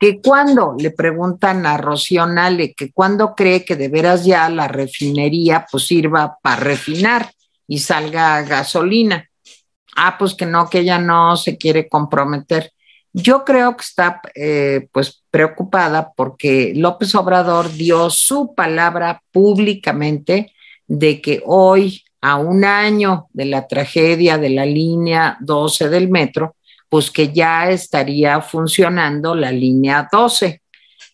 Que 0.00 0.20
cuando 0.20 0.74
le 0.76 0.90
preguntan 0.90 1.64
a 1.64 1.76
Rocío 1.76 2.26
Nale 2.26 2.74
que 2.74 2.90
cuando 2.90 3.36
cree 3.36 3.64
que 3.64 3.76
de 3.76 3.88
veras 3.88 4.24
ya 4.24 4.48
la 4.48 4.66
refinería 4.66 5.66
pues 5.70 5.86
sirva 5.86 6.38
para 6.42 6.56
refinar 6.56 7.30
y 7.68 7.78
salga 7.78 8.42
gasolina 8.42 9.29
ah, 10.00 10.16
pues 10.18 10.34
que 10.34 10.46
no, 10.46 10.68
que 10.70 10.80
ella 10.80 10.98
no 10.98 11.36
se 11.36 11.58
quiere 11.58 11.88
comprometer. 11.88 12.72
Yo 13.12 13.44
creo 13.44 13.76
que 13.76 13.82
está 13.82 14.20
eh, 14.34 14.88
pues 14.92 15.22
preocupada 15.30 16.12
porque 16.16 16.72
López 16.74 17.14
Obrador 17.14 17.70
dio 17.72 18.08
su 18.08 18.54
palabra 18.54 19.22
públicamente 19.30 20.52
de 20.86 21.20
que 21.20 21.42
hoy, 21.44 22.04
a 22.22 22.36
un 22.36 22.64
año 22.64 23.26
de 23.32 23.44
la 23.46 23.66
tragedia 23.66 24.38
de 24.38 24.50
la 24.50 24.64
línea 24.64 25.36
12 25.40 25.88
del 25.88 26.08
metro, 26.08 26.56
pues 26.88 27.10
que 27.10 27.32
ya 27.32 27.70
estaría 27.70 28.40
funcionando 28.40 29.34
la 29.34 29.52
línea 29.52 30.08
12. 30.10 30.62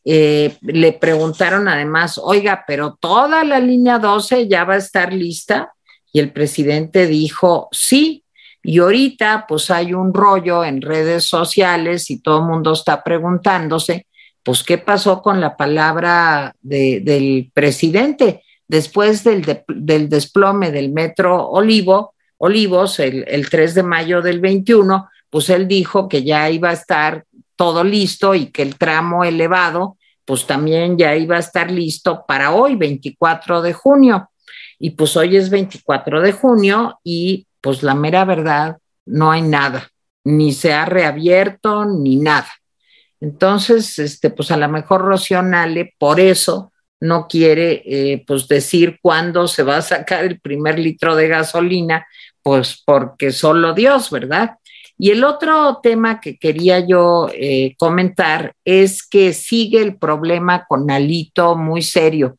Eh, 0.04 0.56
le 0.62 0.92
preguntaron 0.92 1.68
además, 1.68 2.18
oiga, 2.22 2.64
pero 2.66 2.96
toda 3.00 3.42
la 3.42 3.58
línea 3.58 3.98
12 3.98 4.48
ya 4.48 4.64
va 4.64 4.74
a 4.74 4.78
estar 4.78 5.12
lista. 5.12 5.72
Y 6.12 6.20
el 6.20 6.32
presidente 6.32 7.06
dijo, 7.06 7.68
sí, 7.72 8.24
y 8.66 8.80
ahorita 8.80 9.44
pues 9.46 9.70
hay 9.70 9.94
un 9.94 10.12
rollo 10.12 10.64
en 10.64 10.82
redes 10.82 11.24
sociales 11.24 12.10
y 12.10 12.20
todo 12.20 12.40
el 12.40 12.46
mundo 12.46 12.72
está 12.72 13.04
preguntándose, 13.04 14.08
pues 14.42 14.64
qué 14.64 14.76
pasó 14.76 15.22
con 15.22 15.40
la 15.40 15.56
palabra 15.56 16.52
del 16.60 17.48
presidente 17.54 18.42
después 18.66 19.22
del, 19.22 19.62
del, 19.68 20.08
desplome 20.08 20.72
del 20.72 20.90
metro 20.90 21.48
Olivo, 21.48 22.14
Olivos 22.38 22.98
el, 22.98 23.24
el 23.28 23.48
3 23.48 23.76
de 23.76 23.82
mayo 23.84 24.20
del 24.20 24.40
21, 24.40 25.08
pues 25.30 25.48
él 25.48 25.68
dijo 25.68 26.08
que 26.08 26.24
ya 26.24 26.50
iba 26.50 26.70
a 26.70 26.74
estar 26.74 27.24
todo 27.54 27.84
listo 27.84 28.34
y 28.34 28.46
que 28.46 28.62
el 28.62 28.76
tramo 28.76 29.22
elevado 29.22 29.96
pues 30.24 30.44
también 30.44 30.98
ya 30.98 31.14
iba 31.14 31.36
a 31.36 31.40
estar 31.40 31.70
listo 31.70 32.24
para 32.26 32.52
hoy, 32.52 32.74
24 32.74 33.62
de 33.62 33.72
junio. 33.72 34.28
Y 34.76 34.90
pues 34.90 35.16
hoy 35.16 35.36
es 35.36 35.50
24 35.50 36.20
de 36.20 36.32
junio 36.32 36.98
y 37.04 37.45
pues 37.66 37.82
la 37.82 37.96
mera 37.96 38.24
verdad, 38.24 38.78
no 39.06 39.32
hay 39.32 39.42
nada, 39.42 39.88
ni 40.22 40.52
se 40.52 40.72
ha 40.72 40.84
reabierto 40.84 41.84
ni 41.84 42.14
nada. 42.14 42.46
Entonces, 43.20 43.98
este, 43.98 44.30
pues 44.30 44.52
a 44.52 44.56
lo 44.56 44.68
mejor 44.68 45.00
Rocío 45.00 45.42
Nale 45.42 45.92
por 45.98 46.20
eso 46.20 46.70
no 47.00 47.26
quiere 47.26 47.82
eh, 47.84 48.22
pues 48.24 48.46
decir 48.46 49.00
cuándo 49.02 49.48
se 49.48 49.64
va 49.64 49.78
a 49.78 49.82
sacar 49.82 50.24
el 50.24 50.38
primer 50.38 50.78
litro 50.78 51.16
de 51.16 51.26
gasolina, 51.26 52.06
pues 52.40 52.80
porque 52.86 53.32
solo 53.32 53.74
Dios, 53.74 54.12
¿verdad? 54.12 54.58
Y 54.96 55.10
el 55.10 55.24
otro 55.24 55.80
tema 55.82 56.20
que 56.20 56.38
quería 56.38 56.78
yo 56.78 57.28
eh, 57.34 57.74
comentar 57.78 58.54
es 58.64 59.04
que 59.04 59.32
sigue 59.32 59.82
el 59.82 59.96
problema 59.96 60.66
con 60.68 60.88
Alito 60.88 61.56
muy 61.56 61.82
serio. 61.82 62.38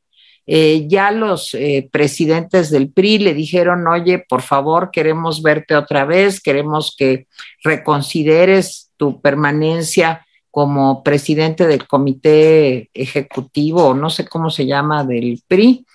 Eh, 0.49 0.85
ya 0.87 1.11
los 1.11 1.53
eh, 1.53 1.89
presidentes 1.91 2.71
del 2.71 2.89
PRI 2.89 3.19
le 3.19 3.33
dijeron, 3.33 3.85
oye, 3.85 4.25
por 4.29 4.41
favor, 4.41 4.91
queremos 4.91 5.41
verte 5.41 5.75
otra 5.75 6.05
vez, 6.05 6.39
queremos 6.39 6.95
que 6.97 7.27
reconsideres 7.63 8.91
tu 8.95 9.21
permanencia 9.21 10.25
como 10.49 11.03
presidente 11.03 11.67
del 11.67 11.85
comité 11.85 12.89
ejecutivo, 12.93 13.93
no 13.93 14.09
sé 14.09 14.25
cómo 14.25 14.49
se 14.49 14.65
llama, 14.65 15.03
del 15.03 15.43
PRI. 15.47 15.85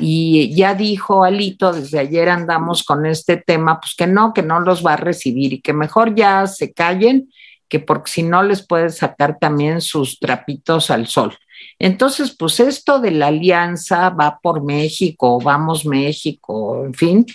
Y 0.00 0.54
ya 0.54 0.74
dijo 0.74 1.24
Alito, 1.24 1.72
desde 1.72 2.00
ayer 2.00 2.28
andamos 2.28 2.82
con 2.82 3.06
este 3.06 3.36
tema, 3.36 3.80
pues 3.80 3.94
que 3.96 4.06
no, 4.06 4.34
que 4.34 4.42
no 4.42 4.60
los 4.60 4.84
va 4.84 4.94
a 4.94 4.96
recibir 4.96 5.52
y 5.52 5.60
que 5.60 5.72
mejor 5.72 6.14
ya 6.14 6.46
se 6.48 6.72
callen, 6.72 7.30
que 7.68 7.78
porque 7.78 8.10
si 8.10 8.22
no 8.22 8.42
les 8.42 8.66
puede 8.66 8.90
sacar 8.90 9.38
también 9.38 9.80
sus 9.80 10.18
trapitos 10.18 10.90
al 10.90 11.06
sol. 11.06 11.38
Entonces, 11.80 12.36
pues 12.36 12.60
esto 12.60 13.00
de 13.00 13.10
la 13.10 13.28
alianza 13.28 14.10
va 14.10 14.38
por 14.42 14.62
México, 14.62 15.40
vamos 15.40 15.86
México, 15.86 16.84
en 16.84 16.92
fin, 16.92 17.26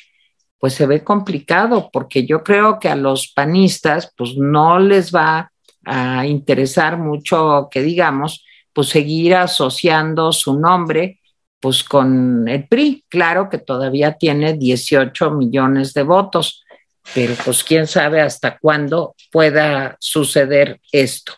pues 0.60 0.76
se 0.76 0.86
ve 0.86 1.04
complicado 1.04 1.90
porque 1.92 2.28
yo 2.28 2.44
creo 2.44 2.80
que 2.80 2.88
a 2.88 2.96
los 2.96 3.28
panistas 3.34 4.14
pues 4.16 4.38
no 4.38 4.78
les 4.78 5.14
va 5.14 5.52
a 5.84 6.28
interesar 6.28 7.00
mucho 7.00 7.70
que 7.72 7.82
digamos, 7.82 8.46
pues 8.72 8.90
seguir 8.90 9.34
asociando 9.34 10.32
su 10.32 10.60
nombre 10.60 11.20
pues 11.60 11.84
con 11.84 12.48
el 12.48 12.68
PRI. 12.68 13.04
Claro 13.10 13.50
que 13.50 13.58
todavía 13.58 14.14
tiene 14.14 14.54
18 14.54 15.32
millones 15.32 15.92
de 15.96 16.04
votos, 16.04 16.64
pero 17.16 17.34
pues 17.44 17.64
quién 17.64 17.88
sabe 17.88 18.22
hasta 18.22 18.60
cuándo 18.60 19.16
pueda 19.32 19.98
suceder 20.00 20.80
esto. 20.92 21.34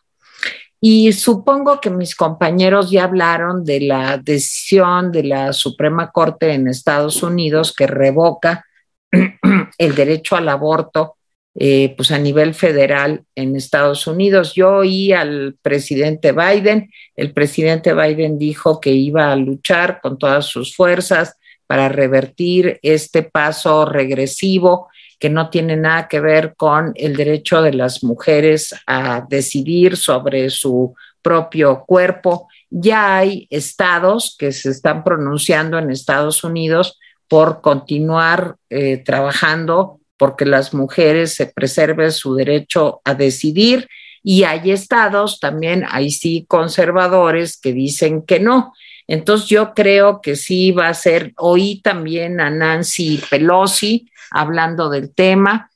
Y 0.79 1.11
supongo 1.13 1.81
que 1.81 1.89
mis 1.89 2.15
compañeros 2.15 2.91
ya 2.91 3.05
hablaron 3.05 3.65
de 3.65 3.81
la 3.81 4.17
decisión 4.17 5.11
de 5.11 5.23
la 5.23 5.53
Suprema 5.53 6.11
Corte 6.11 6.53
en 6.53 6.67
Estados 6.67 7.23
Unidos 7.23 7.73
que 7.75 7.87
revoca 7.87 8.65
el 9.77 9.95
derecho 9.95 10.35
al 10.35 10.49
aborto 10.49 11.17
eh, 11.59 11.95
pues 11.97 12.11
a 12.11 12.19
nivel 12.19 12.53
federal 12.53 13.23
en 13.33 13.55
Estados 13.55 14.05
Unidos. 14.05 14.53
Yo 14.53 14.75
oí 14.75 15.11
al 15.11 15.55
presidente 15.59 16.31
Biden, 16.31 16.91
el 17.15 17.33
presidente 17.33 17.95
Biden 17.95 18.37
dijo 18.37 18.79
que 18.79 18.91
iba 18.91 19.31
a 19.31 19.35
luchar 19.35 19.99
con 19.99 20.19
todas 20.19 20.45
sus 20.45 20.75
fuerzas 20.75 21.35
para 21.65 21.89
revertir 21.89 22.79
este 22.83 23.23
paso 23.23 23.85
regresivo 23.85 24.89
que 25.19 25.29
no 25.29 25.49
tiene 25.49 25.75
nada 25.75 26.07
que 26.07 26.19
ver 26.19 26.55
con 26.55 26.93
el 26.95 27.15
derecho 27.15 27.61
de 27.61 27.73
las 27.73 28.03
mujeres 28.03 28.75
a 28.85 29.25
decidir 29.27 29.97
sobre 29.97 30.49
su 30.49 30.95
propio 31.21 31.83
cuerpo. 31.85 32.47
Ya 32.69 33.17
hay 33.17 33.47
estados 33.49 34.35
que 34.37 34.51
se 34.51 34.69
están 34.69 35.03
pronunciando 35.03 35.77
en 35.77 35.91
Estados 35.91 36.43
Unidos 36.43 36.99
por 37.27 37.61
continuar 37.61 38.55
eh, 38.69 38.97
trabajando 38.97 39.99
porque 40.17 40.45
las 40.45 40.73
mujeres 40.73 41.35
se 41.35 41.47
preserven 41.47 42.11
su 42.11 42.35
derecho 42.35 43.01
a 43.03 43.13
decidir 43.13 43.87
y 44.23 44.43
hay 44.43 44.71
estados 44.71 45.39
también, 45.39 45.85
hay 45.89 46.09
sí 46.09 46.45
conservadores 46.47 47.57
que 47.57 47.71
dicen 47.71 48.23
que 48.23 48.39
no. 48.39 48.73
Entonces 49.07 49.47
yo 49.47 49.73
creo 49.73 50.21
que 50.21 50.35
sí 50.35 50.71
va 50.71 50.89
a 50.89 50.93
ser, 50.93 51.33
oí 51.37 51.81
también 51.81 52.41
a 52.41 52.49
Nancy 52.49 53.21
Pelosi 53.29 54.11
hablando 54.31 54.89
del 54.89 55.13
tema. 55.13 55.71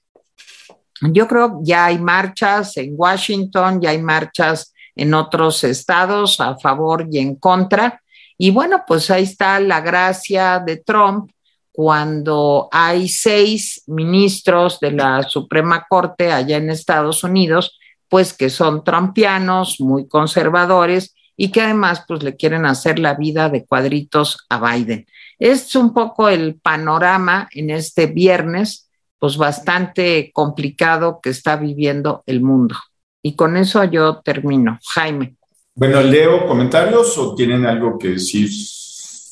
Yo 1.01 1.27
creo 1.27 1.59
ya 1.63 1.85
hay 1.85 1.97
marchas 1.97 2.75
en 2.77 2.93
Washington, 2.95 3.81
ya 3.81 3.91
hay 3.91 4.01
marchas 4.01 4.73
en 4.95 5.13
otros 5.13 5.63
estados 5.63 6.39
a 6.41 6.57
favor 6.57 7.07
y 7.09 7.19
en 7.19 7.35
contra. 7.35 8.01
Y 8.37 8.51
bueno, 8.51 8.83
pues 8.85 9.09
ahí 9.09 9.23
está 9.23 9.59
la 9.59 9.79
gracia 9.79 10.59
de 10.59 10.77
Trump 10.77 11.31
cuando 11.71 12.67
hay 12.71 13.07
seis 13.07 13.83
ministros 13.87 14.79
de 14.81 14.91
la 14.91 15.23
Suprema 15.23 15.85
Corte 15.89 16.31
allá 16.31 16.57
en 16.57 16.69
Estados 16.69 17.23
Unidos, 17.23 17.79
pues 18.09 18.33
que 18.33 18.49
son 18.49 18.83
trumpianos, 18.83 19.79
muy 19.79 20.07
conservadores 20.07 21.15
y 21.41 21.49
que 21.49 21.59
además 21.59 22.03
pues 22.07 22.21
le 22.21 22.35
quieren 22.35 22.67
hacer 22.67 22.99
la 22.99 23.15
vida 23.15 23.49
de 23.49 23.65
cuadritos 23.65 24.45
a 24.47 24.59
Biden. 24.59 25.07
Es 25.39 25.75
un 25.75 25.91
poco 25.91 26.29
el 26.29 26.53
panorama 26.61 27.49
en 27.51 27.71
este 27.71 28.05
viernes, 28.05 28.91
pues 29.17 29.37
bastante 29.37 30.29
complicado 30.35 31.19
que 31.19 31.31
está 31.31 31.55
viviendo 31.55 32.21
el 32.27 32.41
mundo. 32.41 32.75
Y 33.23 33.35
con 33.35 33.57
eso 33.57 33.83
yo 33.85 34.21
termino. 34.23 34.77
Jaime. 34.93 35.33
Bueno, 35.73 36.03
leo 36.03 36.45
comentarios 36.45 37.17
o 37.17 37.33
tienen 37.33 37.65
algo 37.65 37.97
que 37.97 38.09
decir. 38.09 38.47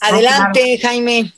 Adelante, 0.01 0.79
Jaime. 0.81 1.31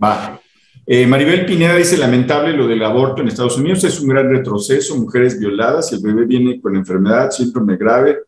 Va. 0.00 0.40
Eh, 0.86 1.08
Maribel 1.08 1.44
Pineda 1.44 1.74
dice, 1.74 1.96
lamentable 1.96 2.52
lo 2.52 2.68
del 2.68 2.84
aborto 2.84 3.20
en 3.20 3.26
Estados 3.26 3.58
Unidos, 3.58 3.82
es 3.82 3.98
un 3.98 4.10
gran 4.10 4.30
retroceso, 4.30 4.94
mujeres 4.94 5.40
violadas, 5.40 5.92
el 5.92 5.98
bebé 6.00 6.24
viene 6.24 6.60
con 6.60 6.76
enfermedad, 6.76 7.32
síndrome 7.32 7.76
grave. 7.76 8.18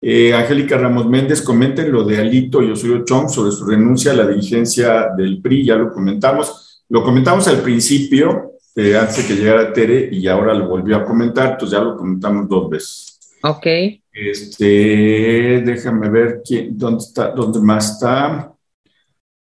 Eh, 0.00 0.32
Angélica 0.32 0.78
Ramos 0.78 1.08
Méndez, 1.08 1.42
comenten 1.42 1.90
lo 1.90 2.04
de 2.04 2.18
Alito 2.18 2.62
y 2.62 2.70
Osorio 2.70 3.04
Chong 3.04 3.28
sobre 3.28 3.50
su 3.50 3.66
renuncia 3.66 4.12
a 4.12 4.14
la 4.14 4.26
dirigencia 4.26 5.08
del 5.16 5.42
PRI, 5.42 5.64
ya 5.64 5.74
lo 5.74 5.92
comentamos. 5.92 6.84
Lo 6.88 7.02
comentamos 7.02 7.48
al 7.48 7.60
principio, 7.62 8.52
eh, 8.76 8.96
antes 8.96 9.16
de 9.16 9.26
que 9.26 9.40
llegara 9.40 9.72
Tere, 9.72 10.08
y 10.12 10.26
ahora 10.28 10.54
lo 10.54 10.68
volvió 10.68 10.96
a 10.96 11.04
comentar, 11.04 11.52
entonces 11.52 11.76
ya 11.76 11.84
lo 11.84 11.96
comentamos 11.96 12.48
dos 12.48 12.70
veces. 12.70 13.18
Ok. 13.42 13.66
Este, 14.12 15.62
déjame 15.64 16.08
ver 16.08 16.42
quién, 16.44 16.76
dónde 16.76 17.04
está, 17.04 17.30
dónde 17.30 17.60
más 17.60 17.92
está. 17.92 18.52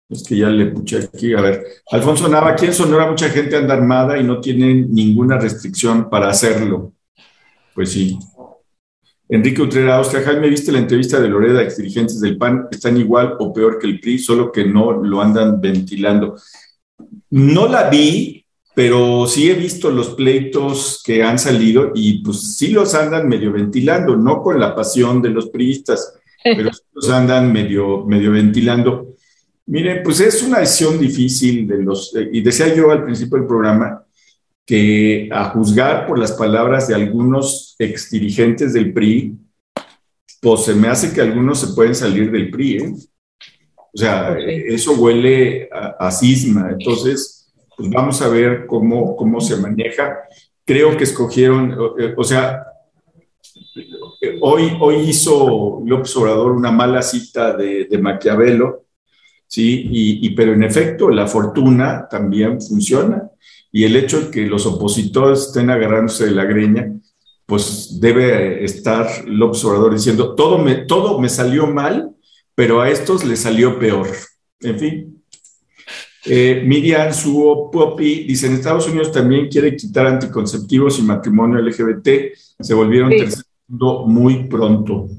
Es 0.10 0.24
que 0.24 0.38
ya 0.38 0.50
le 0.50 0.68
puché 0.68 0.98
aquí. 0.98 1.34
A 1.34 1.42
ver, 1.42 1.64
Alfonso 1.92 2.28
Nava, 2.28 2.52
aquí 2.52 2.66
en 2.66 2.74
Sonora 2.74 3.10
mucha 3.10 3.30
gente 3.30 3.56
anda 3.56 3.74
armada 3.74 4.18
y 4.18 4.24
no 4.24 4.40
tiene 4.40 4.74
ninguna 4.74 5.38
restricción 5.40 6.10
para 6.10 6.30
hacerlo. 6.30 6.94
Pues 7.74 7.92
sí. 7.92 8.18
Enrique 9.34 9.64
Utrera, 9.64 9.96
Austria, 9.96 10.22
Jaime, 10.22 10.48
¿viste 10.48 10.72
la 10.72 10.78
entrevista 10.78 11.20
de 11.20 11.28
Loreda, 11.28 11.64
ex 11.64 11.78
dirigentes 11.78 12.22
del 12.22 12.38
PAN? 12.38 12.68
Están 12.70 12.98
igual 12.98 13.34
o 13.40 13.52
peor 13.52 13.80
que 13.80 13.88
el 13.88 14.00
PRI, 14.00 14.20
solo 14.20 14.52
que 14.52 14.64
no 14.64 14.92
lo 14.92 15.24
andan 15.24 15.60
ventilando. 15.60 16.36
No 17.32 17.68
la 17.68 17.90
vi, 17.90 18.46
pero 18.76 19.26
sí 19.26 19.50
he 19.50 19.56
visto 19.56 19.90
los 19.90 20.10
pleitos 20.10 21.02
que 21.04 21.24
han 21.24 21.40
salido 21.40 21.94
y 21.96 22.24
pues 22.24 22.58
sí 22.58 22.68
los 22.68 22.94
andan 22.94 23.28
medio 23.28 23.52
ventilando, 23.52 24.16
no 24.16 24.44
con 24.44 24.60
la 24.60 24.76
pasión 24.76 25.20
de 25.20 25.30
los 25.30 25.50
priistas, 25.50 26.14
pero 26.44 26.72
sí 26.72 26.82
los 26.94 27.10
andan 27.10 27.52
medio, 27.52 28.06
medio 28.06 28.34
ventilando. 28.34 29.16
Mire, 29.66 30.02
pues 30.02 30.20
es 30.20 30.44
una 30.44 30.60
decisión 30.60 31.00
difícil 31.00 31.66
de 31.66 31.82
los, 31.82 32.16
y 32.32 32.40
decía 32.42 32.72
yo 32.76 32.92
al 32.92 33.04
principio 33.04 33.40
del 33.40 33.48
programa, 33.48 34.04
que 34.66 35.30
a 35.32 35.46
juzgar 35.50 36.08
por 36.08 36.18
las 36.18 36.32
palabras 36.32 36.88
de 36.88 36.96
algunos 36.96 37.76
exdirigentes 37.80 38.74
del 38.74 38.94
PRI, 38.94 39.38
pues 40.42 40.66
se 40.66 40.74
me 40.74 40.88
hace 40.88 41.14
que 41.14 41.22
algunos 41.22 41.60
se 41.60 41.74
pueden 41.74 41.96
salir 41.96 42.32
del 42.32 42.50
PRI, 42.50 42.78
¿eh? 42.78 42.94
O 43.96 43.98
sea, 43.98 44.36
eso 44.40 44.94
huele 44.94 45.70
a, 45.72 46.10
cisma. 46.10 46.72
Entonces, 46.72 47.54
pues 47.78 47.90
vamos 47.92 48.22
a 48.24 48.28
ver 48.28 48.66
cómo, 48.66 49.16
cómo 49.16 49.40
se 49.40 49.56
maneja. 49.58 50.18
Creo 50.66 50.98
que 50.98 51.04
escogieron, 51.04 51.78
o 52.18 52.24
sea, 52.24 52.66
hoy, 54.42 54.76
hoy 54.80 54.96
hizo 55.10 55.82
López 55.86 56.16
Obrador 56.18 56.54
una 56.54 56.72
mala 56.72 57.04
cita 57.04 57.56
de, 57.56 57.86
de 57.86 57.98
Maquiavelo, 58.00 58.86
¿sí? 59.46 59.88
Y, 59.92 60.30
pero 60.32 60.54
en 60.54 60.64
efecto, 60.64 61.10
la 61.10 61.28
fortuna 61.28 62.08
también 62.10 62.60
funciona 62.60 63.30
y 63.76 63.86
el 63.86 63.96
hecho 63.96 64.22
de 64.22 64.32
que 64.32 64.46
los 64.46 64.68
opositores 64.68 65.48
estén 65.48 65.72
agarrándose 65.72 66.26
de 66.26 66.32
la 66.32 66.46
greña, 66.46 66.94
pues 67.48 68.00
debe 68.00 68.64
estar 68.64 69.08
el 69.26 69.42
observador 69.42 69.94
diciendo, 69.94 70.36
todo 70.36 70.60
me, 70.60 70.76
todo 70.76 71.20
me 71.20 71.28
salió 71.28 71.66
mal, 71.66 72.12
pero 72.54 72.82
a 72.82 72.90
estos 72.90 73.26
les 73.26 73.40
salió 73.40 73.80
peor. 73.80 74.08
En 74.62 74.80
fin. 74.80 75.24
Eh, 76.26 76.64
Miriam 76.66 77.12
Suo 77.12 77.72
Popi 77.72 78.24
dice, 78.26 78.46
en 78.46 78.54
Estados 78.54 78.88
Unidos 78.88 79.12
también 79.12 79.50
quiere 79.50 79.76
quitar 79.76 80.06
anticonceptivos 80.06 81.00
y 81.00 81.02
matrimonio 81.02 81.60
LGBT, 81.60 82.08
se 82.60 82.74
volvieron 82.76 83.10
tercer 83.10 83.44
mundo 83.68 84.06
muy 84.06 84.46
pronto. 84.46 85.10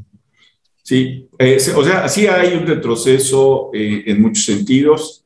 Sí, 0.80 1.28
eh, 1.38 1.58
o 1.74 1.84
sea, 1.84 2.08
sí 2.08 2.28
hay 2.28 2.56
un 2.56 2.66
retroceso 2.66 3.70
eh, 3.74 4.04
en 4.06 4.22
muchos 4.22 4.44
sentidos. 4.44 5.23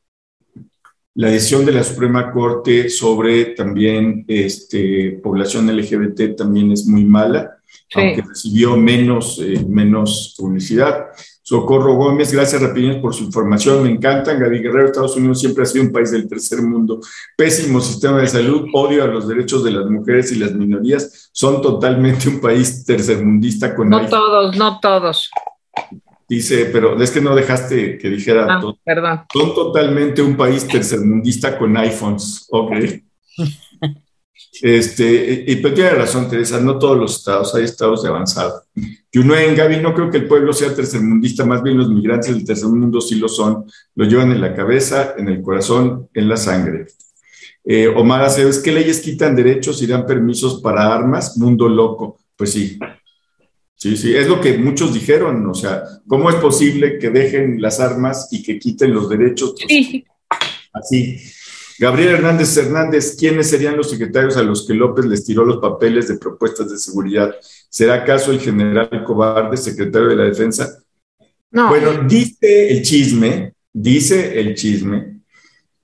La 1.19 1.31
decisión 1.31 1.67
de 1.67 1.73
la 1.73 1.83
Suprema 1.83 2.31
Corte 2.31 2.89
sobre 2.89 3.47
también 3.47 4.25
este, 4.29 5.19
población 5.21 5.67
LGBT 5.67 6.37
también 6.37 6.71
es 6.71 6.87
muy 6.87 7.05
mala, 7.05 7.59
aunque 7.97 8.23
recibió 8.23 8.77
menos, 8.77 9.41
eh, 9.41 9.67
menos 9.69 10.37
publicidad. 10.39 11.07
Socorro 11.43 11.97
Gómez, 11.97 12.33
gracias 12.33 12.63
Rapidines 12.63 12.99
por 12.99 13.17
su 13.17 13.25
información, 13.25 13.83
me 13.83 13.91
encantan. 13.91 14.39
Gaby 14.39 14.61
Guerrero, 14.61 14.87
Estados 14.87 15.17
Unidos 15.17 15.41
siempre 15.41 15.65
ha 15.65 15.67
sido 15.67 15.87
un 15.87 15.91
país 15.91 16.13
del 16.13 16.29
tercer 16.29 16.63
mundo. 16.63 17.01
Pésimo 17.37 17.81
sistema 17.81 18.21
de 18.21 18.29
salud, 18.29 18.69
odio 18.73 19.03
a 19.03 19.09
los 19.09 19.27
derechos 19.27 19.65
de 19.65 19.73
las 19.73 19.91
mujeres 19.91 20.31
y 20.31 20.37
las 20.37 20.53
minorías. 20.53 21.31
Son 21.33 21.61
totalmente 21.61 22.29
un 22.29 22.41
país 22.41 22.85
tercermundista 22.85 23.75
con... 23.75 23.89
No 23.89 24.09
todos, 24.09 24.57
no 24.57 24.79
todos. 24.79 25.33
Dice, 26.29 26.67
pero 26.67 27.01
es 27.01 27.11
que 27.11 27.23
no 27.23 27.35
dejaste 27.35 27.97
que 27.97 28.11
dijera. 28.11 28.47
Ah, 28.49 28.75
perdón. 28.85 29.21
Son 29.33 29.55
totalmente 29.55 30.21
un 30.21 30.37
país 30.37 30.67
tercermundista 30.69 31.57
con 31.59 31.77
iPhones. 31.77 32.47
Ok. 32.51 32.73
Este, 34.61 35.45
y, 35.47 35.57
pero 35.57 35.75
tiene 35.75 35.91
razón, 35.91 36.29
Teresa, 36.29 36.61
no 36.61 36.79
todos 36.79 36.97
los 36.97 37.17
estados, 37.17 37.55
hay 37.55 37.65
estados 37.65 38.03
de 38.03 38.09
avanzada. 38.09 38.63
Yo 39.13 39.23
no 39.23 39.35
en 39.37 39.55
Gaby, 39.55 39.79
no 39.79 39.95
creo 39.95 40.11
que 40.11 40.19
el 40.19 40.27
pueblo 40.27 40.53
sea 40.53 40.75
tercermundista, 40.75 41.45
más 41.45 41.63
bien 41.63 41.79
los 41.79 41.89
migrantes 41.89 42.35
del 42.35 42.45
tercer 42.45 42.69
mundo 42.69 43.01
sí 43.01 43.17
lo 43.17 43.29
son, 43.29 43.65
lo 43.95 44.05
llevan 44.05 44.33
en 44.33 44.41
la 44.41 44.55
cabeza, 44.55 45.15
en 45.17 45.29
el 45.29 45.43
corazón, 45.43 46.09
en 46.13 46.29
la 46.29 46.37
sangre. 46.37 46.87
Eh, 47.65 47.89
Omar 47.89 48.23
Aceves, 48.23 48.59
¿qué 48.59 48.73
leyes 48.73 49.01
quitan 49.01 49.37
derechos 49.37 49.81
y 49.83 49.87
dan 49.87 50.07
permisos 50.07 50.61
para 50.61 50.93
armas? 50.93 51.37
Mundo 51.37 51.69
loco. 51.69 52.19
Pues 52.37 52.53
sí, 52.53 52.79
Sí, 53.79 53.97
sí, 53.97 54.13
es 54.13 54.27
lo 54.27 54.41
que 54.41 54.59
muchos 54.59 54.93
dijeron, 54.93 55.47
o 55.47 55.55
sea, 55.55 55.85
¿cómo 56.09 56.31
es 56.31 56.37
posible 56.37 56.99
que 56.99 57.11
dejen 57.11 57.63
las 57.63 57.79
armas 57.79 58.27
y 58.33 58.43
que 58.43 58.59
quiten 58.59 58.93
los 58.93 59.09
derechos? 59.09 59.55
Sí. 59.69 60.05
Así. 60.73 61.21
Gabriel 61.79 62.15
Hernández 62.15 62.57
Hernández, 62.57 63.15
¿quiénes 63.17 63.49
serían 63.49 63.77
los 63.77 63.89
secretarios 63.89 64.37
a 64.37 64.43
los 64.43 64.67
que 64.67 64.75
López 64.75 65.05
les 65.05 65.25
tiró 65.25 65.45
los 65.45 65.59
papeles 65.59 66.09
de 66.09 66.19
propuestas 66.19 66.73
de 66.73 66.77
seguridad? 66.77 67.37
¿Será 67.71 67.95
acaso 67.95 68.33
el 68.33 68.41
general 68.41 69.05
Cobarde, 69.05 69.57
secretario 69.57 70.09
de 70.09 70.17
la 70.17 70.25
Defensa? 70.25 70.83
No. 71.53 71.69
Bueno, 71.69 72.03
dice 72.03 72.71
el 72.71 72.83
chisme, 72.83 73.55
dice 73.73 74.41
el 74.41 74.57
chisme, 74.57 75.21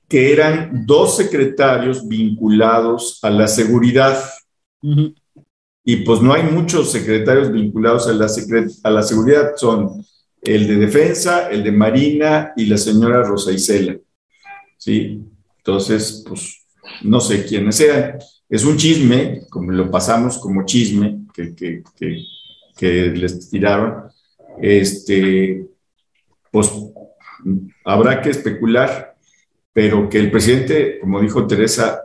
que 0.09 0.33
eran 0.33 0.85
dos 0.85 1.17
secretarios 1.17 2.09
vinculados 2.09 3.21
a 3.23 3.31
la 3.31 3.47
seguridad. 3.47 4.19
Y 5.85 5.97
pues 5.97 6.23
no 6.23 6.33
hay 6.33 6.45
muchos 6.45 6.91
secretarios 6.91 7.53
vinculados 7.53 8.09
a 8.09 8.13
la, 8.15 8.27
a 8.85 8.91
la 8.91 9.03
seguridad, 9.03 9.53
son 9.57 10.05
el 10.41 10.67
de 10.67 10.77
defensa, 10.77 11.51
el 11.51 11.63
de 11.63 11.73
marina 11.73 12.53
y 12.57 12.67
la 12.67 12.79
señora 12.79 13.23
Rosa 13.23 13.53
Isela. 13.53 13.97
¿Sí? 14.79 15.23
Entonces, 15.59 16.25
pues 16.27 16.65
no 17.03 17.21
sé 17.21 17.45
quiénes 17.45 17.77
sean. 17.77 18.19
es 18.49 18.65
un 18.65 18.77
chisme, 18.77 19.43
como 19.49 19.73
lo 19.73 19.91
pasamos 19.91 20.39
como 20.39 20.65
chisme 20.65 21.21
que, 21.33 21.55
que, 21.55 21.83
que, 22.77 23.07
les 23.11 23.51
tiraron, 23.51 24.11
este, 24.61 25.67
pues 26.51 26.71
habrá 27.85 28.21
que 28.21 28.31
especular, 28.31 29.17
pero 29.73 30.09
que 30.09 30.19
el 30.19 30.31
presidente, 30.31 30.99
como 31.01 31.21
dijo 31.21 31.47
Teresa, 31.47 32.04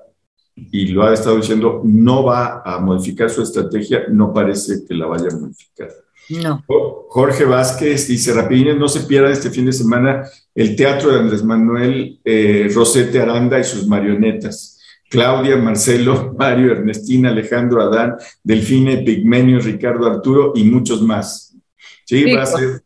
y 0.72 0.88
lo 0.88 1.04
ha 1.04 1.14
estado 1.14 1.38
diciendo, 1.38 1.82
no 1.84 2.24
va 2.24 2.62
a 2.66 2.80
modificar 2.80 3.30
su 3.30 3.42
estrategia, 3.42 4.04
no 4.10 4.34
parece 4.34 4.86
que 4.88 4.94
la 4.94 5.06
vaya 5.06 5.28
a 5.32 5.38
modificar. 5.38 5.90
No. 6.30 6.64
Jorge 7.10 7.44
Vázquez 7.46 8.08
dice, 8.08 8.34
rapidines, 8.34 8.78
no 8.78 8.88
se 8.88 9.02
pierdan 9.02 9.32
este 9.32 9.50
fin 9.50 9.66
de 9.66 9.74
semana 9.74 10.24
el 10.54 10.76
teatro 10.76 11.12
de 11.12 11.20
Andrés 11.20 11.44
Manuel 11.44 12.20
eh, 12.24 12.70
Rosete 12.74 13.20
Aranda 13.20 13.60
y 13.60 13.64
sus 13.64 13.88
marionetas. 13.88 14.80
Claudia, 15.10 15.58
Marcelo, 15.58 16.36
Mario, 16.38 16.72
Ernestina, 16.72 17.30
Alejandro, 17.30 17.82
Adán, 17.82 18.16
Delfine, 18.44 18.98
Pigmenio, 18.98 19.60
Ricardo, 19.60 20.06
Arturo 20.06 20.54
y 20.56 20.64
muchos 20.66 21.02
más. 21.02 21.58
Sí, 22.06 22.32
va 22.32 22.44
a 22.44 22.46
ser 22.46 22.84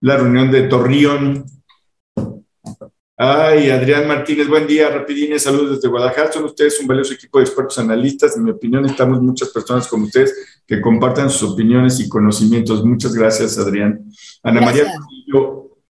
la 0.00 0.16
reunión 0.16 0.50
de 0.50 0.62
Torreón. 0.62 1.44
Ay, 3.16 3.70
Adrián 3.70 4.08
Martínez, 4.08 4.48
buen 4.48 4.66
día, 4.66 4.90
rapidines, 4.90 5.44
saludos 5.44 5.76
desde 5.76 5.88
Guadalajara. 5.88 6.32
Son 6.32 6.44
ustedes 6.44 6.80
un 6.80 6.88
valioso 6.88 7.14
equipo 7.14 7.38
de 7.38 7.44
expertos 7.44 7.78
analistas. 7.78 8.36
En 8.36 8.42
mi 8.42 8.50
opinión, 8.50 8.84
estamos 8.86 9.22
muchas 9.22 9.50
personas 9.50 9.86
como 9.86 10.06
ustedes 10.06 10.62
que 10.66 10.80
compartan 10.80 11.30
sus 11.30 11.52
opiniones 11.52 12.00
y 12.00 12.08
conocimientos. 12.08 12.84
Muchas 12.84 13.14
gracias, 13.14 13.56
Adrián. 13.56 14.04
Ana 14.42 14.60
María 14.60 14.92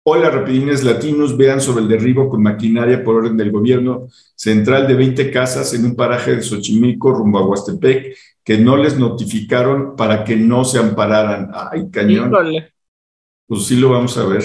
Hola, 0.08 0.30
Rapidines 0.30 0.84
Latinos, 0.84 1.36
vean 1.36 1.60
sobre 1.60 1.82
el 1.82 1.88
derribo 1.88 2.28
con 2.28 2.40
maquinaria 2.40 3.02
por 3.02 3.16
orden 3.16 3.36
del 3.36 3.50
gobierno 3.50 4.06
central 4.36 4.86
de 4.86 4.94
20 4.94 5.32
casas 5.32 5.74
en 5.74 5.84
un 5.84 5.96
paraje 5.96 6.36
de 6.36 6.42
Xochimilco 6.42 7.12
rumbo 7.12 7.40
a 7.40 7.46
Huastepec 7.46 8.16
que 8.44 8.58
no 8.58 8.76
les 8.76 8.96
notificaron 8.96 9.96
para 9.96 10.22
que 10.22 10.36
no 10.36 10.64
se 10.64 10.78
ampararan. 10.78 11.50
Ay, 11.52 11.90
cañón. 11.90 12.30
Pues 13.48 13.64
sí 13.64 13.74
lo 13.74 13.90
vamos 13.90 14.16
a 14.16 14.26
ver. 14.26 14.44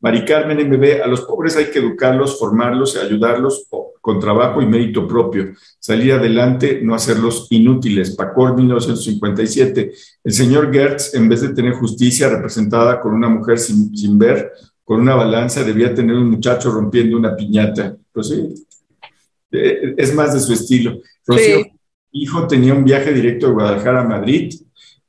Mari 0.00 0.24
Carmen 0.24 0.68
MB, 0.68 1.02
a 1.02 1.06
los 1.06 1.22
pobres 1.22 1.56
hay 1.56 1.66
que 1.66 1.78
educarlos, 1.78 2.38
formarlos, 2.38 2.96
ayudarlos 2.96 3.66
con 4.00 4.18
trabajo 4.18 4.60
y 4.60 4.66
mérito 4.66 5.06
propio, 5.06 5.52
salir 5.78 6.12
adelante, 6.12 6.80
no 6.82 6.94
hacerlos 6.94 7.46
inútiles. 7.50 8.16
Pacor 8.16 8.56
1957. 8.56 9.92
El 10.24 10.32
señor 10.32 10.72
Gertz, 10.72 11.14
en 11.14 11.28
vez 11.28 11.40
de 11.40 11.50
tener 11.50 11.74
justicia 11.74 12.28
representada 12.28 13.00
con 13.00 13.14
una 13.14 13.28
mujer 13.28 13.58
sin, 13.58 13.96
sin 13.96 14.18
ver, 14.18 14.52
con 14.84 15.00
una 15.00 15.14
balanza, 15.14 15.62
debía 15.62 15.94
tener 15.94 16.16
un 16.16 16.30
muchacho 16.30 16.70
rompiendo 16.70 17.16
una 17.16 17.36
piñata. 17.36 17.96
Pues 18.12 18.28
sí, 18.28 18.54
eh, 19.52 19.94
es 19.96 20.14
más 20.14 20.34
de 20.34 20.40
su 20.40 20.52
estilo. 20.52 21.00
Rocío, 21.26 21.64
hijo 22.10 22.46
tenía 22.46 22.74
un 22.74 22.84
viaje 22.84 23.12
directo 23.12 23.46
de 23.46 23.52
Guadalajara 23.52 24.00
a 24.00 24.08
Madrid. 24.08 24.54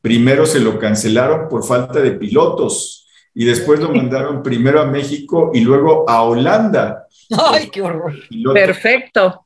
Primero 0.02 0.46
se 0.46 0.60
lo 0.60 0.78
cancelaron 0.78 1.48
por 1.50 1.66
falta 1.66 2.00
de 2.00 2.12
pilotos 2.12 3.03
y 3.36 3.46
después 3.46 3.80
lo 3.80 3.90
mandaron 3.90 4.44
primero 4.44 4.82
a 4.82 4.86
México 4.86 5.52
y 5.54 5.62
luego 5.62 6.10
a 6.10 6.24
Holanda. 6.24 7.08
¡Ay, 7.32 7.70
qué 7.70 7.82
horror! 7.82 8.14
Perfecto. 8.54 9.46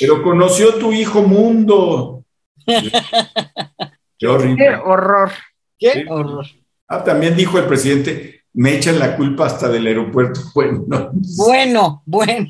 Pero 0.00 0.22
conoció 0.22 0.74
tu 0.74 0.92
hijo 0.92 1.22
mundo. 1.22 2.24
Qué 4.18 4.26
horrible. 4.26 4.64
Qué 4.64 4.74
horror. 4.74 5.30
Qué 5.78 6.06
horror. 6.08 6.46
Ah, 6.88 7.04
también 7.04 7.36
dijo 7.36 7.58
el 7.58 7.66
presidente, 7.66 8.42
me 8.54 8.74
echan 8.74 8.98
la 8.98 9.16
culpa 9.16 9.46
hasta 9.46 9.68
del 9.68 9.86
aeropuerto. 9.86 10.40
Bueno, 10.54 11.12
bueno, 11.36 12.02
bueno. 12.06 12.48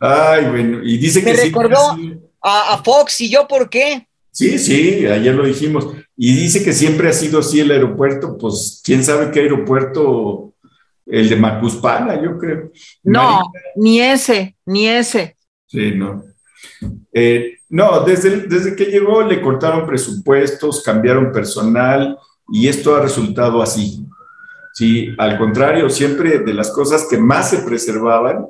Ay, 0.00 0.44
bueno, 0.46 0.82
y 0.82 0.98
dice 0.98 1.24
que... 1.24 1.32
Me 1.32 1.36
recordó 1.36 1.96
a, 2.42 2.74
a 2.74 2.82
Fox 2.82 3.20
y 3.22 3.30
yo 3.30 3.48
por 3.48 3.70
qué. 3.70 4.06
Sí, 4.34 4.58
sí, 4.58 5.06
ayer 5.06 5.32
lo 5.32 5.46
dijimos. 5.46 5.86
Y 6.16 6.34
dice 6.34 6.64
que 6.64 6.72
siempre 6.72 7.08
ha 7.08 7.12
sido 7.12 7.38
así 7.38 7.60
el 7.60 7.70
aeropuerto, 7.70 8.36
pues 8.36 8.82
quién 8.84 9.04
sabe 9.04 9.30
qué 9.30 9.40
aeropuerto, 9.40 10.54
el 11.06 11.28
de 11.28 11.36
Macuspana, 11.36 12.20
yo 12.20 12.36
creo. 12.36 12.72
No, 13.04 13.42
ni 13.76 14.00
ese, 14.00 14.56
ni 14.66 14.88
ese. 14.88 15.36
Sí, 15.66 15.92
no. 15.92 16.24
Eh, 17.12 17.58
no, 17.68 18.00
desde, 18.00 18.38
desde 18.48 18.74
que 18.74 18.86
llegó 18.86 19.22
le 19.22 19.40
cortaron 19.40 19.86
presupuestos, 19.86 20.82
cambiaron 20.82 21.30
personal 21.30 22.18
y 22.52 22.66
esto 22.66 22.96
ha 22.96 23.02
resultado 23.02 23.62
así. 23.62 24.04
Sí, 24.72 25.14
al 25.16 25.38
contrario, 25.38 25.88
siempre 25.88 26.40
de 26.40 26.54
las 26.54 26.72
cosas 26.72 27.06
que 27.08 27.18
más 27.18 27.50
se 27.50 27.58
preservaban 27.58 28.46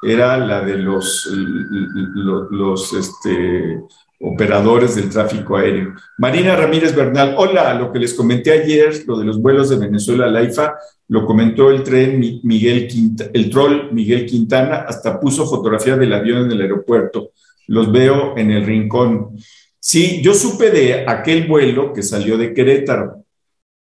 era 0.00 0.36
la 0.38 0.60
de 0.60 0.78
los, 0.78 1.28
los, 1.32 2.50
los 2.52 2.92
este, 2.92 3.80
operadores 4.20 4.94
del 4.94 5.10
tráfico 5.10 5.56
aéreo. 5.56 5.94
Marina 6.18 6.56
Ramírez 6.56 6.94
Bernal, 6.94 7.34
hola, 7.36 7.74
lo 7.74 7.92
que 7.92 7.98
les 7.98 8.14
comenté 8.14 8.52
ayer, 8.52 9.04
lo 9.06 9.18
de 9.18 9.24
los 9.24 9.40
vuelos 9.40 9.68
de 9.68 9.76
Venezuela 9.76 10.26
a 10.26 10.30
la 10.30 10.42
IFA, 10.42 10.74
lo 11.08 11.26
comentó 11.26 11.70
el 11.70 11.82
tren 11.82 12.20
Miguel 12.42 12.88
el 13.32 13.50
troll 13.50 13.92
Miguel 13.92 14.26
Quintana, 14.26 14.84
hasta 14.88 15.20
puso 15.20 15.46
fotografía 15.46 15.96
del 15.96 16.12
avión 16.12 16.46
en 16.46 16.52
el 16.52 16.62
aeropuerto. 16.62 17.30
Los 17.66 17.90
veo 17.92 18.36
en 18.36 18.50
el 18.50 18.64
rincón. 18.64 19.36
Sí, 19.78 20.22
yo 20.22 20.32
supe 20.34 20.70
de 20.70 21.06
aquel 21.06 21.46
vuelo 21.46 21.92
que 21.92 22.02
salió 22.02 22.38
de 22.38 22.54
Querétaro, 22.54 23.24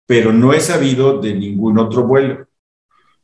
pero 0.05 0.31
no 0.31 0.53
he 0.53 0.59
sabido 0.59 1.19
de 1.19 1.33
ningún 1.33 1.77
otro 1.77 2.07
vuelo. 2.07 2.47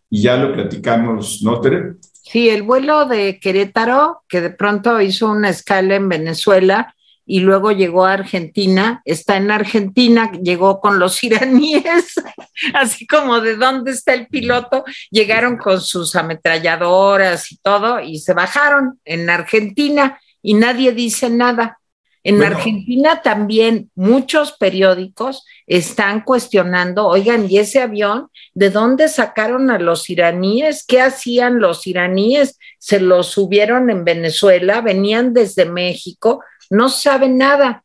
Y 0.09 0.21
ya 0.21 0.37
lo 0.37 0.53
platicamos, 0.53 1.41
¿no, 1.41 1.59
Tere? 1.61 1.95
Sí, 2.27 2.49
el 2.49 2.63
vuelo 2.63 3.05
de 3.05 3.39
Querétaro, 3.39 4.23
que 4.27 4.41
de 4.41 4.49
pronto 4.49 4.99
hizo 4.99 5.29
una 5.29 5.49
escala 5.49 5.95
en 5.95 6.09
Venezuela, 6.09 6.95
y 7.25 7.39
luego 7.39 7.71
llegó 7.71 8.05
a 8.05 8.13
Argentina, 8.13 9.01
está 9.05 9.37
en 9.37 9.49
Argentina, 9.49 10.31
llegó 10.31 10.79
con 10.79 10.99
los 10.99 11.23
iraníes, 11.23 12.15
así 12.73 13.07
como 13.07 13.41
de 13.41 13.55
dónde 13.55 13.91
está 13.91 14.13
el 14.13 14.27
piloto, 14.27 14.85
llegaron 15.09 15.57
con 15.57 15.81
sus 15.81 16.15
ametralladoras 16.15 17.51
y 17.51 17.57
todo 17.57 17.99
y 17.99 18.19
se 18.19 18.33
bajaron 18.33 18.99
en 19.05 19.29
Argentina 19.29 20.19
y 20.41 20.53
nadie 20.53 20.91
dice 20.91 21.29
nada. 21.29 21.79
En 22.23 22.43
Argentina 22.43 23.21
también 23.21 23.91
muchos 23.93 24.53
periódicos 24.53 25.45
están 25.67 26.21
cuestionando, 26.21 27.07
oigan, 27.07 27.49
¿y 27.49 27.57
ese 27.57 27.81
avión 27.81 28.29
de 28.53 28.69
dónde 28.69 29.07
sacaron 29.07 29.71
a 29.71 29.79
los 29.79 30.09
iraníes? 30.09 30.85
¿Qué 30.87 31.01
hacían 31.01 31.59
los 31.59 31.87
iraníes? 31.87 32.59
Se 32.77 32.99
los 32.99 33.27
subieron 33.27 33.89
en 33.89 34.03
Venezuela, 34.03 34.81
venían 34.81 35.33
desde 35.33 35.65
México, 35.65 36.43
no 36.69 36.89
saben 36.89 37.37
nada. 37.37 37.83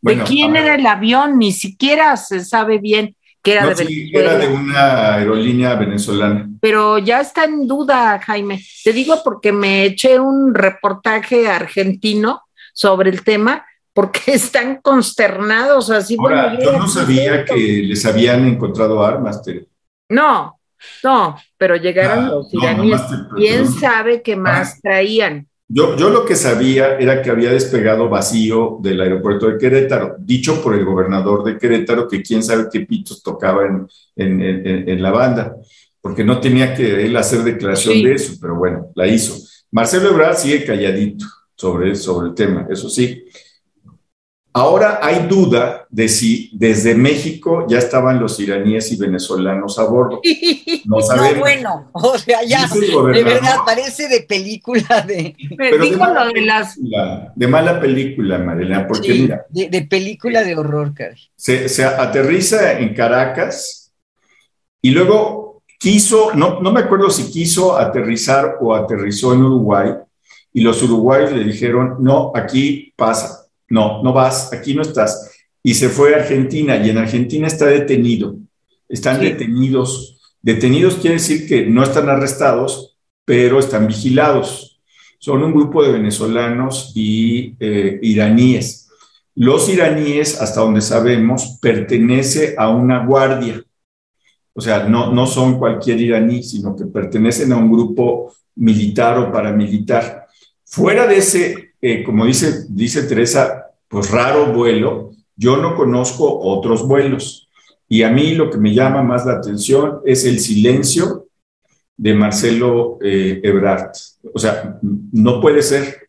¿De 0.00 0.22
quién 0.22 0.56
era 0.56 0.76
el 0.76 0.86
avión? 0.86 1.38
Ni 1.38 1.52
siquiera 1.52 2.16
se 2.16 2.44
sabe 2.44 2.78
bien 2.78 3.16
que 3.42 3.52
era 3.52 3.66
de 3.66 3.84
Venezuela. 3.84 4.30
Era 4.30 4.38
de 4.38 4.48
una 4.48 5.14
aerolínea 5.14 5.74
venezolana. 5.74 6.48
Pero 6.60 6.98
ya 6.98 7.20
está 7.20 7.44
en 7.44 7.66
duda, 7.66 8.18
Jaime. 8.20 8.60
Te 8.84 8.92
digo 8.92 9.20
porque 9.24 9.52
me 9.52 9.84
eché 9.84 10.18
un 10.18 10.54
reportaje 10.54 11.48
argentino 11.48 12.42
sobre 12.72 13.10
el 13.10 13.24
tema 13.24 13.64
porque 13.98 14.20
están 14.26 14.80
consternados 14.80 15.90
así. 15.90 16.16
Ahora, 16.20 16.56
yo 16.56 16.70
no 16.70 16.86
sabía 16.86 17.44
que 17.44 17.82
les 17.82 18.06
habían 18.06 18.46
encontrado 18.46 19.04
armas. 19.04 19.42
No, 20.08 20.60
no, 21.02 21.36
pero 21.56 21.74
llegaron 21.74 22.26
ah, 22.26 22.28
los 22.28 22.54
iraníes. 22.54 23.00
¿Quién 23.34 23.66
sabe 23.66 24.22
qué 24.22 24.36
más 24.36 24.74
ah. 24.74 24.78
traían? 24.84 25.48
Yo, 25.66 25.96
yo 25.96 26.10
lo 26.10 26.24
que 26.24 26.36
sabía 26.36 26.96
era 26.96 27.20
que 27.20 27.30
había 27.30 27.50
despegado 27.50 28.08
vacío 28.08 28.78
del 28.80 29.00
aeropuerto 29.00 29.48
de 29.48 29.58
Querétaro, 29.58 30.14
dicho 30.20 30.62
por 30.62 30.76
el 30.76 30.84
gobernador 30.84 31.42
de 31.42 31.58
Querétaro, 31.58 32.06
que 32.06 32.22
quién 32.22 32.44
sabe 32.44 32.68
qué 32.72 32.82
pitos 32.82 33.20
tocaba 33.20 33.66
en, 33.66 33.88
en, 34.14 34.88
en, 34.88 35.02
la 35.02 35.10
banda, 35.10 35.56
porque 36.00 36.22
no 36.22 36.40
tenía 36.40 36.72
que 36.72 37.04
él 37.04 37.16
hacer 37.16 37.42
declaración 37.42 38.00
de 38.00 38.14
eso, 38.14 38.34
pero 38.40 38.54
bueno, 38.54 38.92
la 38.94 39.08
hizo. 39.08 39.36
Marcelo 39.72 40.10
Ebrard 40.10 40.36
sigue 40.36 40.64
calladito 40.64 41.26
sobre, 41.56 41.96
sobre 41.96 42.28
el 42.28 42.34
tema, 42.36 42.68
eso 42.70 42.88
sí. 42.88 43.24
Ahora 44.58 44.98
hay 45.00 45.28
duda 45.28 45.86
de 45.88 46.08
si 46.08 46.50
desde 46.52 46.96
México 46.96 47.64
ya 47.68 47.78
estaban 47.78 48.18
los 48.18 48.40
iraníes 48.40 48.90
y 48.90 48.96
venezolanos 48.96 49.78
a 49.78 49.84
bordo. 49.84 50.20
No, 50.84 51.02
sabemos. 51.02 51.40
bueno, 51.40 51.90
o 51.92 52.16
sea, 52.16 52.42
ya 52.44 52.66
de 52.66 53.22
verdad 53.22 53.58
parece 53.66 54.08
de 54.08 54.22
película 54.22 55.02
de. 55.06 55.36
Pero 55.56 55.84
de, 55.84 55.96
mala 55.96 56.26
de, 56.32 56.40
las... 56.40 56.78
de 57.34 57.46
mala 57.46 57.78
película, 57.78 58.38
Marilena, 58.38 58.86
porque 58.86 59.12
mira. 59.12 59.44
De, 59.50 59.82
película 59.82 60.42
de 60.42 60.56
horror, 60.56 60.94
Cari. 60.94 61.20
Se, 61.36 61.68
se, 61.68 61.84
aterriza 61.84 62.78
en 62.78 62.94
Caracas 62.94 63.92
y 64.80 64.90
luego 64.90 65.62
quiso, 65.78 66.32
no, 66.34 66.60
no 66.60 66.72
me 66.72 66.80
acuerdo 66.80 67.10
si 67.10 67.30
quiso 67.30 67.76
aterrizar 67.76 68.56
o 68.60 68.74
aterrizó 68.74 69.34
en 69.34 69.44
Uruguay, 69.44 69.92
y 70.54 70.62
los 70.62 70.82
uruguayos 70.82 71.32
le 71.32 71.44
dijeron: 71.44 71.96
no, 72.00 72.32
aquí 72.34 72.94
pasa 72.96 73.47
no, 73.68 74.02
no 74.02 74.12
vas, 74.12 74.52
aquí 74.52 74.74
no 74.74 74.82
estás. 74.82 75.30
Y 75.62 75.74
se 75.74 75.88
fue 75.88 76.14
a 76.14 76.18
Argentina 76.18 76.76
y 76.76 76.90
en 76.90 76.98
Argentina 76.98 77.46
está 77.46 77.66
detenido. 77.66 78.36
Están 78.88 79.20
detenidos. 79.20 80.18
Detenidos 80.40 80.94
quiere 80.94 81.16
decir 81.16 81.46
que 81.46 81.66
no 81.66 81.82
están 81.82 82.08
arrestados, 82.08 82.96
pero 83.24 83.58
están 83.58 83.86
vigilados. 83.86 84.80
son 85.20 85.42
un 85.42 85.52
grupo 85.52 85.82
de 85.82 85.92
venezolanos 85.92 86.92
y 86.94 87.56
eh, 87.58 87.98
iraníes. 88.02 88.88
Los 89.34 89.68
iraníes, 89.68 90.40
hasta 90.40 90.60
donde 90.60 90.80
sabemos, 90.80 91.58
pertenece 91.60 92.54
a 92.56 92.70
una 92.70 93.04
guardia. 93.04 93.62
O 94.52 94.60
sea, 94.60 94.84
no, 94.88 95.12
no 95.12 95.26
son 95.26 95.58
cualquier 95.58 96.00
iraní, 96.00 96.42
sino 96.42 96.74
que 96.74 96.86
pertenecen 96.86 97.52
a 97.52 97.56
un 97.56 97.70
grupo 97.70 98.32
militar 98.56 99.18
o 99.18 99.30
paramilitar. 99.30 100.26
Fuera 100.64 101.06
de 101.06 101.18
ese, 101.18 101.67
eh, 101.80 102.02
como 102.04 102.26
dice, 102.26 102.66
dice 102.68 103.04
Teresa, 103.04 103.70
pues 103.88 104.10
raro 104.10 104.52
vuelo, 104.52 105.12
yo 105.36 105.56
no 105.56 105.76
conozco 105.76 106.40
otros 106.40 106.86
vuelos. 106.86 107.48
Y 107.88 108.02
a 108.02 108.10
mí 108.10 108.34
lo 108.34 108.50
que 108.50 108.58
me 108.58 108.74
llama 108.74 109.02
más 109.02 109.24
la 109.24 109.34
atención 109.34 110.00
es 110.04 110.24
el 110.24 110.40
silencio 110.40 111.26
de 111.96 112.14
Marcelo 112.14 112.98
eh, 113.02 113.40
Ebrard. 113.42 113.92
O 114.34 114.38
sea, 114.38 114.78
no 114.82 115.40
puede 115.40 115.62
ser. 115.62 116.08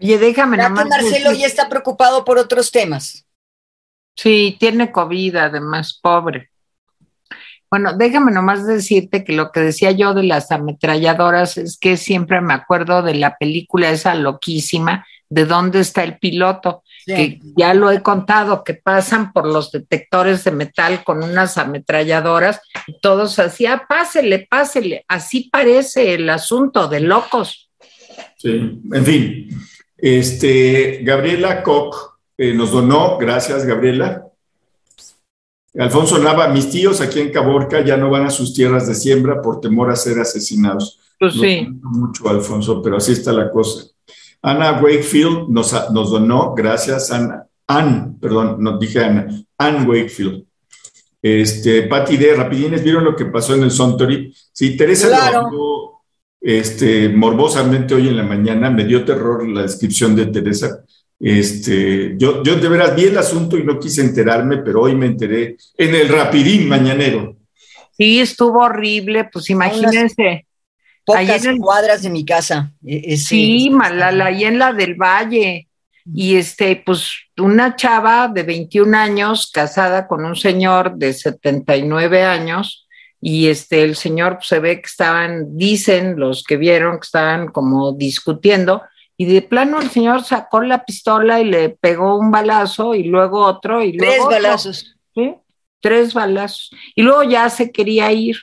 Oye, 0.00 0.18
déjame 0.18 0.56
nada 0.56 0.70
más. 0.70 0.86
Marcelo 0.86 1.32
ya 1.32 1.46
está 1.46 1.68
preocupado 1.68 2.24
por 2.24 2.38
otros 2.38 2.70
temas. 2.70 3.26
Sí, 4.16 4.56
tiene 4.58 4.90
COVID, 4.90 5.36
además, 5.36 5.98
pobre. 6.00 6.50
Bueno, 7.70 7.92
déjame 7.96 8.30
nomás 8.32 8.66
decirte 8.66 9.24
que 9.24 9.32
lo 9.32 9.50
que 9.50 9.60
decía 9.60 9.90
yo 9.90 10.14
de 10.14 10.22
las 10.22 10.52
ametralladoras 10.52 11.56
es 11.56 11.78
que 11.78 11.96
siempre 11.96 12.40
me 12.40 12.54
acuerdo 12.54 13.02
de 13.02 13.14
la 13.14 13.36
película 13.36 13.90
esa 13.90 14.14
loquísima, 14.14 15.04
de 15.28 15.46
dónde 15.46 15.80
está 15.80 16.04
el 16.04 16.18
piloto, 16.18 16.84
que 17.06 17.40
ya 17.56 17.74
lo 17.74 17.90
he 17.90 18.02
contado, 18.02 18.64
que 18.64 18.74
pasan 18.74 19.32
por 19.32 19.46
los 19.46 19.72
detectores 19.72 20.44
de 20.44 20.52
metal 20.52 21.02
con 21.04 21.22
unas 21.22 21.58
ametralladoras 21.58 22.60
y 22.86 22.98
todos 23.00 23.38
así, 23.38 23.66
ah, 23.66 23.84
pásele, 23.88 24.46
pásele, 24.48 25.04
así 25.08 25.50
parece 25.50 26.14
el 26.14 26.30
asunto 26.30 26.88
de 26.88 27.00
locos. 27.00 27.68
Sí, 28.36 28.80
en 28.92 29.04
fin, 29.04 29.48
este, 29.98 31.00
Gabriela 31.02 31.62
Koch 31.62 31.96
eh, 32.38 32.54
nos 32.54 32.70
donó, 32.70 33.18
gracias 33.18 33.66
Gabriela, 33.66 34.26
Alfonso 35.78 36.18
Nava, 36.18 36.48
mis 36.48 36.70
tíos 36.70 37.00
aquí 37.00 37.20
en 37.20 37.32
Caborca 37.32 37.84
ya 37.84 37.96
no 37.96 38.10
van 38.10 38.26
a 38.26 38.30
sus 38.30 38.54
tierras 38.54 38.86
de 38.86 38.94
siembra 38.94 39.42
por 39.42 39.60
temor 39.60 39.90
a 39.90 39.96
ser 39.96 40.18
asesinados. 40.20 41.00
Pues 41.18 41.34
sí. 41.34 41.66
mucho, 41.82 42.28
Alfonso, 42.28 42.80
pero 42.82 42.96
así 42.98 43.12
está 43.12 43.32
la 43.32 43.50
cosa. 43.50 43.84
Ana 44.42 44.80
Wakefield 44.80 45.48
nos, 45.48 45.72
nos 45.90 46.10
donó, 46.10 46.54
gracias, 46.54 47.10
Ana. 47.10 47.46
Ann, 47.66 48.18
perdón, 48.20 48.56
no 48.60 48.78
dije 48.78 49.04
Ana, 49.04 49.26
Ann 49.58 49.88
Wakefield. 49.88 50.44
Este, 51.22 51.82
Pati 51.84 52.18
de 52.18 52.34
Rapidines, 52.34 52.82
¿vieron 52.82 53.04
lo 53.04 53.16
que 53.16 53.24
pasó 53.24 53.54
en 53.54 53.62
el 53.62 53.70
Sontori? 53.70 54.34
Sí, 54.52 54.76
Teresa 54.76 55.08
lo 55.50 55.94
este, 56.44 57.08
morbosamente 57.08 57.94
hoy 57.94 58.08
en 58.08 58.18
la 58.18 58.22
mañana, 58.22 58.68
me 58.68 58.84
dio 58.84 59.02
terror 59.02 59.48
la 59.48 59.62
descripción 59.62 60.14
de 60.14 60.26
Teresa 60.26 60.84
este, 61.26 62.16
yo, 62.18 62.42
yo 62.42 62.56
de 62.56 62.68
veras 62.68 62.94
vi 62.94 63.04
el 63.04 63.16
asunto 63.16 63.56
y 63.56 63.64
no 63.64 63.80
quise 63.80 64.02
enterarme, 64.02 64.58
pero 64.58 64.82
hoy 64.82 64.94
me 64.94 65.06
enteré 65.06 65.56
en 65.78 65.94
el 65.94 66.06
rapidín 66.10 66.68
mañanero. 66.68 67.34
Sí, 67.96 68.20
estuvo 68.20 68.60
horrible, 68.60 69.30
pues 69.32 69.48
imagínense. 69.48 70.46
Pocas 71.02 71.46
en 71.46 71.56
cuadras 71.56 72.02
de 72.02 72.10
mi 72.10 72.26
casa. 72.26 72.74
E, 72.84 73.16
sí, 73.16 73.70
Malala, 73.70 74.26
ahí 74.26 74.44
en 74.44 74.58
la 74.58 74.74
del 74.74 74.96
Valle. 74.96 75.66
Y 76.14 76.36
este, 76.36 76.82
pues 76.84 77.10
una 77.38 77.74
chava 77.74 78.28
de 78.28 78.42
21 78.42 78.94
años, 78.94 79.50
casada 79.50 80.06
con 80.06 80.26
un 80.26 80.36
señor 80.36 80.96
de 80.96 81.14
79 81.14 82.22
años, 82.22 82.86
y 83.18 83.46
este, 83.46 83.82
el 83.82 83.96
señor 83.96 84.36
pues, 84.36 84.48
se 84.48 84.58
ve 84.58 84.82
que 84.82 84.86
estaban, 84.86 85.56
dicen 85.56 86.20
los 86.20 86.44
que 86.44 86.58
vieron 86.58 86.96
que 86.98 87.06
estaban 87.06 87.48
como 87.48 87.92
discutiendo, 87.92 88.82
y 89.16 89.26
de 89.26 89.42
plano 89.42 89.80
el 89.80 89.90
señor 89.90 90.24
sacó 90.24 90.60
la 90.60 90.84
pistola 90.84 91.40
y 91.40 91.44
le 91.44 91.68
pegó 91.70 92.18
un 92.18 92.30
balazo 92.30 92.94
y 92.94 93.04
luego 93.04 93.44
otro 93.44 93.82
y 93.82 93.92
luego 93.92 94.28
tres 94.28 94.42
balazos. 94.42 94.96
¿sí? 95.14 95.34
Tres 95.80 96.14
balazos. 96.14 96.70
Y 96.96 97.02
luego 97.02 97.22
ya 97.22 97.48
se 97.48 97.70
quería 97.70 98.10
ir. 98.10 98.36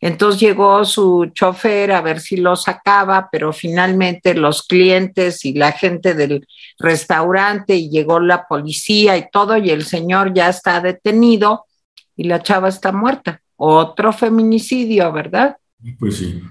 Entonces 0.00 0.40
llegó 0.40 0.84
su 0.84 1.30
chofer 1.34 1.92
a 1.92 2.00
ver 2.00 2.20
si 2.20 2.36
lo 2.36 2.56
sacaba, 2.56 3.28
pero 3.30 3.52
finalmente 3.52 4.34
los 4.34 4.62
clientes 4.62 5.44
y 5.44 5.52
la 5.54 5.72
gente 5.72 6.14
del 6.14 6.46
restaurante 6.78 7.74
y 7.74 7.90
llegó 7.90 8.20
la 8.20 8.46
policía 8.46 9.16
y 9.16 9.28
todo 9.30 9.56
y 9.56 9.70
el 9.70 9.84
señor 9.84 10.32
ya 10.32 10.48
está 10.48 10.80
detenido 10.80 11.66
y 12.14 12.24
la 12.24 12.42
chava 12.42 12.68
está 12.68 12.92
muerta. 12.92 13.42
Otro 13.56 14.12
feminicidio, 14.12 15.12
¿verdad? 15.12 15.56
Pues 15.98 16.18
sí. 16.18 16.42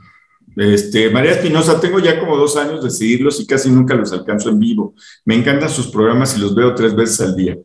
Este, 0.55 1.09
María 1.09 1.31
Espinosa, 1.31 1.79
tengo 1.79 1.99
ya 1.99 2.19
como 2.19 2.37
dos 2.37 2.55
años 2.55 2.83
de 2.83 2.89
seguirlos 2.89 3.39
y 3.39 3.45
casi 3.45 3.69
nunca 3.69 3.93
los 3.93 4.11
alcanzo 4.13 4.49
en 4.49 4.59
vivo. 4.59 4.93
Me 5.25 5.35
encantan 5.35 5.69
sus 5.69 5.87
programas 5.87 6.37
y 6.37 6.41
los 6.41 6.55
veo 6.55 6.73
tres 6.73 6.95
veces 6.95 7.21
al 7.21 7.35
día. 7.35 7.57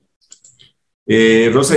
Eh, 1.07 1.51
Rosa 1.53 1.77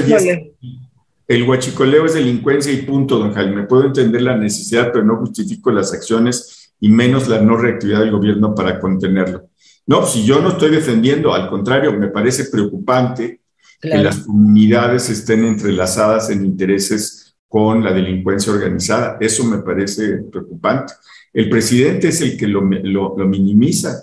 el 1.26 1.44
huachicoleo 1.44 2.06
es 2.06 2.16
delincuencia 2.16 2.72
y 2.72 2.82
punto, 2.82 3.18
don 3.18 3.34
Jaime. 3.34 3.64
Puedo 3.64 3.86
entender 3.86 4.22
la 4.22 4.38
necesidad, 4.38 4.92
pero 4.92 5.06
no 5.06 5.18
justifico 5.18 5.72
las 5.72 5.94
acciones 5.94 6.74
y 6.80 6.90
menos 6.90 7.30
la 7.30 7.42
no 7.42 7.56
reactividad 7.56 8.02
del 8.02 8.12
gobierno 8.12 8.54
para 8.54 8.80
contenerlo. 8.80 9.50
No, 9.86 10.06
si 10.06 10.26
yo 10.26 10.42
no 10.42 10.50
estoy 10.50 10.72
defendiendo, 10.72 11.34
al 11.34 11.50
contrario, 11.50 11.94
me 11.94 12.10
parece 12.10 12.46
preocupante 12.46 13.42
que 13.82 13.98
las 13.98 14.20
comunidades 14.20 15.10
estén 15.10 15.44
entrelazadas 15.46 16.30
en 16.30 16.46
intereses 16.46 17.23
con 17.54 17.84
la 17.84 17.94
delincuencia 17.94 18.52
organizada. 18.52 19.18
Eso 19.20 19.44
me 19.44 19.60
parece 19.60 20.24
preocupante. 20.24 20.92
El 21.32 21.52
presidente 21.52 22.08
es 22.08 22.20
el 22.22 22.36
que 22.36 22.48
lo, 22.48 22.64
minimiza. 22.64 24.02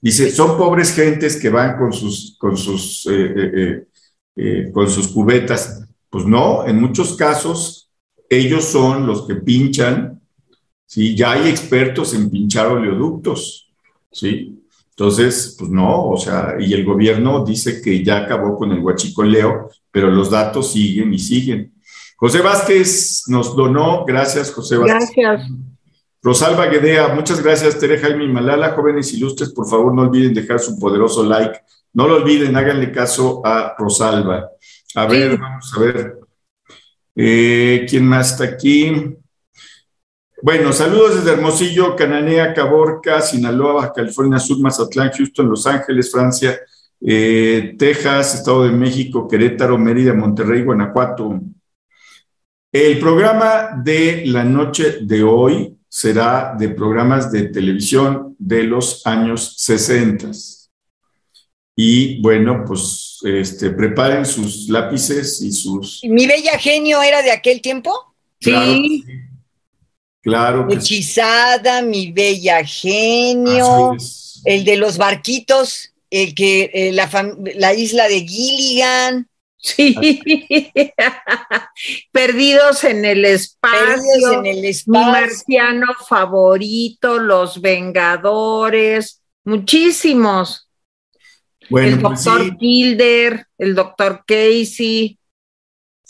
Dice, 0.00 0.32
son 0.32 0.58
pobres 0.58 0.92
gentes 0.92 1.36
que 1.36 1.48
van 1.48 1.78
con 1.78 1.92
sus, 1.92 2.36
con 2.40 2.56
sus, 2.56 3.06
eh, 3.06 3.34
eh, 3.36 3.84
eh, 4.34 4.70
con 4.72 4.90
sus 4.90 5.06
cubetas. 5.06 5.88
Pues 6.10 6.26
no, 6.26 6.66
en 6.66 6.80
muchos 6.80 7.14
casos 7.14 7.88
ellos 8.28 8.64
son 8.64 9.06
los 9.06 9.28
que 9.28 9.36
pinchan, 9.36 10.20
¿sí? 10.84 11.14
Ya 11.14 11.30
hay 11.32 11.48
expertos 11.50 12.14
en 12.14 12.28
pinchar 12.28 12.66
oleoductos, 12.66 13.70
¿sí? 14.10 14.60
Entonces, 14.90 15.54
pues 15.56 15.70
no, 15.70 16.08
o 16.08 16.16
sea, 16.16 16.56
y 16.58 16.74
el 16.74 16.84
gobierno 16.84 17.44
dice 17.44 17.80
que 17.80 18.02
ya 18.02 18.24
acabó 18.24 18.56
con 18.56 18.72
el 18.72 18.80
huachicoleo, 18.80 19.70
pero 19.92 20.10
los 20.10 20.30
datos 20.30 20.72
siguen 20.72 21.14
y 21.14 21.20
siguen. 21.20 21.77
José 22.20 22.40
Vázquez 22.40 23.22
nos 23.28 23.54
donó, 23.54 24.04
gracias 24.04 24.50
José 24.50 24.76
Vázquez. 24.76 25.10
Gracias. 25.16 25.50
Rosalba 26.20 26.66
Guedea, 26.66 27.14
muchas 27.14 27.40
gracias 27.40 27.78
Tere 27.78 27.96
Jaime 27.96 28.24
y 28.24 28.28
Malala, 28.28 28.72
jóvenes 28.72 29.12
ilustres, 29.14 29.50
por 29.50 29.68
favor 29.70 29.94
no 29.94 30.02
olviden 30.02 30.34
dejar 30.34 30.58
su 30.58 30.76
poderoso 30.80 31.22
like, 31.22 31.60
no 31.92 32.08
lo 32.08 32.16
olviden, 32.16 32.56
háganle 32.56 32.90
caso 32.90 33.40
a 33.44 33.76
Rosalba. 33.78 34.50
A 34.96 35.06
ver, 35.06 35.38
vamos 35.38 35.72
a 35.76 35.80
ver. 35.80 36.18
Eh, 37.14 37.86
¿Quién 37.88 38.04
más 38.04 38.32
está 38.32 38.44
aquí? 38.44 39.16
Bueno, 40.42 40.72
saludos 40.72 41.16
desde 41.16 41.32
Hermosillo, 41.32 41.94
Cananea, 41.94 42.52
Caborca, 42.52 43.20
Sinaloa, 43.20 43.92
California 43.92 44.40
Sur, 44.40 44.58
Mazatlán, 44.58 45.12
Houston, 45.16 45.48
Los 45.48 45.66
Ángeles, 45.68 46.10
Francia, 46.10 46.58
eh, 47.00 47.76
Texas, 47.78 48.34
Estado 48.34 48.64
de 48.64 48.72
México, 48.72 49.28
Querétaro, 49.28 49.78
Mérida, 49.78 50.14
Monterrey, 50.14 50.64
Guanajuato. 50.64 51.40
El 52.70 52.98
programa 52.98 53.70
de 53.82 54.26
la 54.26 54.44
noche 54.44 54.98
de 55.00 55.22
hoy 55.22 55.74
será 55.88 56.54
de 56.58 56.68
programas 56.68 57.32
de 57.32 57.44
televisión 57.44 58.36
de 58.38 58.64
los 58.64 59.06
años 59.06 59.54
60. 59.56 60.28
Y 61.74 62.20
bueno, 62.20 62.64
pues 62.66 63.20
este, 63.24 63.70
preparen 63.70 64.26
sus 64.26 64.68
lápices 64.68 65.40
y 65.40 65.52
sus... 65.52 66.00
¿Mi 66.04 66.26
bella 66.26 66.58
genio 66.58 67.02
era 67.02 67.22
de 67.22 67.30
aquel 67.30 67.60
tiempo? 67.60 67.92
sí. 68.40 69.04
Claro. 70.20 70.66
Hechizada, 70.68 71.80
mi 71.80 72.12
bella 72.12 72.62
genio, 72.64 73.96
el 74.44 74.64
de 74.64 74.76
los 74.76 74.98
barquitos, 74.98 75.94
el 76.10 76.34
que 76.34 76.70
eh, 76.74 76.92
la, 76.92 77.08
la 77.54 77.72
isla 77.72 78.08
de 78.08 78.26
Gilligan. 78.26 79.28
Sí, 79.68 79.94
perdidos 82.12 82.84
en 82.84 83.04
el 83.04 83.24
espacio, 83.24 84.38
en 84.38 84.46
el 84.46 84.64
espacio. 84.64 84.92
mi 84.92 85.12
marciano 85.12 85.86
favorito, 86.08 87.18
los 87.18 87.60
Vengadores, 87.60 89.20
muchísimos. 89.44 90.70
el 91.60 91.68
pues 91.68 92.00
doctor 92.00 92.56
Kilder, 92.56 93.46
el 93.58 93.74
doctor 93.74 94.24
Casey, 94.26 95.18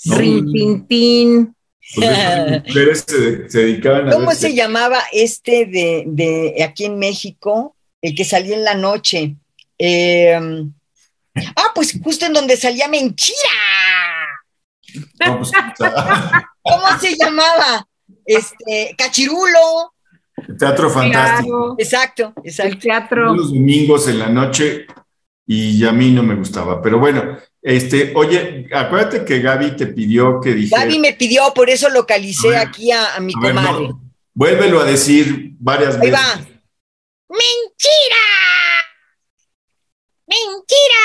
Rintintín. 0.04 1.54
Pues 1.96 3.04
se, 3.48 3.80
¿Cómo 4.12 4.34
se 4.34 4.54
llamaba 4.54 5.00
este 5.11 5.66
de, 5.66 6.04
de, 6.06 6.62
aquí 6.62 6.84
en 6.84 6.98
México? 6.98 7.74
El 8.02 8.14
que 8.14 8.24
salía 8.24 8.56
en 8.56 8.64
la 8.64 8.74
noche. 8.74 9.34
Eh, 9.78 10.38
Ah, 11.57 11.72
pues 11.74 11.99
justo 12.03 12.26
en 12.26 12.32
donde 12.32 12.57
salía 12.57 12.89
Mentira. 12.89 13.36
Pues, 15.18 15.51
¿Cómo 16.62 16.99
se 17.01 17.16
llamaba? 17.16 17.86
Este, 18.24 18.95
Cachirulo. 18.97 19.95
Teatro 20.59 20.89
fantástico. 20.89 21.74
Exacto, 21.78 22.32
exacto. 22.45 22.72
El 22.72 22.78
teatro. 22.78 23.34
Los 23.34 23.53
domingos 23.53 24.09
en 24.09 24.18
la 24.18 24.28
noche 24.28 24.86
y 25.47 25.84
a 25.84 25.93
mí 25.93 26.11
no 26.11 26.22
me 26.22 26.34
gustaba. 26.34 26.80
Pero 26.82 26.99
bueno, 26.99 27.39
este, 27.62 28.12
oye, 28.14 28.68
acuérdate 28.72 29.24
que 29.24 29.41
Gaby 29.41 29.76
te 29.76 29.86
pidió 29.89 30.41
que 30.41 30.55
dijera. 30.55 30.84
Gaby 30.84 30.99
me 30.99 31.14
pidió, 31.14 31.53
por 31.55 31.70
eso 31.70 31.89
localicé 31.89 32.57
aquí 32.57 32.93
a, 32.93 33.18
mi 33.20 33.32
comadre. 33.32 33.91
vuélvelo 34.34 34.80
a 34.80 34.84
decir 34.84 35.55
varias 35.59 35.95
Ahí 35.97 36.11
veces. 36.11 36.20
va. 36.20 36.34
¡Mentira! 37.30 38.24
¡Mentira! 40.47 41.05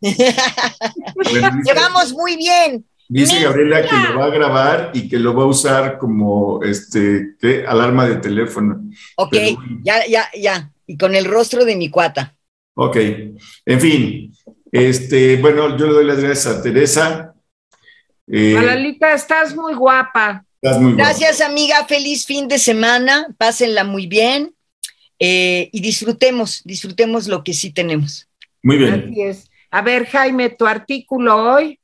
Llevamos 1.64 2.12
muy 2.12 2.36
bien. 2.36 2.84
Dice 3.08 3.40
Gabriela 3.40 3.82
que 3.82 3.96
lo 4.12 4.18
va 4.18 4.26
a 4.26 4.30
grabar 4.30 4.90
y 4.92 5.08
que 5.08 5.18
lo 5.18 5.34
va 5.34 5.44
a 5.44 5.46
usar 5.46 5.98
como 5.98 6.62
este 6.62 7.36
¿qué? 7.40 7.64
alarma 7.66 8.06
de 8.06 8.16
teléfono. 8.16 8.82
Ok, 9.16 9.34
ya, 9.82 10.06
ya, 10.06 10.28
ya. 10.38 10.70
Y 10.86 10.98
con 10.98 11.14
el 11.14 11.24
rostro 11.24 11.64
de 11.64 11.74
mi 11.76 11.88
cuata. 11.88 12.36
Ok. 12.74 12.96
En 13.64 13.80
fin, 13.80 14.32
este, 14.70 15.36
bueno, 15.36 15.76
yo 15.76 15.86
le 15.86 15.92
doy 15.94 16.04
las 16.04 16.20
gracias 16.20 16.46
a 16.46 16.62
Teresa. 16.62 17.34
Eh, 18.26 18.96
estás 19.14 19.56
muy 19.56 19.74
guapa. 19.74 20.44
Estás 20.60 20.80
muy 20.80 20.92
Gracias, 20.92 21.40
amiga. 21.40 21.86
Feliz 21.86 22.26
fin 22.26 22.46
de 22.46 22.58
semana. 22.58 23.26
Pásenla 23.38 23.84
muy 23.84 24.06
bien. 24.06 24.54
Eh, 25.18 25.70
y 25.72 25.80
disfrutemos, 25.80 26.60
disfrutemos 26.64 27.26
lo 27.28 27.42
que 27.42 27.54
sí 27.54 27.72
tenemos. 27.72 28.28
Muy 28.62 28.76
bien. 28.76 29.08
Así 29.10 29.22
es. 29.22 29.50
A 29.70 29.82
ver, 29.82 30.06
Jaime, 30.06 30.48
tu 30.50 30.66
artículo 30.66 31.36
hoy. 31.36 31.78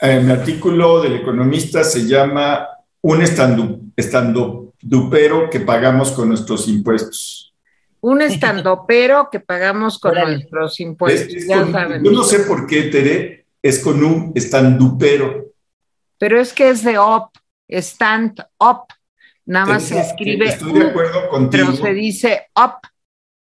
Eh, 0.00 0.20
mi 0.20 0.30
artículo 0.32 1.02
del 1.02 1.16
economista 1.16 1.84
se 1.84 2.06
llama 2.06 2.66
Un 3.00 3.22
estandupero 3.22 5.50
que 5.50 5.60
pagamos 5.60 6.12
con 6.12 6.28
nuestros 6.28 6.68
impuestos. 6.68 7.54
Un 8.00 8.22
estandopero 8.22 9.28
que 9.30 9.40
pagamos 9.40 9.98
con 9.98 10.14
nuestros 10.14 10.78
impuestos. 10.80 11.34
yo 11.46 12.12
no 12.12 12.22
sé 12.22 12.38
por 12.40 12.66
qué, 12.66 12.84
Tere, 12.84 13.46
es 13.60 13.80
con 13.80 14.02
un 14.04 14.32
estandupero. 14.34 15.48
Pero 16.16 16.40
es 16.40 16.52
que 16.52 16.70
es 16.70 16.84
de 16.84 16.96
op, 16.98 17.30
stand 17.68 18.40
up. 18.60 18.84
Nada 19.48 19.64
más 19.64 19.84
se 19.84 19.98
escribe. 19.98 20.46
Estoy 20.46 20.74
de 20.74 20.88
acuerdo 20.88 21.26
contigo. 21.30 21.68
Pero 21.70 21.76
se 21.82 21.94
dice 21.94 22.48
up. 22.54 22.86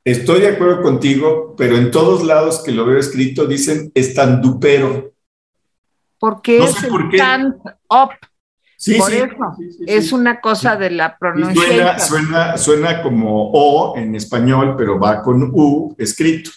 Estoy 0.06 0.40
de 0.40 0.48
acuerdo 0.48 0.82
contigo, 0.82 1.54
pero 1.58 1.76
en 1.76 1.92
todos 1.92 2.24
lados 2.24 2.64
que 2.64 2.72
lo 2.72 2.86
veo 2.86 2.98
escrito 2.98 3.46
dicen 3.46 3.92
estandupero. 3.94 5.12
Porque 6.18 6.64
es 6.64 6.78
stand 6.78 7.56
up. 7.90 8.12
Sí, 8.78 8.94
Por 8.94 9.12
eso 9.12 9.28
es 9.86 10.14
una 10.14 10.40
cosa 10.40 10.78
de 10.78 10.92
la 10.92 11.18
pronunciación. 11.18 12.00
Suena, 12.00 12.58
suena, 12.58 13.02
como 13.02 13.52
O 13.52 13.98
en 13.98 14.16
español, 14.16 14.76
pero 14.78 14.98
va 14.98 15.22
con 15.22 15.52
U 15.54 15.94
escrito. 15.98 16.52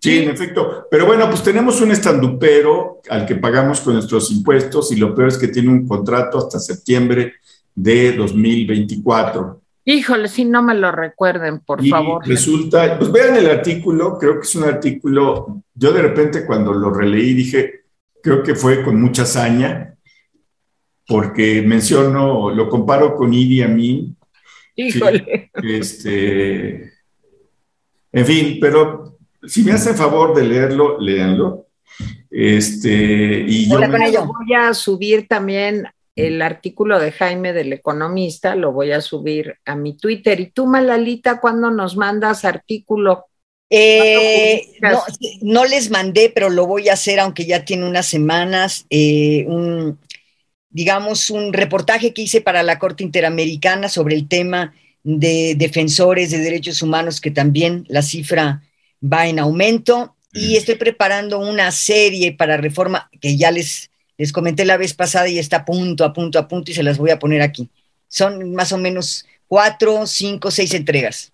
Sí, 0.00 0.18
en 0.18 0.30
efecto. 0.30 0.88
Pero 0.90 1.06
bueno, 1.06 1.28
pues 1.28 1.44
tenemos 1.44 1.80
un 1.80 1.92
estandupero 1.92 3.00
al 3.08 3.24
que 3.24 3.36
pagamos 3.36 3.80
con 3.80 3.94
nuestros 3.94 4.32
impuestos 4.32 4.90
y 4.90 4.96
lo 4.96 5.14
peor 5.14 5.28
es 5.28 5.38
que 5.38 5.48
tiene 5.48 5.68
un 5.68 5.86
contrato 5.86 6.38
hasta 6.38 6.58
septiembre 6.58 7.34
de 7.74 8.12
2024. 8.12 9.60
Híjole, 9.86 10.28
si 10.28 10.44
no 10.44 10.62
me 10.62 10.74
lo 10.74 10.90
recuerden, 10.92 11.60
por 11.60 11.84
y 11.84 11.90
favor. 11.90 12.26
Resulta, 12.26 12.98
pues 12.98 13.12
vean 13.12 13.36
el 13.36 13.50
artículo, 13.50 14.18
creo 14.18 14.40
que 14.40 14.46
es 14.46 14.54
un 14.54 14.64
artículo, 14.64 15.62
yo 15.74 15.92
de 15.92 16.02
repente 16.02 16.46
cuando 16.46 16.72
lo 16.72 16.90
releí 16.90 17.34
dije, 17.34 17.82
creo 18.22 18.42
que 18.42 18.54
fue 18.54 18.82
con 18.82 19.00
mucha 19.00 19.22
hazaña, 19.22 19.94
porque 21.06 21.60
menciono, 21.60 22.50
lo 22.50 22.68
comparo 22.70 23.14
con 23.14 23.34
Idi 23.34 23.60
Amin. 23.60 24.16
Híjole. 24.74 25.50
este, 25.62 26.92
en 28.10 28.26
fin, 28.26 28.58
pero 28.58 29.18
si 29.42 29.62
me 29.64 29.72
hacen 29.72 29.96
favor 29.96 30.34
de 30.34 30.44
leerlo, 30.44 30.98
léanlo. 30.98 31.66
Este, 32.30 33.44
y 33.46 33.68
yo 33.68 33.78
voy 33.78 34.54
a 34.56 34.72
subir 34.72 35.28
también 35.28 35.86
el 36.16 36.42
artículo 36.42 37.00
de 37.00 37.12
Jaime 37.12 37.52
del 37.52 37.72
Economista, 37.72 38.54
lo 38.54 38.72
voy 38.72 38.92
a 38.92 39.00
subir 39.00 39.56
a 39.64 39.74
mi 39.74 39.96
Twitter. 39.96 40.38
¿Y 40.40 40.50
tú, 40.50 40.66
Malalita, 40.66 41.40
cuándo 41.40 41.70
nos 41.70 41.96
mandas 41.96 42.44
artículo? 42.44 43.26
Eh, 43.70 44.68
no, 45.42 45.64
les 45.64 45.90
mandé, 45.90 46.30
pero 46.32 46.50
lo 46.50 46.66
voy 46.66 46.88
a 46.88 46.92
hacer, 46.92 47.18
aunque 47.18 47.44
ya 47.44 47.64
tiene 47.64 47.88
unas 47.88 48.06
semanas, 48.06 48.86
eh, 48.90 49.44
un, 49.48 49.98
digamos, 50.70 51.30
un 51.30 51.52
reportaje 51.52 52.12
que 52.12 52.22
hice 52.22 52.40
para 52.40 52.62
la 52.62 52.78
Corte 52.78 53.02
Interamericana 53.02 53.88
sobre 53.88 54.14
el 54.14 54.28
tema 54.28 54.74
de 55.02 55.54
defensores 55.56 56.30
de 56.30 56.38
derechos 56.38 56.82
humanos, 56.82 57.20
que 57.20 57.32
también 57.32 57.84
la 57.88 58.02
cifra 58.02 58.62
va 59.02 59.26
en 59.26 59.40
aumento. 59.40 60.14
Y 60.32 60.56
estoy 60.56 60.74
preparando 60.74 61.38
una 61.38 61.70
serie 61.70 62.32
para 62.32 62.56
reforma 62.56 63.08
que 63.20 63.36
ya 63.36 63.52
les, 63.52 63.90
les 64.16 64.32
comenté 64.32 64.64
la 64.64 64.76
vez 64.76 64.94
pasada 64.94 65.28
y 65.28 65.38
está 65.38 65.58
a 65.58 65.64
punto, 65.64 66.04
a 66.04 66.12
punto, 66.12 66.38
a 66.38 66.48
punto 66.48 66.70
y 66.70 66.74
se 66.74 66.82
las 66.82 66.98
voy 66.98 67.10
a 67.10 67.18
poner 67.18 67.42
aquí. 67.42 67.70
Son 68.08 68.54
más 68.54 68.72
o 68.72 68.78
menos 68.78 69.26
cuatro, 69.46 70.06
cinco, 70.06 70.50
seis 70.50 70.74
entregas. 70.74 71.32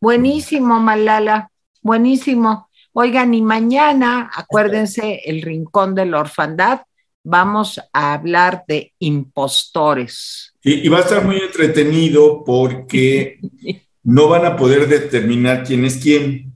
Buenísimo, 0.00 0.80
Malala, 0.80 1.50
buenísimo. 1.82 2.68
Oigan, 2.92 3.34
y 3.34 3.42
mañana, 3.42 4.30
acuérdense, 4.34 5.20
el 5.24 5.42
Rincón 5.42 5.94
de 5.94 6.06
la 6.06 6.20
Orfandad, 6.20 6.80
vamos 7.22 7.80
a 7.92 8.14
hablar 8.14 8.64
de 8.66 8.92
impostores. 9.00 10.54
Y, 10.62 10.88
va 10.88 10.98
a 10.98 11.00
estar 11.02 11.24
muy 11.24 11.36
entretenido 11.36 12.42
porque 12.44 13.38
no 14.02 14.28
van 14.28 14.46
a 14.46 14.56
poder 14.56 14.88
determinar 14.88 15.64
quién 15.64 15.84
es 15.84 15.96
quién. 15.98 16.52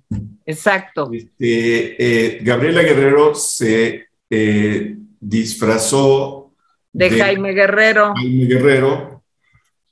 Exacto. 0.47 1.11
Este, 1.13 2.37
eh, 2.37 2.39
Gabriela 2.43 2.83
Guerrero 2.83 3.35
se 3.35 4.07
eh, 4.31 4.97
disfrazó 5.21 6.53
de, 6.93 7.11
Jaime 7.11 7.53
Guerrero. 7.53 8.15
Jaime 8.17 8.47
Guerrero. 8.47 9.23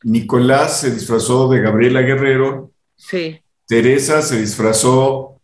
Nicolás 0.02 0.80
se 0.80 0.90
disfrazó 0.90 1.48
de 1.48 1.60
Gabriela 1.60 2.00
Guerrero. 2.00 2.72
Sí. 2.96 3.40
Teresa 3.66 4.22
se 4.22 4.40
disfrazó 4.40 5.38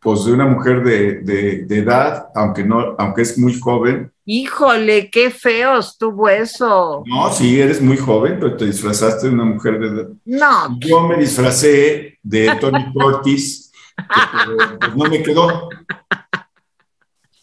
pues 0.00 0.24
de 0.24 0.32
una 0.32 0.46
mujer 0.46 0.82
de, 0.82 1.66
edad, 1.68 2.28
aunque 2.34 2.64
no, 2.64 2.94
aunque 2.98 3.22
es 3.22 3.36
muy 3.36 3.58
joven. 3.58 4.10
Híjole, 4.24 5.10
qué 5.10 5.30
feo 5.30 5.78
estuvo 5.78 6.28
eso. 6.28 7.02
No, 7.06 7.30
sí, 7.30 7.60
eres 7.60 7.82
muy 7.82 7.98
joven, 7.98 8.38
pero 8.40 8.56
te 8.56 8.64
disfrazaste 8.64 9.28
de 9.28 9.34
una 9.34 9.44
mujer 9.44 9.78
de 9.78 9.86
edad. 9.88 10.08
No. 10.24 10.78
Yo 10.80 11.02
me 11.02 11.16
disfracé 11.16 12.18
de 12.22 12.56
Tony 12.58 12.90
Curtis, 12.94 13.70
pues, 13.98 14.96
no 14.96 15.04
me 15.04 15.22
quedó. 15.22 15.68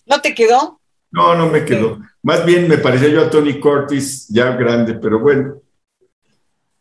¿No 0.07 0.21
te 0.21 0.33
quedó? 0.33 0.79
No, 1.11 1.35
no 1.35 1.47
me 1.47 1.63
quedó. 1.65 1.99
Más 2.21 2.45
bien 2.45 2.67
me 2.67 2.77
parecía 2.77 3.09
yo 3.09 3.23
a 3.23 3.29
Tony 3.29 3.59
Curtis 3.59 4.27
ya 4.29 4.51
grande, 4.51 4.95
pero 4.95 5.19
bueno. 5.19 5.55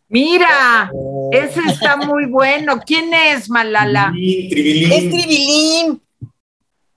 Mira, 0.09 0.91
oh. 0.93 1.31
ese 1.33 1.61
está 1.67 1.97
muy 1.97 2.27
bueno. 2.27 2.81
¿Quién 2.85 3.13
es 3.13 3.51
Malala? 3.51 4.11
Tribilín, 4.13 4.93
Es 4.93 5.11
Tribilín. 5.11 6.03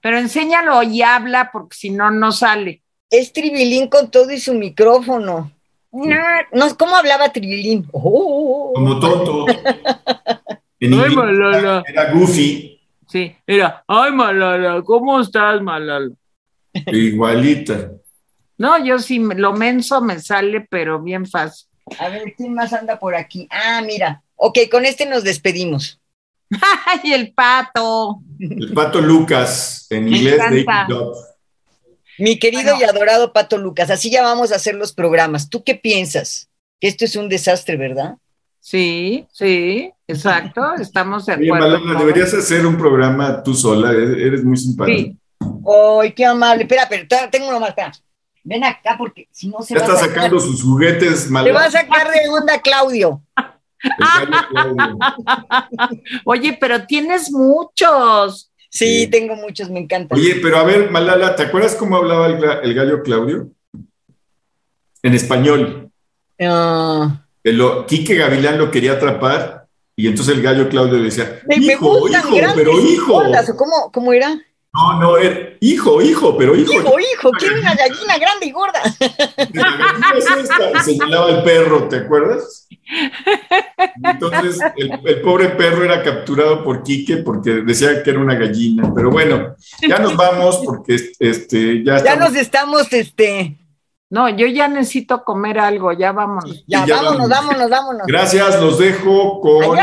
Pero 0.01 0.17
enséñalo 0.17 0.81
y 0.83 1.01
habla 1.01 1.49
porque 1.51 1.75
si 1.75 1.89
no, 1.89 2.11
no 2.11 2.31
sale. 2.31 2.81
Es 3.09 3.33
Tribilín 3.33 3.87
con 3.87 4.09
todo 4.11 4.31
y 4.31 4.39
su 4.39 4.53
micrófono. 4.53 5.51
No, 5.91 6.77
¿Cómo 6.77 6.95
hablaba 6.95 7.29
Tribilín? 7.29 7.87
Oh. 7.91 8.73
Como 8.75 8.99
tonto. 8.99 9.45
En 10.81 10.93
ay, 10.93 11.13
Malala. 11.13 11.83
Era 11.85 12.13
Goofy. 12.13 12.79
Sí, 13.05 13.35
era, 13.45 13.83
ay, 13.85 14.11
Malala, 14.13 14.81
¿cómo 14.83 15.19
estás, 15.19 15.61
Malala? 15.61 16.11
Igualita. 16.87 17.91
No, 18.57 18.83
yo 18.83 18.99
sí, 18.99 19.19
lo 19.19 19.53
menso 19.53 20.01
me 20.01 20.19
sale, 20.19 20.67
pero 20.69 21.01
bien 21.01 21.25
fácil. 21.25 21.67
A 21.97 22.09
ver, 22.09 22.33
¿quién 22.35 22.53
más 22.53 22.73
anda 22.73 22.99
por 22.99 23.15
aquí? 23.15 23.47
Ah, 23.49 23.81
mira. 23.85 24.21
Ok, 24.35 24.59
con 24.69 24.85
este 24.85 25.05
nos 25.05 25.23
despedimos. 25.23 25.99
¡Ay, 26.85 27.13
el 27.13 27.33
pato! 27.33 28.21
El 28.39 28.73
pato 28.73 29.01
Lucas, 29.01 29.87
en 29.89 30.07
inglés 30.07 30.39
de 30.49 30.65
Mi 32.17 32.37
querido 32.37 32.75
y 32.79 32.83
adorado 32.83 33.33
pato 33.33 33.57
Lucas, 33.57 33.89
así 33.89 34.09
ya 34.09 34.23
vamos 34.23 34.51
a 34.51 34.55
hacer 34.55 34.75
los 34.75 34.93
programas. 34.93 35.49
¿Tú 35.49 35.63
qué 35.63 35.75
piensas? 35.75 36.49
Que 36.79 36.87
esto 36.87 37.05
es 37.05 37.15
un 37.15 37.29
desastre, 37.29 37.77
¿verdad? 37.77 38.15
Sí, 38.61 39.25
sí, 39.31 39.91
exacto, 40.07 40.75
estamos 40.79 41.25
de 41.25 41.33
acuerdo. 41.33 41.79
Malena, 41.79 41.99
deberías 41.99 42.33
hacer 42.33 42.65
un 42.65 42.77
programa 42.77 43.41
tú 43.41 43.53
sola, 43.53 43.91
eres 43.91 44.43
muy 44.43 44.57
simpática. 44.57 44.97
Sí. 44.97 45.17
¡Ay, 46.01 46.13
qué 46.13 46.25
amable! 46.25 46.63
Espera, 46.63 46.87
pero 46.89 47.05
tengo 47.31 47.49
uno 47.49 47.59
más, 47.59 47.69
espera. 47.69 47.91
Ven 48.43 48.63
acá 48.63 48.95
porque 48.97 49.27
si 49.31 49.49
no 49.49 49.61
se 49.61 49.75
ya 49.75 49.81
está 49.81 49.95
sacando 49.95 50.39
sus 50.39 50.63
juguetes 50.63 51.29
mal. 51.29 51.43
Te 51.43 51.51
va 51.51 51.65
a 51.65 51.71
sacar 51.71 52.09
de 52.09 52.29
onda 52.29 52.59
Claudio. 52.61 53.21
Oye, 56.25 56.57
pero 56.59 56.85
tienes 56.85 57.31
muchos. 57.31 58.51
Sí, 58.69 59.07
tengo 59.07 59.35
muchos, 59.35 59.69
me 59.69 59.79
encanta. 59.79 60.15
Oye, 60.15 60.35
pero 60.41 60.57
a 60.57 60.63
ver, 60.63 60.91
Malala, 60.91 61.35
¿te 61.35 61.43
acuerdas 61.43 61.75
cómo 61.75 61.97
hablaba 61.97 62.27
el, 62.27 62.73
gallo 62.73 63.01
Claudio? 63.03 63.49
En 65.01 65.13
español. 65.13 65.89
Ah, 66.39 67.25
el, 67.43 67.61
Quique 67.87 68.15
Gavilán 68.15 68.57
lo 68.57 68.69
quería 68.69 68.93
atrapar 68.93 69.67
y 69.95 70.07
entonces 70.07 70.35
el 70.35 70.41
gallo 70.41 70.69
Claudio 70.69 70.97
le 70.97 71.05
decía, 71.05 71.41
hijo, 71.49 72.07
hijo, 72.07 72.37
pero 72.55 72.79
hijo. 72.79 73.23
¿Cómo, 73.57 73.91
¿Cómo 73.91 74.13
era? 74.13 74.39
No, 74.71 74.99
no, 74.99 75.17
era 75.17 75.49
hijo, 75.61 75.99
hijo, 75.99 76.37
pero 76.37 76.55
hijo. 76.55 76.73
Hijo, 76.73 76.99
hijo, 76.99 77.31
quiere 77.31 77.59
una 77.59 77.73
gallina 77.73 78.17
grande 78.19 78.45
y 78.45 78.51
gorda. 78.51 78.81
Es 80.15 80.25
esta, 80.37 80.71
y 80.71 80.79
señalaba 80.83 81.31
el 81.31 81.43
perro, 81.43 81.87
¿te 81.87 81.97
acuerdas? 81.97 82.67
Entonces, 84.03 84.59
el, 84.75 85.21
pobre 85.21 85.49
perro 85.49 85.83
era 85.83 86.03
capturado 86.03 86.63
por 86.63 86.83
Quique 86.83 87.17
porque 87.17 87.61
decía 87.61 88.03
que 88.03 88.11
era 88.11 88.19
una 88.19 88.35
gallina. 88.35 88.91
Pero 88.93 89.09
bueno, 89.09 89.55
ya 89.81 89.97
nos 89.97 90.15
vamos 90.15 90.61
porque 90.63 90.97
este, 91.17 91.83
ya, 91.83 92.03
ya 92.03 92.15
nos 92.15 92.35
estamos, 92.35 92.91
este. 92.93 93.57
No, 94.11 94.27
yo 94.29 94.47
ya 94.47 94.67
necesito 94.67 95.23
comer 95.23 95.59
algo, 95.59 95.93
ya 95.93 96.11
vámonos. 96.11 96.63
Ya, 96.67 96.85
vámonos, 96.85 97.29
vámonos, 97.29 97.69
vámonos, 97.69 98.07
Gracias, 98.07 98.59
los 98.59 98.79
dejo 98.79 99.39
con 99.39 99.77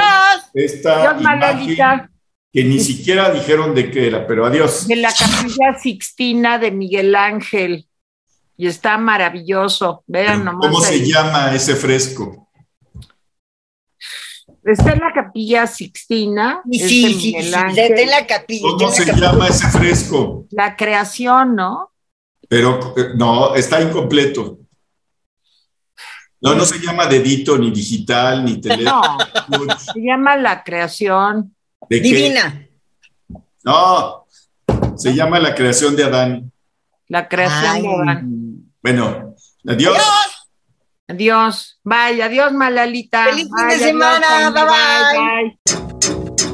esta 0.55 1.17
imagen 1.19 2.11
que 2.57 2.65
ni 2.65 2.81
siquiera 2.81 3.31
dijeron 3.31 3.75
de 3.75 3.91
qué 3.91 4.07
era, 4.07 4.27
pero 4.27 4.47
adiós. 4.47 4.89
De 4.89 4.97
la 4.97 5.13
capilla 5.13 5.79
Sixtina 5.79 6.59
de 6.59 6.71
Miguel 6.71 7.15
Ángel. 7.15 7.87
Y 8.57 8.67
está 8.67 8.97
maravilloso. 8.97 10.03
Vean 10.07 10.43
nomás. 10.43 10.67
¿Cómo 10.67 10.81
se 10.81 11.07
llama 11.07 11.55
ese 11.55 11.77
fresco? 11.77 12.49
Está 14.65 14.95
en 14.95 15.01
la 15.01 15.13
capilla 15.13 15.67
Sixtina. 15.67 16.63
Sí, 16.73 16.79
sí, 16.79 17.15
sí, 17.21 17.33
de 17.35 18.07
la 18.07 18.27
capilla. 18.27 18.63
¿Cómo 18.63 18.91
se 18.91 19.05
llama 19.05 19.49
ese 19.49 19.69
fresco? 19.69 20.47
La 20.51 20.77
creación, 20.77 21.57
¿no? 21.57 21.93
Pero 22.49 22.95
eh, 22.97 23.11
no, 23.17 23.55
está 23.55 23.83
incompleto. 23.83 24.61
No, 26.41 26.55
no 26.55 26.65
se 26.65 26.79
llama 26.79 27.05
dedito, 27.05 27.59
ni 27.59 27.71
digital, 27.71 28.43
ni 28.47 28.59
teléfono. 28.63 29.19
No, 29.49 29.79
se 29.79 30.01
llama 30.01 30.39
la 30.39 30.65
creación. 30.65 31.55
Divina. 31.89 32.69
No, 33.65 34.27
se 34.97 35.15
llama 35.15 35.39
la 35.39 35.55
creación 35.55 35.97
de 35.97 36.05
Adán. 36.05 36.53
La 37.09 37.29
creación 37.29 37.83
de 37.83 37.89
Adán. 37.89 38.47
Bueno, 38.83 39.35
adiós. 39.67 39.99
Adiós. 41.09 41.81
Bye, 41.85 42.23
adiós, 42.23 42.53
Malalita. 42.53 43.25
Feliz 43.25 43.49
fin 43.57 43.69
de 43.69 43.79
semana. 43.79 44.51
bye. 44.51 45.59
bye. 45.65 46.46